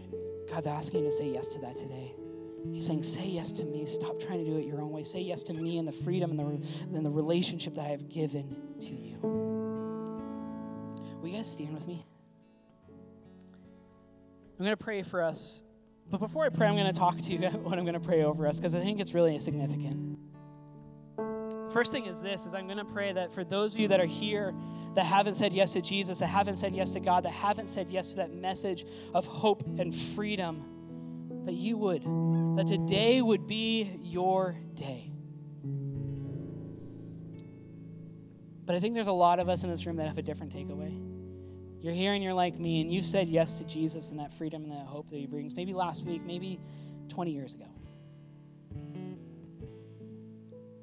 God's 0.51 0.67
asking 0.67 1.05
you 1.05 1.11
to 1.11 1.17
say 1.17 1.31
yes 1.31 1.47
to 1.49 1.61
that 1.61 1.77
today. 1.77 2.17
He's 2.73 2.85
saying, 2.85 3.05
Say 3.05 3.29
yes 3.29 3.53
to 3.53 3.65
me. 3.65 3.87
Stop 3.87 4.19
trying 4.19 4.45
to 4.45 4.51
do 4.51 4.57
it 4.57 4.67
your 4.67 4.81
own 4.83 4.91
way. 4.91 5.05
Say 5.05 5.21
yes 5.21 5.41
to 5.43 5.55
me 5.55 5.79
and 5.79 5.87
the 5.87 5.93
freedom 5.93 6.33
and 6.33 6.41
the, 6.41 6.97
and 6.97 7.07
the 7.07 7.11
relationship 7.11 7.77
that 7.77 7.85
I 7.85 7.91
have 7.91 8.09
given 8.09 8.57
to 8.81 8.89
you. 8.89 9.19
Will 11.21 11.29
you 11.29 11.37
guys 11.37 11.49
stand 11.49 11.75
with 11.75 11.87
me? 11.87 12.05
I'm 14.59 14.65
going 14.65 14.77
to 14.77 14.77
pray 14.77 15.03
for 15.03 15.23
us. 15.23 15.63
But 16.11 16.19
before 16.19 16.45
I 16.45 16.49
pray, 16.49 16.67
I'm 16.67 16.75
going 16.75 16.93
to 16.93 16.99
talk 16.99 17.19
to 17.19 17.23
you 17.23 17.39
about 17.39 17.61
what 17.61 17.79
I'm 17.79 17.85
going 17.85 17.95
to 17.95 18.01
pray 18.01 18.25
over 18.25 18.49
us 18.49 18.59
because 18.59 18.75
I 18.75 18.81
think 18.81 18.99
it's 18.99 19.15
really 19.15 19.39
significant. 19.39 20.19
First 21.70 21.92
thing 21.92 22.07
is 22.07 22.20
this 22.20 22.46
is 22.46 22.54
I'm 22.54 22.66
going 22.66 22.78
to 22.78 22.85
pray 22.85 23.12
that 23.12 23.33
for 23.33 23.44
those 23.44 23.74
of 23.74 23.81
you 23.81 23.88
that 23.88 24.00
are 24.00 24.07
here 24.07 24.54
that 24.94 25.04
haven't 25.04 25.35
said 25.35 25.52
yes 25.52 25.74
to 25.74 25.81
Jesus, 25.81 26.18
that 26.18 26.26
haven't 26.26 26.57
said 26.57 26.74
yes 26.74 26.92
to 26.92 27.00
God, 27.00 27.24
that 27.24 27.33
haven't 27.33 27.68
said 27.68 27.90
yes 27.90 28.11
to 28.11 28.16
that 28.16 28.33
message 28.33 28.87
of 29.14 29.26
hope 29.26 29.62
and 29.78 29.94
freedom, 29.94 31.42
that 31.44 31.54
you 31.54 31.76
would, 31.76 32.02
that 32.57 32.66
today 32.66 33.20
would 33.20 33.46
be 33.46 33.98
your 34.02 34.57
day. 34.74 35.12
But 38.64 38.76
I 38.76 38.81
think 38.81 38.94
there's 38.94 39.07
a 39.07 39.12
lot 39.12 39.38
of 39.38 39.48
us 39.48 39.62
in 39.62 39.70
this 39.70 39.87
room 39.87 39.96
that 39.96 40.07
have 40.09 40.18
a 40.18 40.22
different 40.22 40.54
takeaway. 40.54 40.92
You're 41.81 41.94
here 41.94 42.12
and 42.12 42.22
you're 42.22 42.35
like 42.35 42.59
me, 42.59 42.81
and 42.81 42.92
you 42.92 43.00
said 43.00 43.28
yes 43.28 43.54
to 43.59 43.64
Jesus 43.64 44.11
and 44.11 44.18
that 44.18 44.33
freedom 44.35 44.64
and 44.64 44.72
that 44.72 44.87
hope 44.87 45.09
that 45.11 45.16
He 45.16 45.26
brings, 45.26 45.54
maybe 45.54 45.72
last 45.72 46.04
week, 46.04 46.22
maybe 46.24 46.59
20 47.09 47.31
years 47.31 47.54
ago. 47.54 47.66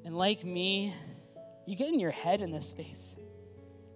And 0.06 0.16
like 0.16 0.44
me, 0.44 0.94
you 1.66 1.74
get 1.74 1.88
in 1.88 1.98
your 1.98 2.12
head 2.12 2.40
in 2.40 2.52
this 2.52 2.68
space. 2.68 3.16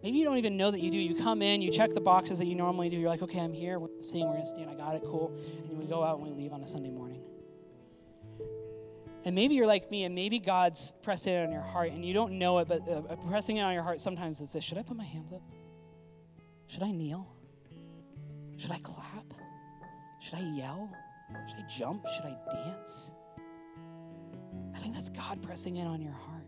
Maybe 0.03 0.19
you 0.19 0.25
don't 0.25 0.39
even 0.39 0.57
know 0.57 0.73
that 0.73 0.81
you 0.81 0.91
do. 0.91 0.99
You 0.99 1.15
come 1.15 1.41
in, 1.41 1.63
you 1.63 1.71
check 1.71 1.95
the 1.95 2.01
boxes 2.01 2.39
that 2.39 2.47
you 2.47 2.57
normally 2.57 2.89
do. 2.89 2.97
You're 2.97 3.09
like, 3.09 3.23
okay, 3.23 3.39
I'm 3.39 3.53
here. 3.53 3.79
We're 3.79 3.91
sing. 4.01 4.27
We're 4.27 4.33
going 4.33 4.43
to 4.43 4.49
stand. 4.49 4.71
I 4.71 4.75
got 4.75 4.97
it. 4.97 5.03
Cool. 5.05 5.33
And 5.69 5.79
we 5.79 5.87
go 5.87 6.03
out 6.03 6.19
and 6.19 6.27
we 6.27 6.33
leave 6.33 6.53
on 6.53 6.63
a 6.63 6.67
Sunday 6.67 6.91
morning. 6.91 7.23
And 9.25 9.37
maybe 9.37 9.55
you're 9.55 9.69
like 9.69 9.89
me, 9.93 10.03
and 10.03 10.13
maybe 10.13 10.41
God's 10.41 10.95
pressing 11.03 11.33
it 11.33 11.47
on 11.47 11.53
your 11.53 11.63
heart, 11.63 11.93
and 11.93 12.05
you 12.05 12.13
don't 12.13 12.39
know 12.39 12.59
it, 12.59 12.67
but 12.67 12.89
uh, 12.89 13.15
pressing 13.29 13.59
it 13.59 13.61
on 13.61 13.73
your 13.73 13.85
heart 13.85 14.01
sometimes 14.01 14.41
is 14.41 14.53
this 14.53 14.65
Should 14.65 14.79
I 14.79 14.83
put 14.83 14.97
my 14.97 15.05
hands 15.05 15.33
up? 15.33 15.43
Should 16.67 16.83
I 16.83 16.91
kneel? 16.91 17.29
Should 18.57 18.73
I 18.73 18.79
clap? 18.79 19.33
Should 20.23 20.35
I 20.35 20.43
yell? 20.57 20.91
Should 21.49 21.59
I 21.59 21.69
jump? 21.69 22.05
Should 22.17 22.25
I 22.25 22.37
dance? 22.53 23.13
I 24.81 24.83
think 24.83 24.95
that's 24.95 25.11
God 25.11 25.43
pressing 25.43 25.77
in 25.77 25.87
on 25.87 26.01
your 26.01 26.15
heart. 26.15 26.47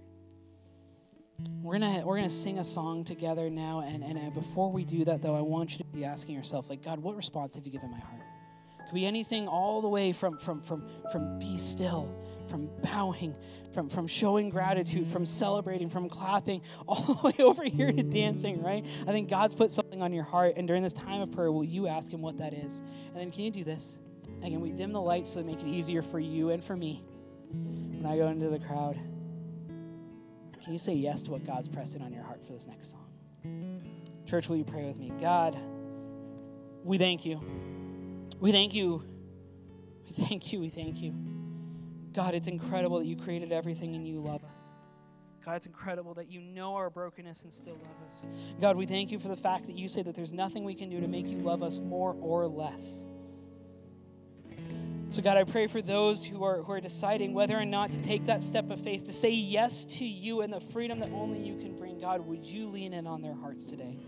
We're 1.61 1.79
gonna 1.79 2.03
we're 2.07 2.17
gonna 2.17 2.31
sing 2.31 2.61
a 2.61 2.65
song 2.65 3.05
together 3.05 3.51
now, 3.51 3.81
and 3.81 4.03
and 4.03 4.17
uh, 4.17 4.31
before 4.31 4.73
we 4.73 4.87
do 4.87 5.05
that, 5.05 5.21
though, 5.21 5.37
I 5.37 5.43
want 5.43 5.73
you 5.73 5.79
to 5.79 5.85
be 5.85 6.07
asking 6.07 6.35
yourself, 6.35 6.71
like, 6.71 6.83
God, 6.83 6.99
what 6.99 7.15
response 7.15 7.57
have 7.57 7.67
you 7.67 7.73
given 7.73 7.91
my 7.91 7.99
heart? 7.99 8.23
Could 8.87 8.95
be 8.95 9.05
anything, 9.05 9.49
all 9.49 9.83
the 9.83 9.89
way 9.89 10.13
from 10.13 10.39
from 10.39 10.63
from 10.63 10.89
from 11.11 11.39
be 11.39 11.59
still, 11.59 12.09
from 12.49 12.71
bowing, 12.83 13.35
from 13.75 13.91
from 13.91 14.07
showing 14.07 14.49
gratitude, 14.49 15.09
from 15.09 15.27
celebrating, 15.27 15.91
from 15.91 16.09
clapping, 16.09 16.63
all 16.89 17.03
the 17.03 17.29
way 17.29 17.35
over 17.45 17.65
here 17.65 17.93
to 17.93 18.03
dancing. 18.03 18.63
Right? 18.63 18.87
I 19.03 19.13
think 19.13 19.29
God's 19.29 19.55
put 19.55 19.71
something 19.71 20.01
on 20.01 20.15
your 20.15 20.25
heart, 20.25 20.55
and 20.57 20.67
during 20.67 20.83
this 20.83 20.95
time 20.95 21.21
of 21.21 21.33
prayer, 21.33 21.53
will 21.53 21.65
you 21.65 21.87
ask 21.87 22.11
Him 22.11 22.23
what 22.23 22.39
that 22.39 22.55
is? 22.55 22.79
And 23.09 23.17
then, 23.17 23.31
can 23.31 23.45
you 23.45 23.51
do 23.51 23.63
this? 23.63 23.99
Again, 24.43 24.63
we 24.63 24.71
dim 24.71 24.93
the 24.93 25.03
lights 25.03 25.35
so 25.35 25.41
they 25.43 25.47
make 25.47 25.61
it 25.61 25.69
easier 25.69 26.01
for 26.01 26.19
you 26.19 26.49
and 26.49 26.65
for 26.65 26.75
me 26.75 27.05
when 28.03 28.13
I 28.13 28.17
go 28.17 28.29
into 28.29 28.49
the 28.49 28.59
crowd. 28.59 28.99
Can 30.63 30.73
you 30.73 30.79
say 30.79 30.93
yes 30.93 31.23
to 31.23 31.31
what 31.31 31.47
God's 31.47 31.69
pressing 31.69 32.03
on 32.03 32.13
your 32.13 32.25
heart 32.25 32.45
for 32.45 32.53
this 32.53 32.67
next 32.67 32.91
song? 32.91 33.81
Church, 34.27 34.49
will 34.49 34.57
you 34.57 34.65
pray 34.65 34.85
with 34.85 34.97
me? 34.97 35.13
God, 35.21 35.57
we 36.83 36.99
thank 36.99 37.25
you. 37.25 37.41
We 38.41 38.51
thank 38.51 38.75
you. 38.75 39.05
We 40.05 40.13
thank 40.13 40.53
you. 40.53 40.61
We 40.61 40.69
thank 40.69 41.01
you. 41.01 41.15
God, 42.13 42.35
it's 42.35 42.49
incredible 42.49 42.99
that 42.99 43.07
you 43.07 43.17
created 43.17 43.53
everything 43.53 43.95
and 43.95 44.07
you 44.07 44.21
love 44.21 44.43
us. 44.45 44.75
God, 45.45 45.55
it's 45.55 45.67
incredible 45.67 46.15
that 46.15 46.29
you 46.29 46.41
know 46.41 46.75
our 46.75 46.91
brokenness 46.91 47.45
and 47.45 47.53
still 47.53 47.75
love 47.75 48.07
us. 48.07 48.29
God, 48.61 48.77
we 48.77 48.87
thank 48.87 49.11
you 49.11 49.19
for 49.19 49.29
the 49.29 49.37
fact 49.37 49.67
that 49.67 49.77
you 49.77 49.89
say 49.89 50.03
that 50.03 50.15
there's 50.15 50.33
nothing 50.33 50.65
we 50.65 50.75
can 50.75 50.89
do 50.89 51.01
to 51.01 51.09
make 51.09 51.29
you 51.29 51.39
love 51.39 51.63
us 51.63 51.79
more 51.79 52.17
or 52.21 52.47
less. 52.47 53.05
So, 55.13 55.21
God, 55.21 55.37
I 55.37 55.45
pray 55.45 55.67
for 55.67 55.83
those 55.83 56.25
who 56.25 56.43
are, 56.43 56.63
who 56.63 56.73
are 56.73 56.81
deciding 56.81 57.35
whether 57.35 57.55
or 57.59 57.67
not 57.67 57.93
to 57.93 58.01
take 58.01 58.25
that 58.25 58.43
step 58.43 58.71
of 58.71 58.81
faith, 58.81 59.05
to 59.05 59.13
say 59.13 59.29
yes 59.29 59.85
to 59.85 60.07
you 60.07 60.41
and 60.41 60.51
the 60.51 60.59
freedom 60.59 61.01
that 61.01 61.11
only 61.11 61.39
you 61.39 61.59
can 61.59 61.77
bring. 61.77 62.01
God, 62.01 62.27
would 62.27 62.43
you 62.43 62.67
lean 62.71 62.95
in 62.95 63.07
on 63.07 63.21
their 63.21 63.35
hearts 63.35 63.67
today? 63.67 63.99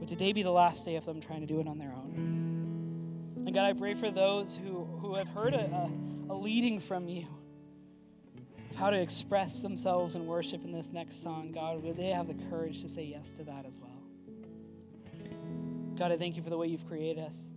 Would 0.00 0.08
today 0.08 0.32
be 0.32 0.42
the 0.42 0.50
last 0.50 0.86
day 0.86 0.96
of 0.96 1.04
them 1.04 1.20
trying 1.20 1.42
to 1.42 1.46
do 1.46 1.60
it 1.60 1.68
on 1.68 1.76
their 1.76 1.92
own? 1.92 3.44
And 3.44 3.54
God, 3.54 3.66
I 3.66 3.74
pray 3.74 3.92
for 3.92 4.10
those 4.10 4.56
who, 4.56 4.86
who 5.02 5.14
have 5.14 5.28
heard 5.28 5.52
a, 5.52 5.58
a, 5.58 5.90
a 6.30 6.34
leading 6.34 6.80
from 6.80 7.06
you 7.06 7.26
of 8.70 8.76
how 8.76 8.88
to 8.88 8.98
express 8.98 9.60
themselves 9.60 10.14
in 10.14 10.26
worship 10.26 10.64
in 10.64 10.72
this 10.72 10.90
next 10.90 11.22
song. 11.22 11.52
God, 11.52 11.82
would 11.82 11.98
they 11.98 12.08
have 12.08 12.28
the 12.28 12.48
courage 12.48 12.80
to 12.80 12.88
say 12.88 13.04
yes 13.04 13.30
to 13.32 13.44
that 13.44 13.66
as 13.66 13.78
well? 13.78 13.90
God, 15.98 16.12
I 16.12 16.16
thank 16.16 16.38
you 16.38 16.42
for 16.42 16.48
the 16.48 16.56
way 16.56 16.68
you've 16.68 16.88
created 16.88 17.22
us 17.22 17.50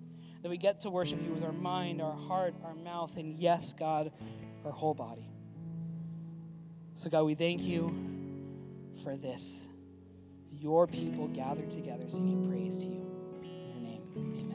that 0.45 0.51
we 0.51 0.57
get 0.57 0.79
to 0.81 0.91
worship 0.91 1.19
you 1.23 1.31
with 1.31 1.43
our 1.43 1.51
mind, 1.51 1.99
our 1.99 2.15
heart, 2.15 2.53
our 2.63 2.75
mouth, 2.75 3.17
and 3.17 3.33
yes, 3.33 3.73
God, 3.73 4.11
our 4.63 4.69
whole 4.71 4.93
body. 4.93 5.27
So, 6.93 7.09
God, 7.09 7.23
we 7.23 7.33
thank 7.33 7.63
you 7.63 7.91
for 9.03 9.17
this. 9.17 9.63
Your 10.51 10.85
people 10.85 11.29
gathered 11.29 11.71
together 11.71 12.07
singing 12.07 12.47
praise 12.47 12.77
to 12.77 12.85
you. 12.85 13.07
In 13.41 13.69
your 13.69 13.79
name, 13.81 14.03
amen. 14.15 14.54